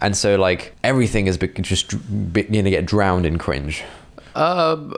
And 0.00 0.16
so, 0.16 0.36
like 0.36 0.74
everything 0.82 1.26
is 1.26 1.36
be- 1.38 1.48
just 1.48 1.90
to 1.90 1.98
get 2.42 2.86
drowned 2.86 3.26
in 3.26 3.38
cringe. 3.38 3.84
Um, 4.34 4.94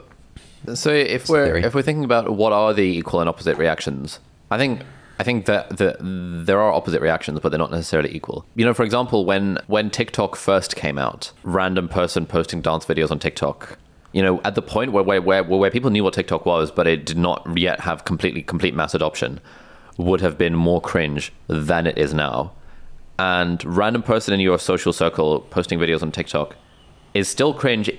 so 0.73 0.89
if 0.89 1.29
we're 1.29 1.45
theory. 1.45 1.63
if 1.63 1.73
we're 1.73 1.81
thinking 1.81 2.03
about 2.03 2.29
what 2.35 2.51
are 2.51 2.73
the 2.73 2.83
equal 2.83 3.19
and 3.19 3.29
opposite 3.29 3.57
reactions, 3.57 4.19
I 4.51 4.57
think 4.57 4.81
I 5.19 5.23
think 5.23 5.45
that 5.45 5.77
the, 5.77 5.97
there 5.99 6.59
are 6.59 6.71
opposite 6.71 7.01
reactions, 7.01 7.39
but 7.41 7.49
they're 7.49 7.59
not 7.59 7.71
necessarily 7.71 8.13
equal. 8.15 8.45
You 8.55 8.65
know, 8.65 8.73
for 8.73 8.83
example, 8.83 9.25
when 9.25 9.57
when 9.67 9.89
TikTok 9.89 10.35
first 10.35 10.75
came 10.75 10.97
out, 10.97 11.31
random 11.43 11.87
person 11.89 12.25
posting 12.25 12.61
dance 12.61 12.85
videos 12.85 13.11
on 13.11 13.19
TikTok. 13.19 13.77
You 14.11 14.23
know, 14.23 14.41
at 14.43 14.55
the 14.55 14.61
point 14.61 14.91
where 14.91 15.03
where 15.03 15.21
where, 15.21 15.43
where 15.43 15.69
people 15.69 15.89
knew 15.91 16.03
what 16.03 16.13
TikTok 16.13 16.45
was, 16.45 16.71
but 16.71 16.87
it 16.87 17.05
did 17.05 17.17
not 17.17 17.45
yet 17.57 17.81
have 17.81 18.05
completely 18.05 18.41
complete 18.41 18.73
mass 18.73 18.93
adoption, 18.95 19.39
would 19.99 20.21
have 20.21 20.37
been 20.37 20.55
more 20.55 20.79
cringe 20.79 21.31
than 21.47 21.85
it 21.85 21.97
is 21.97 22.13
now. 22.13 22.53
And 23.19 23.63
random 23.65 24.01
person 24.01 24.33
in 24.33 24.39
your 24.39 24.57
social 24.57 24.93
circle 24.93 25.41
posting 25.41 25.77
videos 25.77 26.01
on 26.01 26.11
TikTok 26.13 26.55
is 27.13 27.27
still 27.27 27.53
cringe, 27.53 27.91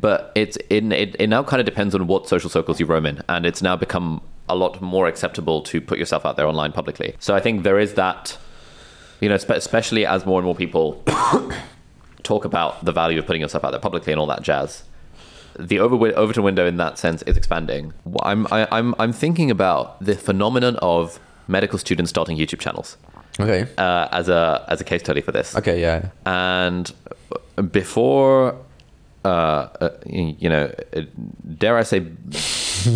but 0.00 0.30
it's 0.36 0.56
in 0.70 0.92
it, 0.92 1.16
it 1.18 1.26
now 1.26 1.42
kind 1.42 1.58
of 1.58 1.66
depends 1.66 1.96
on 1.96 2.06
what 2.06 2.28
social 2.28 2.48
circles 2.48 2.78
you 2.78 2.86
roam 2.86 3.06
in, 3.06 3.20
and 3.28 3.44
it's 3.44 3.60
now 3.60 3.74
become 3.74 4.20
a 4.48 4.54
lot 4.54 4.80
more 4.80 5.08
acceptable 5.08 5.60
to 5.62 5.80
put 5.80 5.98
yourself 5.98 6.24
out 6.24 6.36
there 6.36 6.46
online 6.46 6.70
publicly. 6.70 7.16
So 7.18 7.34
I 7.34 7.40
think 7.40 7.64
there 7.64 7.78
is 7.78 7.94
that, 7.94 8.38
you 9.20 9.28
know, 9.28 9.36
spe- 9.36 9.50
especially 9.50 10.06
as 10.06 10.24
more 10.24 10.38
and 10.38 10.44
more 10.46 10.54
people 10.54 11.02
talk 12.22 12.44
about 12.44 12.84
the 12.84 12.92
value 12.92 13.18
of 13.18 13.26
putting 13.26 13.42
yourself 13.42 13.64
out 13.64 13.72
there 13.72 13.80
publicly 13.80 14.12
and 14.12 14.20
all 14.20 14.28
that 14.28 14.42
jazz. 14.42 14.84
The 15.58 15.80
over 15.80 15.96
Overton 15.96 16.44
window 16.44 16.66
in 16.66 16.76
that 16.76 16.98
sense 16.98 17.22
is 17.22 17.36
expanding. 17.36 17.94
I'm 18.22 18.46
I, 18.52 18.68
I'm 18.70 18.94
I'm 19.00 19.12
thinking 19.12 19.50
about 19.50 20.00
the 20.00 20.14
phenomenon 20.14 20.76
of 20.76 21.18
medical 21.48 21.78
students 21.78 22.10
starting 22.10 22.36
YouTube 22.38 22.60
channels 22.60 22.96
Okay. 23.40 23.66
uh, 23.78 24.08
as 24.12 24.28
a 24.28 24.64
as 24.68 24.80
a 24.80 24.84
case 24.84 25.00
study 25.00 25.20
for 25.20 25.32
this 25.32 25.56
Okay. 25.56 25.80
Yeah. 25.80 26.08
and 26.26 26.92
before 27.72 28.54
uh, 29.24 29.28
uh, 29.28 29.90
you 30.06 30.48
know 30.48 30.70
dare 31.58 31.76
i 31.76 31.82
say 31.82 31.98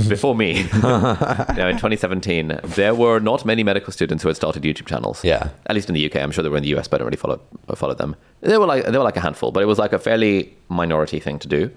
before 0.08 0.34
me 0.36 0.60
you 0.72 0.78
know, 0.82 1.68
in 1.68 1.76
2017 1.76 2.60
there 2.64 2.94
were 2.94 3.18
not 3.18 3.44
many 3.44 3.64
medical 3.64 3.92
students 3.92 4.22
who 4.22 4.28
had 4.28 4.36
started 4.36 4.62
youtube 4.62 4.86
channels 4.86 5.24
Yeah. 5.24 5.48
at 5.66 5.74
least 5.74 5.88
in 5.88 5.94
the 5.94 6.06
uk 6.06 6.16
i'm 6.16 6.30
sure 6.30 6.42
they 6.44 6.48
were 6.48 6.56
in 6.58 6.62
the 6.62 6.70
us 6.76 6.86
but 6.88 6.96
i 6.96 6.98
don't 6.98 7.06
really 7.08 7.16
follow 7.16 7.40
follow 7.74 7.94
them 7.94 8.14
they 8.40 8.56
were 8.56 8.66
like 8.66 8.84
they 8.86 8.96
were 8.96 9.04
like 9.04 9.16
a 9.16 9.20
handful 9.20 9.50
but 9.50 9.62
it 9.62 9.66
was 9.66 9.78
like 9.78 9.92
a 9.92 9.98
fairly 9.98 10.54
minority 10.68 11.18
thing 11.18 11.38
to 11.40 11.48
do 11.48 11.70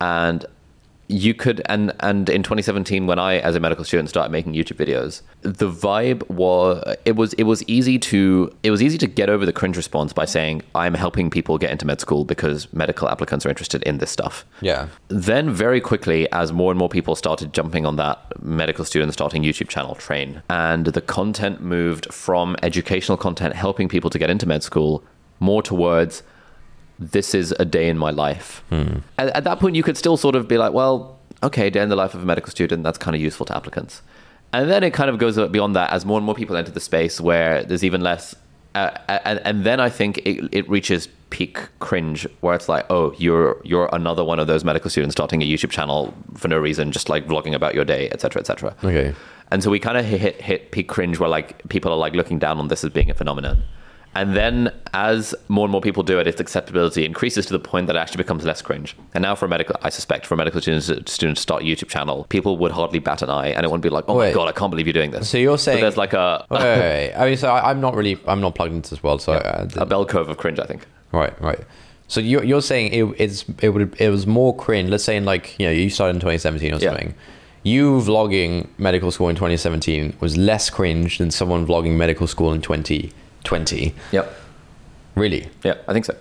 and 0.00 0.44
you 1.10 1.32
could 1.32 1.62
and 1.66 1.90
and 2.00 2.28
in 2.28 2.42
2017 2.42 3.06
when 3.06 3.18
i 3.18 3.38
as 3.38 3.56
a 3.56 3.60
medical 3.60 3.82
student 3.82 4.10
started 4.10 4.30
making 4.30 4.52
youtube 4.52 4.76
videos 4.76 5.22
the 5.40 5.66
vibe 5.70 6.28
was 6.28 6.84
it 7.06 7.16
was 7.16 7.32
it 7.34 7.44
was 7.44 7.62
easy 7.66 7.98
to 7.98 8.50
it 8.62 8.70
was 8.70 8.82
easy 8.82 8.98
to 8.98 9.06
get 9.06 9.30
over 9.30 9.46
the 9.46 9.52
cringe 9.52 9.74
response 9.76 10.12
by 10.12 10.26
saying 10.26 10.60
i'm 10.74 10.92
helping 10.92 11.30
people 11.30 11.56
get 11.56 11.70
into 11.70 11.86
med 11.86 11.98
school 11.98 12.26
because 12.26 12.70
medical 12.74 13.08
applicants 13.08 13.46
are 13.46 13.48
interested 13.48 13.82
in 13.84 13.96
this 13.98 14.10
stuff 14.10 14.44
Yeah. 14.60 14.88
then 15.08 15.50
very 15.50 15.80
quickly 15.80 16.30
as 16.30 16.52
more 16.52 16.70
and 16.70 16.78
more 16.78 16.90
people 16.90 17.14
started 17.16 17.54
jumping 17.54 17.86
on 17.86 17.96
that 17.96 18.18
medical 18.42 18.84
student 18.84 19.14
starting 19.14 19.42
youtube 19.42 19.68
channel 19.68 19.94
train 19.94 20.42
and 20.50 20.86
the 20.86 21.00
content 21.00 21.62
moved 21.62 22.12
from 22.12 22.54
educational 22.62 23.16
content 23.16 23.54
helping 23.54 23.88
people 23.88 24.10
to 24.10 24.18
get 24.18 24.28
into 24.28 24.46
med 24.46 24.62
school 24.62 25.02
more 25.40 25.62
towards 25.62 26.22
this 26.98 27.34
is 27.34 27.52
a 27.58 27.64
day 27.64 27.88
in 27.88 27.96
my 27.98 28.10
life 28.10 28.62
at, 29.18 29.28
at 29.28 29.44
that 29.44 29.58
point 29.58 29.76
you 29.76 29.82
could 29.82 29.96
still 29.96 30.16
sort 30.16 30.34
of 30.34 30.48
be 30.48 30.58
like 30.58 30.72
well 30.72 31.18
okay 31.42 31.70
day 31.70 31.80
in 31.80 31.88
the 31.88 31.96
life 31.96 32.14
of 32.14 32.22
a 32.22 32.26
medical 32.26 32.50
student 32.50 32.82
that's 32.82 32.98
kind 32.98 33.14
of 33.14 33.20
useful 33.20 33.46
to 33.46 33.56
applicants 33.56 34.02
and 34.52 34.70
then 34.70 34.82
it 34.82 34.92
kind 34.92 35.10
of 35.10 35.18
goes 35.18 35.36
beyond 35.50 35.76
that 35.76 35.90
as 35.92 36.04
more 36.04 36.16
and 36.16 36.26
more 36.26 36.34
people 36.34 36.56
enter 36.56 36.72
the 36.72 36.80
space 36.80 37.20
where 37.20 37.62
there's 37.64 37.84
even 37.84 38.00
less 38.00 38.34
uh, 38.74 38.90
and, 39.24 39.40
and 39.44 39.64
then 39.64 39.80
I 39.80 39.88
think 39.88 40.18
it, 40.18 40.48
it 40.52 40.68
reaches 40.68 41.08
peak 41.30 41.68
cringe 41.80 42.26
where 42.40 42.54
it's 42.54 42.68
like, 42.68 42.86
oh, 42.90 43.12
you're 43.18 43.60
you're 43.64 43.88
another 43.92 44.22
one 44.22 44.38
of 44.38 44.46
those 44.46 44.62
medical 44.62 44.90
students 44.90 45.14
starting 45.14 45.42
a 45.42 45.44
YouTube 45.44 45.70
channel 45.70 46.14
for 46.34 46.48
no 46.48 46.58
reason, 46.58 46.92
just 46.92 47.08
like 47.08 47.26
vlogging 47.26 47.54
about 47.54 47.74
your 47.74 47.84
day, 47.84 48.08
etc., 48.10 48.40
etc. 48.40 48.76
Okay. 48.84 49.14
And 49.50 49.62
so 49.62 49.70
we 49.70 49.80
kind 49.80 49.96
of 49.96 50.04
hit 50.04 50.40
hit 50.40 50.70
peak 50.70 50.88
cringe 50.88 51.18
where 51.18 51.28
like 51.28 51.66
people 51.68 51.90
are 51.90 51.98
like 51.98 52.14
looking 52.14 52.38
down 52.38 52.58
on 52.58 52.68
this 52.68 52.84
as 52.84 52.90
being 52.90 53.10
a 53.10 53.14
phenomenon. 53.14 53.62
And 54.14 54.34
then 54.34 54.72
as 54.94 55.34
more 55.48 55.64
and 55.64 55.70
more 55.70 55.80
people 55.80 56.02
do 56.02 56.18
it, 56.18 56.26
its 56.26 56.40
acceptability 56.40 57.04
increases 57.04 57.46
to 57.46 57.52
the 57.52 57.58
point 57.60 57.86
that 57.86 57.94
it 57.94 57.98
actually 58.00 58.16
becomes 58.16 58.44
less 58.44 58.60
cringe. 58.62 58.96
And 59.14 59.22
now 59.22 59.34
for 59.36 59.44
a 59.44 59.48
medical, 59.48 59.76
I 59.82 59.90
suspect 59.90 60.26
for 60.26 60.34
a 60.34 60.36
medical 60.36 60.60
student, 60.60 61.08
student 61.08 61.36
to 61.36 61.42
start 61.42 61.62
a 61.62 61.64
YouTube 61.64 61.88
channel, 61.88 62.24
people 62.28 62.56
would 62.58 62.72
hardly 62.72 62.98
bat 62.98 63.22
an 63.22 63.30
eye 63.30 63.48
and 63.48 63.64
it 63.64 63.68
wouldn't 63.68 63.82
be 63.84 63.90
like, 63.90 64.04
oh 64.08 64.16
Wait. 64.16 64.28
my 64.30 64.34
God, 64.34 64.48
I 64.48 64.52
can't 64.52 64.70
believe 64.70 64.86
you're 64.86 64.92
doing 64.94 65.12
this. 65.12 65.28
So 65.28 65.38
you're 65.38 65.58
saying- 65.58 65.80
there's 65.82 65.96
like 65.96 66.14
a, 66.14 66.44
Wait, 66.50 66.60
wait, 66.60 66.78
wait. 66.78 67.14
I 67.14 67.28
mean, 67.28 67.36
so 67.36 67.48
I, 67.50 67.70
I'm 67.70 67.80
not 67.80 67.94
really, 67.94 68.18
I'm 68.26 68.40
not 68.40 68.54
plugged 68.56 68.72
into 68.74 68.90
this 68.90 69.02
world, 69.02 69.22
so 69.22 69.34
uh, 69.34 69.68
a 69.76 69.86
bell 69.86 70.04
curve 70.04 70.28
of 70.28 70.36
cringe, 70.38 70.58
I 70.58 70.64
think. 70.66 70.84
Right, 71.12 71.40
right. 71.40 71.60
So 72.10 72.20
you're 72.20 72.42
you're 72.42 72.62
saying 72.62 72.92
it, 72.94 73.14
it's 73.20 73.44
it 73.60 73.68
would 73.68 73.94
it 74.00 74.08
was 74.08 74.26
more 74.26 74.56
cringe. 74.56 74.88
Let's 74.88 75.04
say 75.04 75.14
in 75.16 75.26
like 75.26 75.54
you 75.58 75.66
know 75.66 75.72
you 75.72 75.90
started 75.90 76.14
in 76.16 76.20
2017 76.20 76.72
or 76.72 76.76
Yeah. 76.78 76.88
something. 76.88 77.14
You 77.64 77.98
vlogging 78.00 78.66
medical 78.78 79.10
school 79.10 79.28
in 79.28 79.36
2017 79.36 80.16
was 80.18 80.34
less 80.38 80.70
cringe 80.70 81.18
than 81.18 81.30
someone 81.30 81.66
vlogging 81.66 81.96
medical 81.98 82.26
school 82.26 82.52
in 82.54 82.62
2020. 83.44 83.94
Yep. 84.12 84.34
Really? 85.14 85.48
Yeah, 85.64 85.74
I 85.86 85.92
think 85.92 86.04
so. 86.04 86.16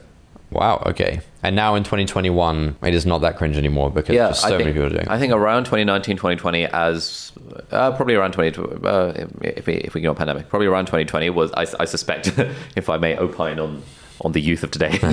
Wow. 0.50 0.82
Okay. 0.86 1.20
And 1.44 1.56
now 1.56 1.76
in 1.76 1.84
2021, 1.84 2.78
it 2.84 2.94
is 2.94 3.06
not 3.06 3.20
that 3.20 3.38
cringe 3.38 3.58
anymore 3.58 3.92
because 3.92 4.16
just 4.16 4.42
so 4.42 4.48
I 4.48 4.52
many 4.52 4.64
think, 4.66 4.76
people 4.76 4.86
are 4.88 4.90
doing. 4.90 5.02
it. 5.02 5.10
I 5.10 5.20
think 5.20 5.34
around 5.34 5.66
2019, 5.66 6.16
2020, 6.16 6.66
as 6.66 7.32
uh, 7.72 7.92
probably 7.92 8.16
around 8.16 8.32
20, 8.32 8.62
uh, 8.84 9.28
if 9.42 9.68
we 9.68 9.74
if 9.76 9.94
we 9.94 10.02
go 10.02 10.12
on 10.12 10.16
pandemic, 10.16 10.50
probably 10.50 10.68
around 10.68 10.86
2020 10.86 11.30
was 11.32 11.52
I, 11.52 11.66
I 11.82 11.86
suspect, 11.86 12.28
if 12.76 12.90
I 12.90 12.98
may 12.98 13.18
opine 13.18 13.60
on 13.60 13.84
on 14.22 14.32
the 14.32 14.42
youth 14.42 14.64
of 14.64 14.72
today, 14.72 14.98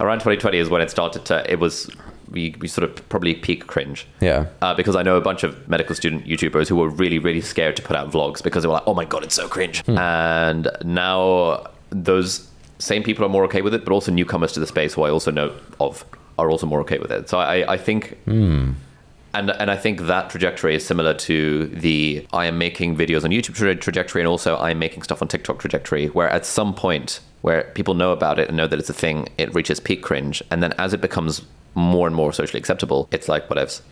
around 0.00 0.18
2020 0.18 0.58
is 0.58 0.68
when 0.68 0.80
it 0.80 0.90
started 0.90 1.24
to. 1.26 1.50
It 1.50 1.60
was 1.60 1.90
we, 2.30 2.54
we 2.60 2.68
sort 2.68 2.88
of 2.88 3.08
probably 3.08 3.34
peak 3.34 3.66
cringe. 3.66 4.06
Yeah. 4.20 4.46
Uh, 4.62 4.74
because 4.74 4.96
I 4.96 5.02
know 5.02 5.16
a 5.16 5.20
bunch 5.20 5.42
of 5.42 5.68
medical 5.68 5.94
student 5.94 6.26
YouTubers 6.26 6.68
who 6.68 6.76
were 6.76 6.88
really, 6.88 7.18
really 7.18 7.40
scared 7.40 7.76
to 7.76 7.82
put 7.82 7.96
out 7.96 8.10
vlogs 8.10 8.42
because 8.42 8.62
they 8.62 8.68
were 8.68 8.74
like, 8.74 8.86
oh 8.86 8.94
my 8.94 9.04
God, 9.04 9.24
it's 9.24 9.34
so 9.34 9.48
cringe. 9.48 9.82
And 9.88 10.70
now 10.84 11.66
those 11.90 12.48
same 12.78 13.02
people 13.02 13.24
are 13.24 13.28
more 13.28 13.44
okay 13.44 13.62
with 13.62 13.74
it, 13.74 13.84
but 13.84 13.92
also 13.92 14.12
newcomers 14.12 14.52
to 14.52 14.60
the 14.60 14.66
space 14.66 14.94
who 14.94 15.02
I 15.02 15.10
also 15.10 15.30
know 15.30 15.54
of 15.80 16.04
are 16.38 16.50
also 16.50 16.66
more 16.66 16.80
okay 16.80 16.98
with 16.98 17.10
it. 17.10 17.28
So 17.28 17.38
I, 17.38 17.72
I 17.72 17.76
think. 17.76 18.18
And, 19.32 19.50
and 19.50 19.70
I 19.70 19.76
think 19.76 20.00
that 20.02 20.28
trajectory 20.28 20.74
is 20.74 20.84
similar 20.84 21.14
to 21.14 21.68
the 21.68 22.26
I 22.32 22.46
am 22.46 22.58
making 22.58 22.96
videos 22.96 23.22
on 23.22 23.30
YouTube 23.30 23.54
tra- 23.54 23.76
trajectory 23.76 24.20
and 24.20 24.26
also 24.26 24.56
I 24.56 24.72
am 24.72 24.80
making 24.80 25.04
stuff 25.04 25.22
on 25.22 25.28
TikTok 25.28 25.60
trajectory, 25.60 26.08
where 26.08 26.28
at 26.28 26.44
some 26.44 26.74
point 26.74 27.20
where 27.42 27.62
people 27.74 27.94
know 27.94 28.10
about 28.10 28.40
it 28.40 28.48
and 28.48 28.56
know 28.56 28.66
that 28.66 28.78
it's 28.78 28.90
a 28.90 28.94
thing, 28.94 29.28
it 29.38 29.54
reaches 29.54 29.78
peak 29.78 30.02
cringe. 30.02 30.42
And 30.50 30.64
then 30.64 30.72
as 30.78 30.92
it 30.92 31.00
becomes 31.00 31.42
more 31.74 32.06
and 32.06 32.16
more 32.16 32.32
socially 32.32 32.58
acceptable, 32.58 33.08
it's 33.10 33.28
like 33.28 33.48
whatevs. 33.48 33.82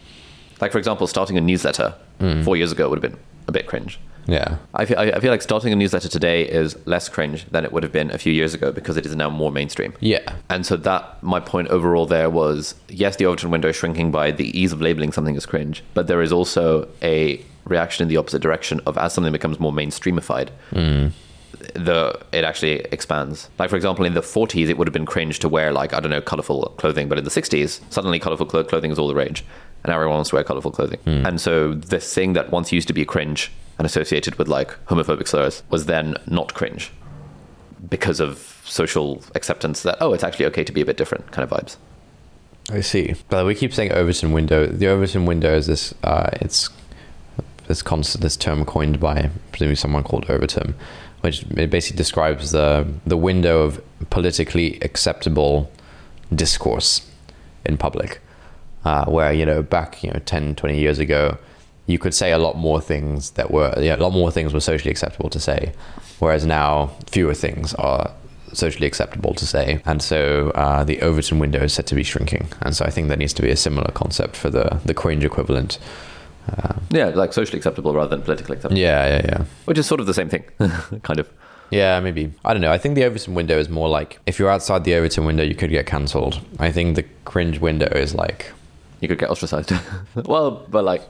Like, 0.61 0.72
for 0.72 0.79
example, 0.79 1.07
starting 1.07 1.39
a 1.39 1.41
newsletter 1.41 1.95
mm. 2.20 2.45
four 2.45 2.57
years 2.57 2.72
ago 2.72 2.89
would 2.89 3.03
have 3.03 3.12
been 3.12 3.20
a 3.47 3.53
bit 3.53 3.66
cringe. 3.66 3.99
Yeah. 4.29 4.59
I 4.74 4.85
feel, 4.85 4.99
I 4.99 5.18
feel 5.20 5.31
like 5.31 5.41
starting 5.41 5.72
a 5.72 5.76
newsletter 5.76 6.09
today 6.09 6.43
is 6.43 6.76
less 6.87 7.09
cringe 7.09 7.47
than 7.47 7.64
it 7.64 7.72
would 7.72 7.83
have 7.83 7.93
been 7.93 8.11
a 8.11 8.18
few 8.18 8.33
years 8.33 8.53
ago 8.53 8.70
because 8.70 8.99
it 8.99 9.07
is 9.07 9.16
now 9.16 9.31
more 9.31 9.51
mainstream. 9.51 9.95
Yeah. 10.01 10.37
And 10.51 10.66
so 10.66 10.76
that 10.76 11.22
my 11.22 11.41
point 11.41 11.68
overall 11.68 12.05
there 12.05 12.29
was 12.29 12.74
yes, 12.89 13.16
the 13.16 13.24
Overton 13.24 13.51
window 13.51 13.68
is 13.68 13.76
shrinking 13.76 14.11
by 14.12 14.31
the 14.31 14.57
ease 14.59 14.72
of 14.72 14.83
labeling 14.83 15.12
something 15.12 15.35
as 15.35 15.47
cringe, 15.47 15.83
but 15.95 16.09
there 16.09 16.20
is 16.20 16.31
also 16.31 16.89
a 17.03 17.43
reaction 17.64 18.03
in 18.03 18.09
the 18.09 18.18
opposite 18.18 18.43
direction 18.43 18.81
of 18.87 18.99
as 18.99 19.14
something 19.14 19.33
becomes 19.33 19.59
more 19.59 19.72
mainstreamified, 19.72 20.51
mm. 20.72 21.11
The 21.74 22.18
it 22.32 22.44
actually 22.44 22.80
expands. 22.92 23.49
Like 23.59 23.70
for 23.70 23.76
example, 23.76 24.05
in 24.05 24.14
the 24.14 24.20
40s, 24.20 24.68
it 24.68 24.78
would 24.78 24.86
have 24.86 24.92
been 24.92 25.07
cringe 25.07 25.38
to 25.40 25.49
wear 25.49 25.72
like 25.72 25.92
I 25.94 26.01
don't 26.01 26.11
know 26.11 26.20
colorful 26.20 26.74
clothing, 26.78 27.09
but 27.09 27.18
in 27.18 27.24
the 27.24 27.30
60s, 27.30 27.80
suddenly 27.90 28.18
colorful 28.18 28.46
clo- 28.46 28.64
clothing 28.64 28.90
is 28.90 28.99
all 28.99 29.09
the 29.09 29.14
rage, 29.14 29.44
and 29.84 29.92
everyone 29.92 30.16
wants 30.16 30.30
to 30.30 30.36
wear 30.36 30.44
colorful 30.44 30.70
clothing. 30.70 31.01
And 31.07 31.40
so 31.40 31.74
this 31.74 32.12
thing 32.14 32.32
that 32.34 32.51
once 32.51 32.72
used 32.72 32.88
to 32.88 32.94
be 32.94 33.05
cringe 33.05 33.51
and 33.78 33.86
associated 33.86 34.36
with 34.36 34.49
like 34.49 34.70
homophobic 34.86 35.28
slurs 35.28 35.62
was 35.70 35.86
then 35.86 36.16
not 36.26 36.55
cringe 36.55 36.90
because 37.88 38.18
of 38.20 38.61
social 38.64 39.22
acceptance 39.34 39.82
that 39.82 39.96
oh 40.01 40.12
it's 40.12 40.24
actually 40.24 40.44
okay 40.44 40.64
to 40.64 40.72
be 40.72 40.80
a 40.80 40.84
bit 40.84 40.96
different 40.96 41.30
kind 41.30 41.51
of 41.51 41.59
vibes 41.59 41.76
I 42.70 42.80
see. 42.82 43.14
But 43.28 43.46
we 43.46 43.55
keep 43.55 43.72
saying 43.72 43.92
Overton 43.92 44.32
window. 44.32 44.66
The 44.66 44.88
Overton 44.88 45.24
window 45.24 45.55
is 45.57 45.66
this. 45.66 45.94
Uh, 46.05 46.28
it's 46.34 46.68
this 47.66 47.82
concept, 47.82 48.22
this 48.22 48.36
term 48.36 48.64
coined 48.64 48.99
by 49.01 49.30
presumably 49.53 49.76
someone 49.76 50.03
called 50.03 50.26
Overton, 50.28 50.74
which 51.20 51.42
it 51.56 51.70
basically 51.70 51.96
describes 51.96 52.52
the 52.52 52.86
the 53.06 53.16
window 53.16 53.62
of 53.62 53.82
politically 54.10 54.78
acceptable 54.82 55.70
discourse 56.34 57.08
in 57.64 57.76
public, 57.76 58.20
uh, 58.84 59.04
where 59.06 59.32
you 59.32 59.44
know 59.44 59.62
back 59.62 60.02
you 60.02 60.10
know 60.10 60.20
10, 60.24 60.54
20 60.54 60.78
years 60.78 60.98
ago, 60.98 61.38
you 61.86 61.98
could 61.98 62.14
say 62.14 62.32
a 62.32 62.38
lot 62.38 62.56
more 62.56 62.80
things 62.80 63.30
that 63.32 63.50
were 63.50 63.74
yeah, 63.78 63.96
a 63.96 63.98
lot 63.98 64.12
more 64.12 64.30
things 64.30 64.52
were 64.52 64.60
socially 64.60 64.90
acceptable 64.90 65.30
to 65.30 65.40
say, 65.40 65.72
whereas 66.18 66.44
now 66.44 66.90
fewer 67.06 67.34
things 67.34 67.74
are 67.74 68.10
socially 68.52 68.86
acceptable 68.86 69.34
to 69.34 69.46
say, 69.46 69.82
and 69.84 70.02
so 70.02 70.50
uh, 70.54 70.84
the 70.84 71.00
Overton 71.02 71.38
window 71.38 71.62
is 71.62 71.72
said 71.72 71.86
to 71.86 71.94
be 71.94 72.02
shrinking, 72.02 72.48
and 72.62 72.74
so 72.76 72.84
I 72.84 72.90
think 72.90 73.08
there 73.08 73.16
needs 73.16 73.34
to 73.34 73.42
be 73.42 73.50
a 73.50 73.56
similar 73.56 73.90
concept 73.92 74.36
for 74.36 74.50
the 74.50 74.80
the 74.84 74.94
cringe 74.94 75.24
equivalent. 75.24 75.78
Uh, 76.49 76.74
yeah 76.90 77.07
like 77.09 77.32
socially 77.32 77.59
acceptable 77.59 77.92
rather 77.94 78.09
than 78.11 78.22
politically 78.22 78.57
acceptable 78.57 78.78
Yeah, 78.80 79.07
yeah, 79.16 79.22
yeah. 79.24 79.44
which 79.66 79.78
is 79.78 79.86
sort 79.86 80.01
of 80.01 80.07
the 80.07 80.14
same 80.14 80.28
thing 80.28 80.44
kind 81.03 81.20
of 81.20 81.28
Yeah, 81.70 82.01
maybe. 82.01 82.32
I 82.46 82.55
don't 82.55 82.62
know. 82.62 82.72
I 82.72 82.78
think 82.78 82.94
the 82.94 83.05
Overton 83.05 83.34
window 83.34 83.59
is 83.59 83.68
more 83.68 83.88
like 83.88 84.18
if 84.26 84.38
you're 84.38 84.49
outside 84.51 84.84
the 84.84 84.94
Overton 84.94 85.26
window, 85.26 85.42
you 85.44 85.55
could 85.55 85.70
get 85.70 85.84
cancelled. 85.86 86.40
I 86.59 86.72
think 86.72 86.96
the 86.96 87.05
cringe 87.26 87.59
window 87.61 87.90
is 87.94 88.14
like, 88.14 88.53
you 89.01 89.09
could 89.09 89.18
get 89.18 89.28
ostracized 89.30 89.72
well 90.14 90.51
but 90.70 90.82
like 90.84 91.03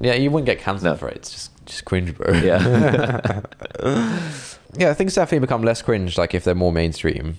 yeah, 0.00 0.14
you 0.14 0.30
wouldn't 0.30 0.46
get 0.46 0.58
cancelled 0.58 0.92
No. 0.94 0.96
for 0.96 1.08
it. 1.08 1.16
It's 1.16 1.30
just 1.30 1.50
just 1.66 1.84
cringe, 1.84 2.14
bro. 2.16 2.32
yeah 2.32 3.40
yeah. 4.78 4.94
Things 4.94 5.14
definitely 5.14 5.40
become 5.40 5.62
less 5.62 5.82
cringe, 5.82 6.16
like 6.18 6.34
if 6.34 6.44
they're 6.44 6.54
more 6.54 6.72
mainstream. 6.72 7.38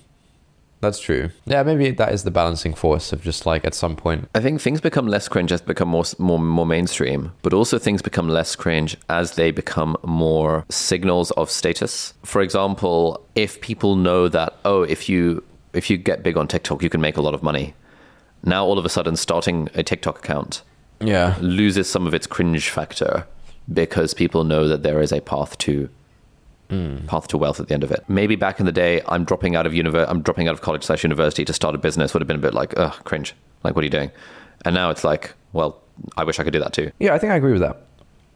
That's 0.80 1.00
true. 1.00 1.30
Yeah, 1.44 1.62
maybe 1.64 1.90
that 1.90 2.12
is 2.12 2.22
the 2.22 2.30
balancing 2.30 2.72
force 2.74 3.12
of 3.12 3.22
just 3.22 3.46
like 3.46 3.64
at 3.64 3.74
some 3.74 3.96
point. 3.96 4.28
I 4.34 4.40
think 4.40 4.60
things 4.60 4.80
become 4.80 5.08
less 5.08 5.26
cringe 5.26 5.50
as 5.50 5.60
they 5.60 5.66
become 5.66 5.88
more 5.88 6.04
more 6.18 6.38
more 6.38 6.66
mainstream, 6.66 7.32
but 7.42 7.52
also 7.52 7.78
things 7.78 8.00
become 8.02 8.28
less 8.28 8.54
cringe 8.54 8.96
as 9.08 9.32
they 9.32 9.50
become 9.50 9.96
more 10.04 10.64
signals 10.68 11.32
of 11.32 11.50
status. 11.50 12.14
For 12.24 12.40
example, 12.42 13.26
if 13.34 13.60
people 13.60 13.96
know 13.96 14.28
that 14.28 14.54
oh, 14.64 14.82
if 14.82 15.08
you 15.08 15.42
if 15.72 15.90
you 15.90 15.96
get 15.96 16.22
big 16.22 16.36
on 16.36 16.46
TikTok, 16.46 16.82
you 16.82 16.90
can 16.90 17.00
make 17.00 17.16
a 17.16 17.22
lot 17.22 17.34
of 17.34 17.42
money. 17.42 17.74
Now 18.44 18.64
all 18.64 18.78
of 18.78 18.84
a 18.84 18.88
sudden, 18.88 19.16
starting 19.16 19.68
a 19.74 19.82
TikTok 19.82 20.18
account 20.20 20.62
Yeah. 21.00 21.36
loses 21.40 21.90
some 21.90 22.06
of 22.06 22.14
its 22.14 22.26
cringe 22.28 22.70
factor 22.70 23.26
because 23.72 24.14
people 24.14 24.44
know 24.44 24.68
that 24.68 24.82
there 24.84 25.00
is 25.02 25.12
a 25.12 25.20
path 25.20 25.58
to 25.58 25.88
path 27.06 27.28
to 27.28 27.38
wealth 27.38 27.60
at 27.60 27.68
the 27.68 27.74
end 27.74 27.82
of 27.84 27.90
it. 27.90 28.04
Maybe 28.08 28.36
back 28.36 28.60
in 28.60 28.66
the 28.66 28.72
day, 28.72 29.00
I'm 29.08 29.24
dropping 29.24 29.56
out 29.56 29.66
of 29.66 29.72
univer- 29.72 30.06
I'm 30.08 30.22
dropping 30.22 30.48
out 30.48 30.54
of 30.54 30.60
college 30.60 30.84
slash 30.84 31.02
university 31.02 31.44
to 31.44 31.52
start 31.52 31.74
a 31.74 31.78
business 31.78 32.12
would 32.14 32.20
have 32.20 32.28
been 32.28 32.36
a 32.36 32.40
bit 32.40 32.54
like, 32.54 32.74
ugh, 32.76 32.94
cringe. 33.04 33.34
Like, 33.64 33.74
what 33.74 33.82
are 33.82 33.86
you 33.86 33.90
doing? 33.90 34.10
And 34.64 34.74
now 34.74 34.90
it's 34.90 35.02
like, 35.04 35.32
well, 35.52 35.80
I 36.16 36.24
wish 36.24 36.38
I 36.38 36.44
could 36.44 36.52
do 36.52 36.60
that 36.60 36.72
too. 36.72 36.92
Yeah, 36.98 37.14
I 37.14 37.18
think 37.18 37.32
I 37.32 37.36
agree 37.36 37.52
with 37.52 37.62
that. 37.62 37.78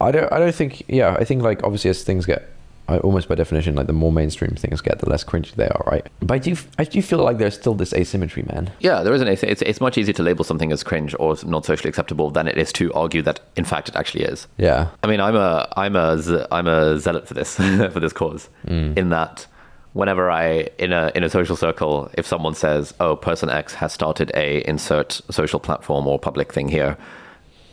I 0.00 0.10
don't. 0.10 0.32
I 0.32 0.38
don't 0.38 0.54
think. 0.54 0.82
Yeah, 0.88 1.14
I 1.18 1.24
think 1.24 1.42
like 1.42 1.62
obviously 1.62 1.90
as 1.90 2.02
things 2.02 2.26
get, 2.26 2.48
I, 2.88 2.98
almost 2.98 3.28
by 3.28 3.36
definition, 3.36 3.74
like 3.76 3.86
the 3.86 3.92
more 3.92 4.12
mainstream 4.12 4.50
things 4.56 4.80
get, 4.80 4.98
the 4.98 5.08
less 5.08 5.22
cringy 5.24 5.52
they 5.54 5.68
are, 5.68 5.84
right? 5.86 6.06
But 6.20 6.34
I 6.34 6.38
do. 6.38 6.56
I 6.78 6.84
do 6.84 7.00
feel 7.00 7.18
like 7.18 7.38
there's 7.38 7.54
still 7.54 7.74
this 7.74 7.92
asymmetry, 7.92 8.42
man. 8.44 8.72
Yeah, 8.80 9.02
there 9.02 9.14
is 9.14 9.20
an 9.20 9.28
it's, 9.28 9.42
it's 9.42 9.62
it's 9.62 9.80
much 9.80 9.96
easier 9.96 10.14
to 10.14 10.22
label 10.22 10.44
something 10.44 10.72
as 10.72 10.82
cringe 10.82 11.14
or 11.18 11.36
not 11.44 11.64
socially 11.64 11.88
acceptable 11.88 12.30
than 12.30 12.48
it 12.48 12.58
is 12.58 12.72
to 12.74 12.92
argue 12.92 13.22
that 13.22 13.40
in 13.56 13.64
fact 13.64 13.88
it 13.88 13.96
actually 13.96 14.24
is. 14.24 14.48
Yeah. 14.58 14.88
I 15.02 15.06
mean, 15.06 15.20
I'm 15.20 15.36
a 15.36 15.68
I'm 15.76 15.96
a 15.96 16.46
I'm 16.50 16.66
a 16.66 16.98
zealot 16.98 17.28
for 17.28 17.34
this 17.34 17.56
for 17.92 18.00
this 18.00 18.12
cause. 18.12 18.48
Mm. 18.66 18.98
In 18.98 19.10
that, 19.10 19.46
whenever 19.92 20.30
I 20.30 20.68
in 20.78 20.92
a 20.92 21.12
in 21.14 21.22
a 21.22 21.30
social 21.30 21.56
circle, 21.56 22.10
if 22.14 22.26
someone 22.26 22.54
says, 22.54 22.94
"Oh, 22.98 23.16
person 23.16 23.48
X 23.48 23.74
has 23.74 23.92
started 23.92 24.32
a 24.34 24.66
insert 24.68 25.20
social 25.30 25.60
platform 25.60 26.06
or 26.06 26.18
public 26.18 26.52
thing 26.52 26.68
here," 26.68 26.96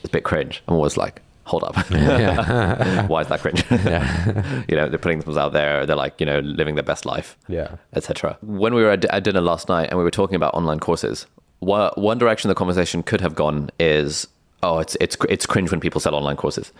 it's 0.04 0.10
a 0.10 0.12
bit 0.12 0.24
cringe. 0.24 0.64
I'm 0.68 0.76
always 0.76 0.98
like, 0.98 1.22
"Hold 1.50 1.64
up, 1.64 1.76
why 3.10 3.22
is 3.22 3.28
that 3.28 3.40
cringe?" 3.42 3.64
you 4.70 4.76
know, 4.78 4.88
they're 4.90 5.00
putting 5.06 5.20
themselves 5.20 5.38
out 5.38 5.54
there. 5.54 5.86
They're 5.86 5.96
like, 6.06 6.20
you 6.22 6.26
know, 6.26 6.40
living 6.40 6.76
their 6.76 6.84
best 6.84 7.06
life 7.06 7.38
Yeah. 7.48 7.76
etc. 7.94 8.38
When 8.42 8.74
we 8.74 8.84
were 8.84 8.92
at, 8.92 9.06
at 9.06 9.24
dinner 9.24 9.42
last 9.42 9.70
night 9.70 9.90
and 9.90 9.98
we 9.98 10.04
were 10.04 10.12
talking 10.12 10.36
about 10.36 10.54
online 10.54 10.80
courses, 10.80 11.26
one, 11.60 11.92
one 11.96 12.18
direction 12.18 12.48
the 12.50 12.56
conversation 12.56 13.04
could 13.04 13.22
have 13.22 13.36
gone 13.36 13.70
is, 13.80 14.28
oh, 14.64 14.80
it's 14.80 14.96
it's 15.02 15.18
it's 15.28 15.46
cringe 15.46 15.72
when 15.72 15.80
people 15.80 16.00
sell 16.02 16.16
online 16.16 16.38
courses. 16.38 16.72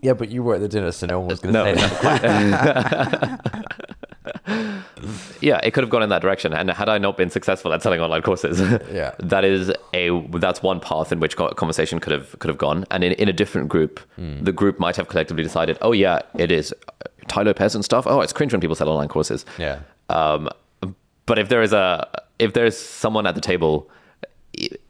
Yeah, 0.00 0.14
but 0.14 0.30
you 0.30 0.42
were 0.42 0.56
at 0.56 0.60
the 0.60 0.68
dinner, 0.68 0.90
so 0.90 1.06
no 1.06 1.20
one 1.20 1.28
was 1.28 1.38
going 1.38 1.52
No, 1.52 1.64
say 1.64 1.74
that. 1.74 3.40
Yeah, 5.40 5.60
it 5.62 5.72
could 5.72 5.82
have 5.82 5.90
gone 5.90 6.02
in 6.02 6.08
that 6.10 6.22
direction. 6.22 6.52
And 6.52 6.70
had 6.70 6.88
I 6.88 6.98
not 6.98 7.16
been 7.16 7.30
successful 7.30 7.72
at 7.72 7.82
selling 7.82 8.00
online 8.00 8.22
courses, 8.22 8.60
Yeah. 8.92 9.14
that 9.18 9.44
is 9.44 9.72
a 9.94 10.10
that's 10.38 10.62
one 10.62 10.80
path 10.80 11.12
in 11.12 11.20
which 11.20 11.36
conversation 11.36 12.00
could 12.00 12.12
have 12.12 12.38
could 12.38 12.48
have 12.48 12.58
gone. 12.58 12.84
And 12.90 13.04
in, 13.04 13.12
in 13.12 13.28
a 13.28 13.32
different 13.32 13.68
group, 13.68 14.00
hmm. 14.16 14.42
the 14.42 14.52
group 14.52 14.78
might 14.78 14.96
have 14.96 15.08
collectively 15.08 15.42
decided, 15.42 15.78
oh 15.80 15.92
yeah, 15.92 16.20
it 16.36 16.50
is 16.50 16.72
uh, 16.72 17.08
Tyler 17.28 17.46
Lopez 17.46 17.74
and 17.74 17.84
stuff. 17.84 18.06
Oh, 18.06 18.20
it's 18.20 18.32
cringe 18.32 18.52
when 18.52 18.60
people 18.60 18.76
sell 18.76 18.88
online 18.88 19.08
courses. 19.08 19.44
Yeah. 19.58 19.80
Um, 20.08 20.48
but 21.26 21.38
if 21.38 21.48
there 21.48 21.62
is 21.62 21.72
a 21.72 22.06
if 22.38 22.52
there's 22.52 22.76
someone 22.76 23.26
at 23.26 23.34
the 23.34 23.40
table, 23.40 23.88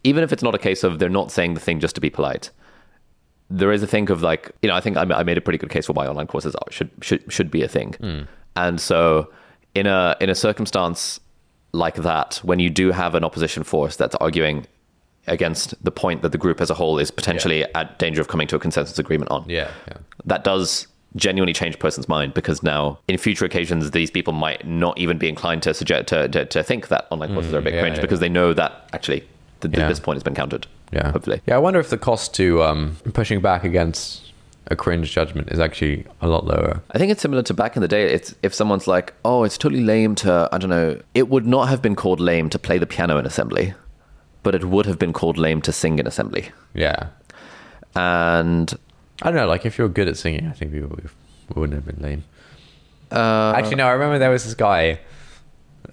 even 0.03 0.23
if 0.23 0.33
it's 0.33 0.43
not 0.43 0.55
a 0.55 0.57
case 0.57 0.83
of 0.83 0.99
they're 0.99 1.09
not 1.09 1.31
saying 1.31 1.53
the 1.53 1.59
thing 1.59 1.79
just 1.79 1.95
to 1.95 2.01
be 2.01 2.09
polite, 2.09 2.49
there 3.49 3.71
is 3.71 3.83
a 3.83 3.87
thing 3.87 4.09
of 4.09 4.21
like 4.21 4.51
you 4.61 4.69
know 4.69 4.75
I 4.75 4.81
think 4.81 4.97
I 4.97 5.23
made 5.23 5.37
a 5.37 5.41
pretty 5.41 5.59
good 5.59 5.69
case 5.69 5.85
for 5.85 5.93
why 5.93 6.07
online 6.07 6.27
courses 6.27 6.55
are, 6.55 6.71
should 6.71 6.89
should 7.01 7.31
should 7.31 7.51
be 7.51 7.61
a 7.63 7.67
thing, 7.67 7.93
hmm. 7.93 8.21
and 8.55 8.81
so 8.81 9.31
in 9.75 9.87
a 9.87 10.15
in 10.21 10.29
a 10.29 10.35
circumstance 10.35 11.19
like 11.71 11.95
that, 11.95 12.39
when 12.43 12.59
you 12.59 12.69
do 12.69 12.91
have 12.91 13.15
an 13.15 13.23
opposition 13.23 13.63
force 13.63 13.95
that's 13.95 14.15
arguing 14.15 14.67
against 15.27 15.81
the 15.83 15.89
point 15.91 16.21
that 16.21 16.31
the 16.31 16.37
group 16.37 16.59
as 16.61 16.69
a 16.69 16.73
whole 16.73 16.99
is 16.99 17.09
potentially 17.09 17.63
at 17.73 17.97
danger 17.97 18.21
of 18.21 18.27
coming 18.27 18.45
to 18.47 18.55
a 18.55 18.59
consensus 18.59 18.99
agreement 18.99 19.31
on, 19.31 19.45
Yeah. 19.47 19.71
Yeah. 19.87 19.97
that 20.25 20.43
does 20.43 20.87
genuinely 21.15 21.53
change 21.53 21.75
a 21.75 21.77
person's 21.77 22.09
mind 22.09 22.33
because 22.33 22.61
now 22.61 22.99
in 23.07 23.17
future 23.17 23.45
occasions 23.45 23.91
these 23.91 24.11
people 24.11 24.33
might 24.33 24.67
not 24.67 24.97
even 24.97 25.17
be 25.17 25.29
inclined 25.29 25.61
to 25.63 25.73
suggest 25.73 26.07
to, 26.07 26.27
to, 26.27 26.43
to 26.45 26.61
think 26.63 26.87
that 26.89 27.07
online 27.11 27.33
courses 27.33 27.53
are 27.53 27.59
a 27.59 27.61
bit 27.61 27.73
yeah, 27.75 27.81
cringe 27.81 27.95
yeah. 27.97 28.01
because 28.01 28.19
they 28.19 28.27
know 28.29 28.51
that 28.53 28.89
actually 28.93 29.23
Yeah. 29.63 29.87
this 29.87 29.99
point 29.99 30.17
has 30.17 30.23
been 30.23 30.35
countered 30.35 30.67
Yeah. 30.91 31.11
hopefully 31.11 31.39
Yeah, 31.47 31.55
I 31.55 31.59
wonder 31.59 31.79
if 31.79 31.89
the 31.89 31.97
cost 31.99 32.33
to 32.35 32.61
um, 32.63 32.97
pushing 33.13 33.39
back 33.41 33.63
against 33.63 34.32
a 34.67 34.75
cringe 34.75 35.11
judgment 35.11 35.51
is 35.51 35.59
actually 35.59 36.05
a 36.21 36.27
lot 36.27 36.45
lower. 36.45 36.81
I 36.91 36.97
think 36.97 37.11
it's 37.11 37.21
similar 37.21 37.43
to 37.43 37.53
back 37.53 37.75
in 37.75 37.81
the 37.81 37.87
day. 37.87 38.03
It's 38.13 38.33
if 38.43 38.53
someone's 38.53 38.87
like, 38.87 39.13
"Oh, 39.25 39.43
it's 39.43 39.57
totally 39.57 39.83
lame 39.83 40.15
to," 40.15 40.47
I 40.51 40.57
don't 40.57 40.69
know. 40.69 40.99
It 41.13 41.27
would 41.29 41.45
not 41.45 41.67
have 41.69 41.81
been 41.81 41.95
called 41.95 42.19
lame 42.19 42.49
to 42.49 42.59
play 42.59 42.77
the 42.77 42.85
piano 42.85 43.17
in 43.17 43.25
assembly, 43.25 43.73
but 44.41 44.55
it 44.55 44.63
would 44.65 44.85
have 44.85 44.97
been 44.97 45.13
called 45.13 45.37
lame 45.37 45.61
to 45.63 45.71
sing 45.71 45.99
in 45.99 46.07
assembly. 46.07 46.49
Yeah. 46.73 47.07
And 47.95 48.73
I 49.21 49.25
don't 49.25 49.35
know, 49.35 49.47
like 49.47 49.65
if 49.65 49.77
you're 49.77 49.89
good 49.89 50.07
at 50.07 50.17
singing, 50.17 50.47
I 50.47 50.51
think 50.53 50.71
people 50.71 50.89
would- 50.89 51.09
wouldn't 51.55 51.73
have 51.73 51.85
been 51.85 52.01
lame. 52.03 52.23
uh, 53.11 53.53
Actually, 53.55 53.75
no, 53.75 53.87
I 53.87 53.91
remember 53.91 54.17
there 54.17 54.31
was 54.31 54.43
this 54.45 54.55
guy. 54.55 54.99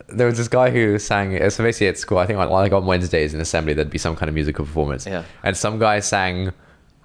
There 0.08 0.26
was 0.26 0.38
this 0.38 0.48
guy 0.48 0.70
who 0.70 0.98
sang. 0.98 1.36
So 1.50 1.62
basically, 1.62 1.88
at 1.88 1.98
school, 1.98 2.18
I 2.18 2.26
think 2.26 2.38
like, 2.38 2.48
like 2.50 2.72
on 2.72 2.86
Wednesdays 2.86 3.34
in 3.34 3.40
assembly, 3.40 3.74
there'd 3.74 3.90
be 3.90 3.98
some 3.98 4.16
kind 4.16 4.28
of 4.28 4.34
musical 4.34 4.64
performance. 4.64 5.06
Yeah. 5.06 5.24
And 5.42 5.56
some 5.56 5.78
guy 5.78 6.00
sang 6.00 6.52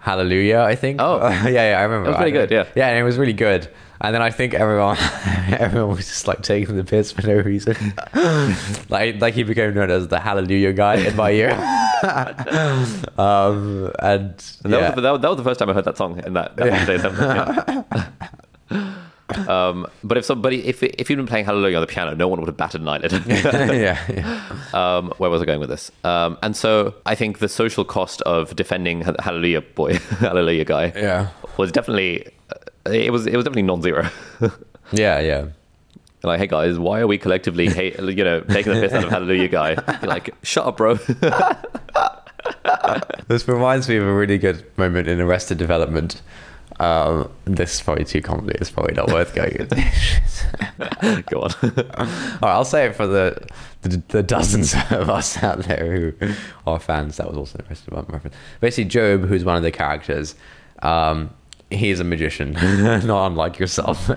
Hallelujah, 0.05 0.59
I 0.59 0.75
think. 0.75 1.01
Oh. 1.01 1.17
yeah, 1.29 1.49
yeah, 1.49 1.79
I 1.79 1.81
remember. 1.81 2.05
It 2.05 2.09
was 2.09 2.17
pretty 2.17 2.31
good, 2.31 2.51
yeah. 2.51 2.67
Yeah, 2.75 2.89
and 2.89 2.99
it 2.99 3.01
was 3.01 3.17
really 3.17 3.33
good. 3.33 3.67
And 3.99 4.13
then 4.13 4.21
I 4.21 4.29
think 4.29 4.53
everyone, 4.53 4.97
everyone 5.49 5.95
was 5.95 6.05
just 6.05 6.27
like 6.27 6.43
taking 6.43 6.75
the 6.77 6.83
piss 6.83 7.11
for 7.11 7.25
no 7.25 7.37
reason. 7.37 7.75
like, 8.89 9.19
like 9.19 9.33
he 9.33 9.41
became 9.41 9.73
known 9.73 9.89
as 9.89 10.07
the 10.09 10.19
Hallelujah 10.19 10.73
guy 10.73 10.97
in 10.97 11.15
my 11.15 11.31
year. 11.31 11.49
um, 13.17 13.91
and 13.97 14.37
that, 14.37 14.69
yeah. 14.69 14.85
was 14.89 14.95
the, 14.95 15.01
that, 15.01 15.11
was- 15.11 15.21
that 15.21 15.29
was 15.29 15.37
the 15.37 15.43
first 15.43 15.57
time 15.59 15.71
I 15.71 15.73
heard 15.73 15.85
that 15.85 15.97
song 15.97 16.21
in 16.23 16.33
that, 16.33 16.55
that 16.57 17.83
Yeah. 18.69 19.01
Day 19.33 19.35
assembly. 19.35 19.45
yeah. 19.47 19.67
um, 19.67 19.87
but 20.03 20.17
if 20.17 20.25
somebody, 20.25 20.65
if 20.67 20.83
if 20.83 21.09
you'd 21.09 21.15
been 21.17 21.27
playing 21.27 21.45
Hallelujah 21.45 21.77
on 21.77 21.81
the 21.81 21.87
piano, 21.87 22.15
no 22.15 22.27
one 22.27 22.39
would 22.39 22.47
have 22.47 22.57
batted 22.57 22.81
an 22.81 22.87
eyelid. 22.87 23.11
yeah, 23.25 24.05
yeah. 24.09 24.41
um, 24.73 25.13
where 25.17 25.29
was 25.29 25.41
I 25.41 25.45
going 25.45 25.59
with 25.59 25.69
this? 25.69 25.91
Um, 26.03 26.37
and 26.43 26.55
so 26.55 26.93
I 27.05 27.15
think 27.15 27.39
the 27.39 27.49
social 27.49 27.83
cost 27.85 28.21
of 28.23 28.55
defending 28.55 29.01
Hallelujah 29.19 29.61
boy, 29.61 29.95
Hallelujah 30.19 30.65
guy, 30.65 30.93
Yeah. 30.95 31.29
was 31.57 31.71
definitely 31.71 32.27
uh, 32.51 32.91
it 32.91 33.11
was 33.11 33.25
it 33.27 33.35
was 33.35 33.43
definitely 33.45 33.63
non-zero. 33.63 34.09
Yeah, 34.91 35.19
yeah. 35.19 35.47
like, 36.23 36.39
hey 36.39 36.45
guys, 36.45 36.77
why 36.77 36.99
are 36.99 37.07
we 37.07 37.17
collectively 37.17 37.67
hate, 37.67 37.99
you 37.99 38.23
know 38.23 38.41
taking 38.41 38.71
the 38.73 38.79
piss 38.81 38.93
out 38.93 39.03
of 39.05 39.09
Hallelujah 39.09 39.47
guy? 39.47 39.69
You're 39.71 40.09
like, 40.09 40.29
shut 40.43 40.67
up, 40.67 40.77
bro. 40.77 40.99
This 43.27 43.47
reminds 43.47 43.89
me 43.89 43.97
of 43.97 44.03
a 44.05 44.13
really 44.13 44.37
good 44.37 44.63
moment 44.77 45.07
in 45.07 45.19
Arrested 45.19 45.57
Development. 45.57 46.21
Um, 46.79 47.29
this 47.45 47.75
is 47.75 47.81
probably 47.81 48.03
too 48.05 48.21
complicated. 48.21 48.61
It's 48.61 48.71
probably 48.71 48.93
not 48.95 49.09
worth 49.11 49.33
going 49.33 49.53
into. 49.53 49.75
Go 51.29 51.41
on. 51.41 51.51
All 51.95 52.05
right, 52.41 52.53
I'll 52.53 52.65
say 52.65 52.87
it 52.87 52.95
for 52.95 53.07
the, 53.07 53.47
the 53.81 54.01
the 54.09 54.23
dozens 54.23 54.73
of 54.91 55.09
us 55.09 55.41
out 55.41 55.59
there 55.59 56.13
who 56.19 56.33
are 56.67 56.79
fans. 56.79 57.17
That 57.17 57.27
was 57.29 57.37
also 57.37 57.59
an 57.59 57.65
Arrested 57.69 57.93
my 57.93 58.01
reference. 58.01 58.35
Basically, 58.59 58.89
Gob, 58.89 59.27
who's 59.27 59.45
one 59.45 59.55
of 59.55 59.63
the 59.63 59.71
characters, 59.71 60.35
um, 60.81 61.29
he's 61.69 61.99
a 61.99 62.03
magician, 62.03 62.53
not 62.53 63.27
unlike 63.27 63.57
yourself. 63.57 64.09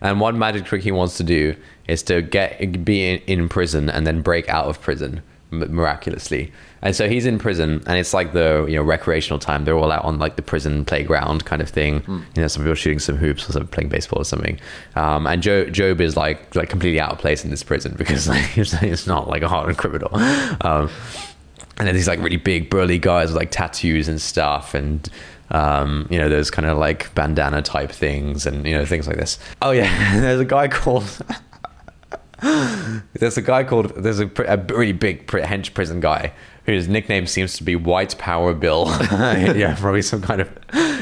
and 0.00 0.20
one 0.20 0.38
magic 0.38 0.64
trick 0.66 0.82
he 0.82 0.92
wants 0.92 1.16
to 1.16 1.24
do 1.24 1.56
is 1.88 2.02
to 2.04 2.22
get 2.22 2.84
be 2.84 3.14
in, 3.14 3.18
in 3.26 3.48
prison 3.48 3.90
and 3.90 4.06
then 4.06 4.22
break 4.22 4.48
out 4.48 4.66
of 4.66 4.80
prison 4.80 5.22
m- 5.52 5.74
miraculously. 5.74 6.52
And 6.80 6.94
so 6.94 7.08
he's 7.08 7.26
in 7.26 7.38
prison, 7.38 7.82
and 7.86 7.98
it's 7.98 8.14
like 8.14 8.32
the 8.32 8.64
you 8.68 8.76
know 8.76 8.82
recreational 8.82 9.38
time. 9.38 9.64
They're 9.64 9.76
all 9.76 9.90
out 9.90 10.04
on 10.04 10.18
like 10.18 10.36
the 10.36 10.42
prison 10.42 10.84
playground 10.84 11.44
kind 11.44 11.60
of 11.60 11.68
thing. 11.68 12.02
You 12.06 12.42
know, 12.42 12.48
some 12.48 12.62
people 12.62 12.72
are 12.72 12.76
shooting 12.76 13.00
some 13.00 13.16
hoops 13.16 13.48
or 13.48 13.52
some 13.52 13.66
playing 13.66 13.88
baseball 13.88 14.20
or 14.20 14.24
something. 14.24 14.60
Um, 14.94 15.26
and 15.26 15.42
Gob, 15.42 15.74
Gob 15.74 16.00
is 16.00 16.16
like 16.16 16.54
like 16.54 16.68
completely 16.68 17.00
out 17.00 17.12
of 17.12 17.18
place 17.18 17.44
in 17.44 17.50
this 17.50 17.62
prison 17.62 17.94
because 17.96 18.28
like 18.28 18.44
he's, 18.44 19.06
not 19.06 19.28
like 19.28 19.42
a 19.42 19.48
hardened 19.48 19.78
criminal. 19.78 20.10
Um, 20.14 20.90
and 21.78 21.86
then 21.86 21.94
these 21.94 22.08
like 22.08 22.20
really 22.20 22.36
big 22.36 22.70
burly 22.70 22.98
guys 22.98 23.28
with 23.28 23.36
like 23.36 23.50
tattoos 23.50 24.08
and 24.08 24.20
stuff 24.20 24.74
and 24.74 25.08
um, 25.50 26.06
you 26.10 26.18
know 26.18 26.28
those 26.28 26.50
kind 26.50 26.68
of 26.68 26.76
like 26.76 27.14
bandana 27.14 27.62
type 27.62 27.90
things 27.90 28.46
and 28.46 28.66
you 28.66 28.74
know 28.74 28.84
things 28.84 29.06
like 29.06 29.16
this 29.16 29.38
oh 29.62 29.70
yeah 29.70 29.88
there's 30.20 30.40
a 30.40 30.44
guy 30.44 30.68
called 30.68 31.04
there's 33.14 33.36
a 33.36 33.42
guy 33.42 33.64
called 33.64 33.90
there's 33.96 34.20
a, 34.20 34.30
a 34.46 34.56
really 34.74 34.92
big 34.92 35.26
hench 35.26 35.74
prison 35.74 36.00
guy 36.00 36.32
whose 36.68 36.86
nickname 36.86 37.26
seems 37.26 37.56
to 37.56 37.64
be 37.64 37.74
White 37.74 38.16
Power 38.18 38.52
Bill. 38.52 38.86
yeah, 39.10 39.74
probably 39.78 40.02
some 40.02 40.20
kind 40.20 40.40
of 40.40 40.50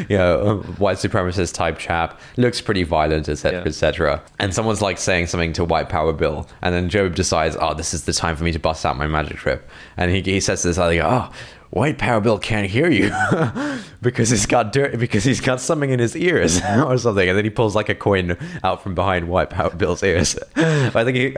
you 0.09 0.17
know 0.17 0.59
white 0.79 0.97
supremacist 0.99 1.55
type 1.55 1.79
chap. 1.79 2.21
Looks 2.37 2.61
pretty 2.61 2.85
violent, 2.85 3.29
etc., 3.29 3.61
Yeah. 3.61 3.67
etc. 3.67 4.23
And 4.39 4.55
someone's 4.55 4.81
like 4.81 4.97
saying 4.99 5.27
something 5.27 5.53
to 5.55 5.64
White 5.64 5.89
Power 5.89 6.12
Bill, 6.12 6.49
and 6.62 6.75
then 6.75 6.89
Gob 6.89 7.14
decides, 7.17 7.57
oh, 7.61 7.75
this 7.75 7.93
is 7.93 8.05
the 8.05 8.12
time 8.12 8.37
for 8.37 8.45
me 8.45 8.53
to 8.53 8.59
bust 8.61 8.87
out 8.87 8.97
my 8.97 9.07
magic 9.09 9.37
trip. 9.39 9.69
And 9.97 10.11
he 10.11 10.23
he 10.23 10.41
says 10.41 10.62
to 10.62 10.69
this 10.69 10.79
other 10.79 10.97
guy, 10.97 11.05
oh. 11.31 11.33
White 11.77 11.99
Power 11.99 12.22
Bill 12.22 12.39
can't 12.39 12.70
hear 12.70 12.89
you 12.89 13.12
because 14.01 14.31
he's 14.31 14.47
got 14.47 14.72
dirt 14.72 14.99
because 14.99 15.24
he's 15.24 15.43
got 15.43 15.61
something 15.61 15.91
in 15.91 15.99
his 15.99 16.16
ears 16.16 16.59
or 16.79 16.97
something, 16.97 17.29
and 17.29 17.37
then 17.37 17.45
he 17.45 17.51
pulls 17.51 17.77
like 17.77 17.91
a 17.91 17.95
coin 17.95 18.35
out 18.64 18.83
from 18.83 18.95
behind 18.95 19.29
White 19.29 19.51
Power 19.51 19.68
Bill's 19.68 20.03
ears. 20.03 20.39
I 20.57 21.05
think 21.05 21.16
he, 21.18 21.37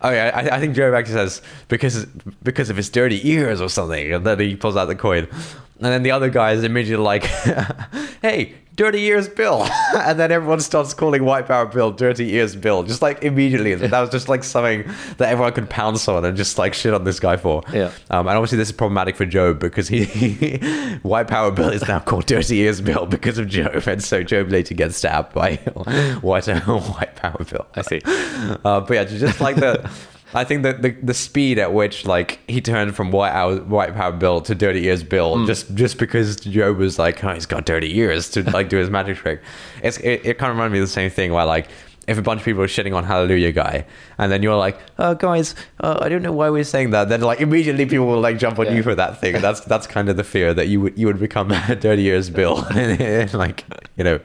oh 0.00 0.10
yeah, 0.10 0.30
I, 0.34 0.56
I 0.56 0.60
think 0.60 0.74
Jerry 0.74 0.96
actually 0.96 1.16
says 1.16 1.42
because 1.68 2.06
because 2.42 2.70
of 2.70 2.78
his 2.78 2.88
dirty 2.88 3.28
ears 3.28 3.60
or 3.60 3.68
something, 3.68 4.14
and 4.14 4.24
then 4.24 4.40
he 4.40 4.56
pulls 4.56 4.78
out 4.78 4.86
the 4.86 4.94
coin, 4.94 5.28
and 5.30 5.92
then 5.92 6.02
the 6.02 6.10
other 6.10 6.30
guy 6.30 6.52
is 6.52 6.64
immediately 6.64 7.04
like, 7.04 7.24
"Hey, 8.22 8.54
dirty 8.76 9.02
ears 9.04 9.28
Bill," 9.28 9.66
and 9.96 10.18
then 10.18 10.30
everyone 10.30 10.60
starts 10.60 10.94
calling 10.94 11.24
White 11.24 11.46
Power 11.46 11.66
Bill 11.66 11.90
Dirty 11.90 12.34
Ears 12.34 12.54
Bill, 12.54 12.82
just 12.82 13.02
like 13.02 13.22
immediately. 13.22 13.74
That 13.74 14.00
was 14.00 14.10
just 14.10 14.28
like 14.28 14.44
something 14.44 14.84
that 15.16 15.30
everyone 15.30 15.52
could 15.52 15.68
pounce 15.68 16.06
on 16.08 16.24
and 16.24 16.36
just 16.36 16.58
like 16.58 16.74
shit 16.74 16.94
on 16.94 17.04
this 17.04 17.18
guy 17.18 17.36
for. 17.36 17.62
Yeah. 17.72 17.90
Um, 18.10 18.28
and 18.28 18.36
obviously 18.36 18.58
this 18.58 18.68
is 18.68 18.72
problematic 18.72 19.16
for 19.16 19.26
Gob 19.26 19.58
because 19.58 19.88
he, 19.88 20.04
White 21.02 21.28
Power 21.28 21.50
Bill 21.50 21.70
is 21.70 21.86
now 21.88 21.98
called 22.00 22.26
Dirty 22.26 22.58
Ears 22.58 22.80
Bill 22.80 23.06
because 23.06 23.38
of 23.38 23.50
Gob, 23.50 23.86
and 23.86 24.02
so 24.02 24.22
Gob 24.22 24.50
later 24.50 24.74
gets 24.74 24.96
stabbed 24.96 25.32
by 25.34 25.56
White 26.20 26.46
White 26.46 27.16
Power 27.16 27.44
Bill. 27.44 27.66
I 27.74 27.82
see. 27.82 28.00
Uh, 28.04 28.80
but 28.80 28.90
yeah, 28.94 29.04
just 29.04 29.40
like 29.40 29.56
the. 29.56 29.90
I 30.34 30.44
think 30.44 30.62
that 30.64 30.82
the, 30.82 30.90
the 31.02 31.14
speed 31.14 31.58
at 31.58 31.72
which 31.72 32.04
like 32.04 32.40
he 32.48 32.60
turned 32.60 32.94
from 32.96 33.10
white 33.10 33.32
Hour, 33.32 33.56
white 33.60 33.94
power 33.94 34.12
Bill 34.12 34.40
to 34.42 34.54
dirty 34.54 34.86
ears 34.86 35.02
Bill 35.02 35.46
just 35.46 35.74
just 35.74 35.98
because 35.98 36.36
Gob 36.36 36.76
was 36.78 36.98
like 36.98 37.22
oh 37.24 37.32
he's 37.34 37.46
got 37.46 37.64
dirty 37.64 37.96
ears 37.98 38.28
to 38.30 38.42
like 38.50 38.68
do 38.68 38.76
his 38.76 38.90
magic 38.90 39.16
trick. 39.18 39.40
It's 39.82 39.98
it, 39.98 40.22
it 40.24 40.38
kind 40.38 40.50
of 40.50 40.56
reminded 40.56 40.72
me 40.74 40.78
of 40.80 40.88
the 40.88 40.92
same 40.92 41.10
thing 41.10 41.32
where 41.32 41.44
like 41.46 41.68
if 42.08 42.18
a 42.18 42.22
bunch 42.22 42.38
of 42.40 42.44
people 42.44 42.62
are 42.62 42.68
shitting 42.68 42.94
on 42.94 43.02
Hallelujah 43.02 43.50
guy 43.52 43.84
and 44.18 44.30
then 44.30 44.42
you're 44.42 44.56
like 44.56 44.78
oh 44.98 45.14
guys 45.14 45.54
uh, 45.80 45.98
I 46.00 46.08
don't 46.08 46.22
know 46.22 46.32
why 46.32 46.50
we're 46.50 46.62
saying 46.64 46.90
that 46.90 47.08
then 47.08 47.20
like 47.20 47.40
immediately 47.40 47.84
people 47.86 48.06
will 48.06 48.20
like 48.20 48.38
jump 48.38 48.58
on 48.58 48.66
Yeah. 48.66 48.74
you 48.74 48.82
for 48.82 48.94
that 48.94 49.20
thing 49.20 49.34
and 49.36 49.42
that's 49.42 49.60
that's 49.60 49.86
kind 49.88 50.08
of 50.08 50.16
the 50.16 50.22
fear 50.24 50.54
that 50.54 50.68
you 50.68 50.80
would 50.82 50.98
you 50.98 51.06
would 51.08 51.18
become 51.18 51.48
dirty 51.80 52.06
ears 52.06 52.30
Bill 52.30 52.56
like 53.32 53.64
you 53.96 54.04
know. 54.04 54.20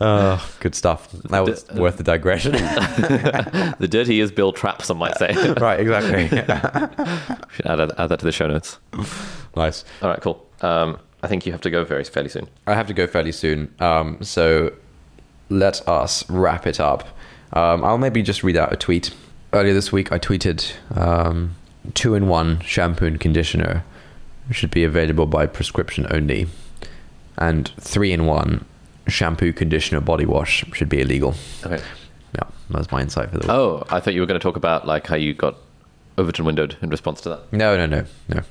Oh, 0.00 0.50
good 0.60 0.74
stuff. 0.74 1.10
That 1.12 1.44
was 1.44 1.64
D- 1.64 1.80
worth 1.80 1.96
the 1.96 2.02
digression. 2.02 2.52
the 2.52 3.88
dirty 3.90 4.20
is 4.20 4.30
Bill 4.30 4.52
trap, 4.52 4.82
some 4.82 4.98
might 4.98 5.16
say. 5.16 5.32
right, 5.60 5.80
exactly. 5.80 6.28
Should 7.52 7.66
add, 7.66 7.80
add 7.98 8.08
that 8.08 8.18
to 8.20 8.24
the 8.24 8.32
show 8.32 8.46
notes. 8.46 8.78
nice. 9.56 9.84
All 10.02 10.10
right, 10.10 10.20
cool. 10.20 10.46
Um, 10.60 10.98
I 11.22 11.26
think 11.26 11.46
you 11.46 11.52
have 11.52 11.60
to 11.62 11.70
go 11.70 11.84
very 11.84 12.04
fairly 12.04 12.28
soon. 12.28 12.48
I 12.66 12.74
have 12.74 12.86
to 12.88 12.94
go 12.94 13.06
fairly 13.06 13.32
soon. 13.32 13.74
Um, 13.80 14.22
so 14.22 14.72
let 15.48 15.86
us 15.88 16.28
wrap 16.30 16.66
it 16.66 16.78
up. 16.80 17.08
Um, 17.52 17.82
I'll 17.84 17.98
maybe 17.98 18.22
just 18.22 18.42
read 18.42 18.56
out 18.56 18.72
a 18.72 18.76
tweet. 18.76 19.12
Earlier 19.52 19.74
this 19.74 19.90
week, 19.90 20.12
I 20.12 20.18
tweeted 20.18 20.72
um, 20.96 21.56
two 21.94 22.14
in 22.14 22.28
one 22.28 22.60
shampoo 22.60 23.06
and 23.06 23.18
conditioner 23.18 23.84
should 24.50 24.70
be 24.70 24.84
available 24.84 25.26
by 25.26 25.46
prescription 25.46 26.06
only, 26.10 26.46
and 27.36 27.70
three 27.80 28.12
in 28.12 28.26
one 28.26 28.64
shampoo, 29.08 29.52
conditioner, 29.52 30.00
body 30.00 30.26
wash 30.26 30.64
should 30.72 30.88
be 30.88 31.00
illegal. 31.00 31.34
Okay. 31.64 31.82
Yeah, 32.34 32.44
that 32.70 32.78
was 32.78 32.92
my 32.92 33.00
insight 33.00 33.30
for 33.30 33.38
the 33.38 33.46
week. 33.46 33.50
Oh, 33.50 33.84
I 33.90 34.00
thought 34.00 34.14
you 34.14 34.20
were 34.20 34.26
going 34.26 34.38
to 34.38 34.42
talk 34.42 34.56
about 34.56 34.86
like 34.86 35.06
how 35.06 35.16
you 35.16 35.34
got 35.34 35.56
Overton 36.18 36.44
windowed 36.44 36.76
in 36.82 36.90
response 36.90 37.20
to 37.22 37.28
that. 37.30 37.52
No, 37.52 37.76
no, 37.76 37.86
no, 37.86 38.04
no. 38.28 38.42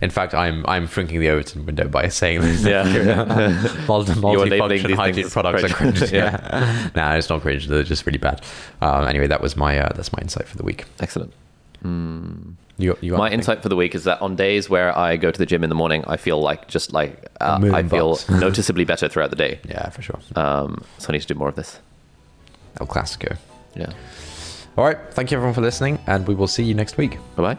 In 0.00 0.08
fact, 0.08 0.32
I'm 0.32 0.64
I'm 0.66 0.86
shrinking 0.86 1.20
the 1.20 1.28
Overton 1.28 1.66
window 1.66 1.86
by 1.86 2.08
saying 2.08 2.40
this. 2.40 2.64
Yeah. 2.64 2.84
Multi, 3.88 4.12
You 4.18 4.26
are 4.28 4.46
labeling 4.46 4.80
multifunction 4.82 4.94
hygiene 4.94 5.28
products 5.28 5.64
are 5.64 5.68
cringe. 5.68 5.98
cringe. 5.98 6.12
yeah. 6.12 6.88
nah, 6.96 7.14
it's 7.16 7.28
not 7.28 7.42
cringe. 7.42 7.66
They're 7.66 7.82
just 7.82 8.06
really 8.06 8.18
bad. 8.18 8.40
Um, 8.80 9.06
anyway, 9.06 9.26
that 9.26 9.42
was 9.42 9.56
my 9.56 9.78
uh, 9.78 9.92
that's 9.94 10.12
my 10.12 10.20
insight 10.22 10.48
for 10.48 10.56
the 10.56 10.64
week. 10.64 10.86
Excellent. 11.00 11.32
You, 11.82 12.96
you 13.00 13.10
got 13.10 13.18
My 13.18 13.30
insight 13.30 13.62
for 13.62 13.68
the 13.68 13.76
week 13.76 13.94
is 13.94 14.04
that 14.04 14.20
on 14.22 14.36
days 14.36 14.70
where 14.70 14.96
I 14.96 15.16
go 15.16 15.30
to 15.30 15.38
the 15.38 15.46
gym 15.46 15.62
in 15.62 15.68
the 15.68 15.74
morning, 15.74 16.02
I 16.06 16.16
feel 16.16 16.40
like 16.40 16.66
just 16.66 16.92
like 16.92 17.28
uh, 17.40 17.60
I 17.72 17.82
feel 17.82 18.18
noticeably 18.30 18.84
better 18.84 19.08
throughout 19.08 19.30
the 19.30 19.36
day. 19.36 19.60
Yeah, 19.68 19.90
for 19.90 20.02
sure. 20.02 20.18
Um, 20.34 20.82
so 20.98 21.10
I 21.10 21.12
need 21.12 21.20
to 21.20 21.26
do 21.26 21.34
more 21.34 21.48
of 21.48 21.56
this. 21.56 21.78
El 22.80 22.86
Clasico. 22.86 23.36
Yeah. 23.74 23.92
All 24.76 24.84
right. 24.84 24.98
Thank 25.10 25.30
you 25.30 25.36
everyone 25.36 25.54
for 25.54 25.60
listening, 25.60 25.98
and 26.06 26.26
we 26.26 26.34
will 26.34 26.46
see 26.46 26.62
you 26.64 26.74
next 26.74 26.96
week. 26.96 27.18
Bye 27.36 27.54
bye. 27.54 27.58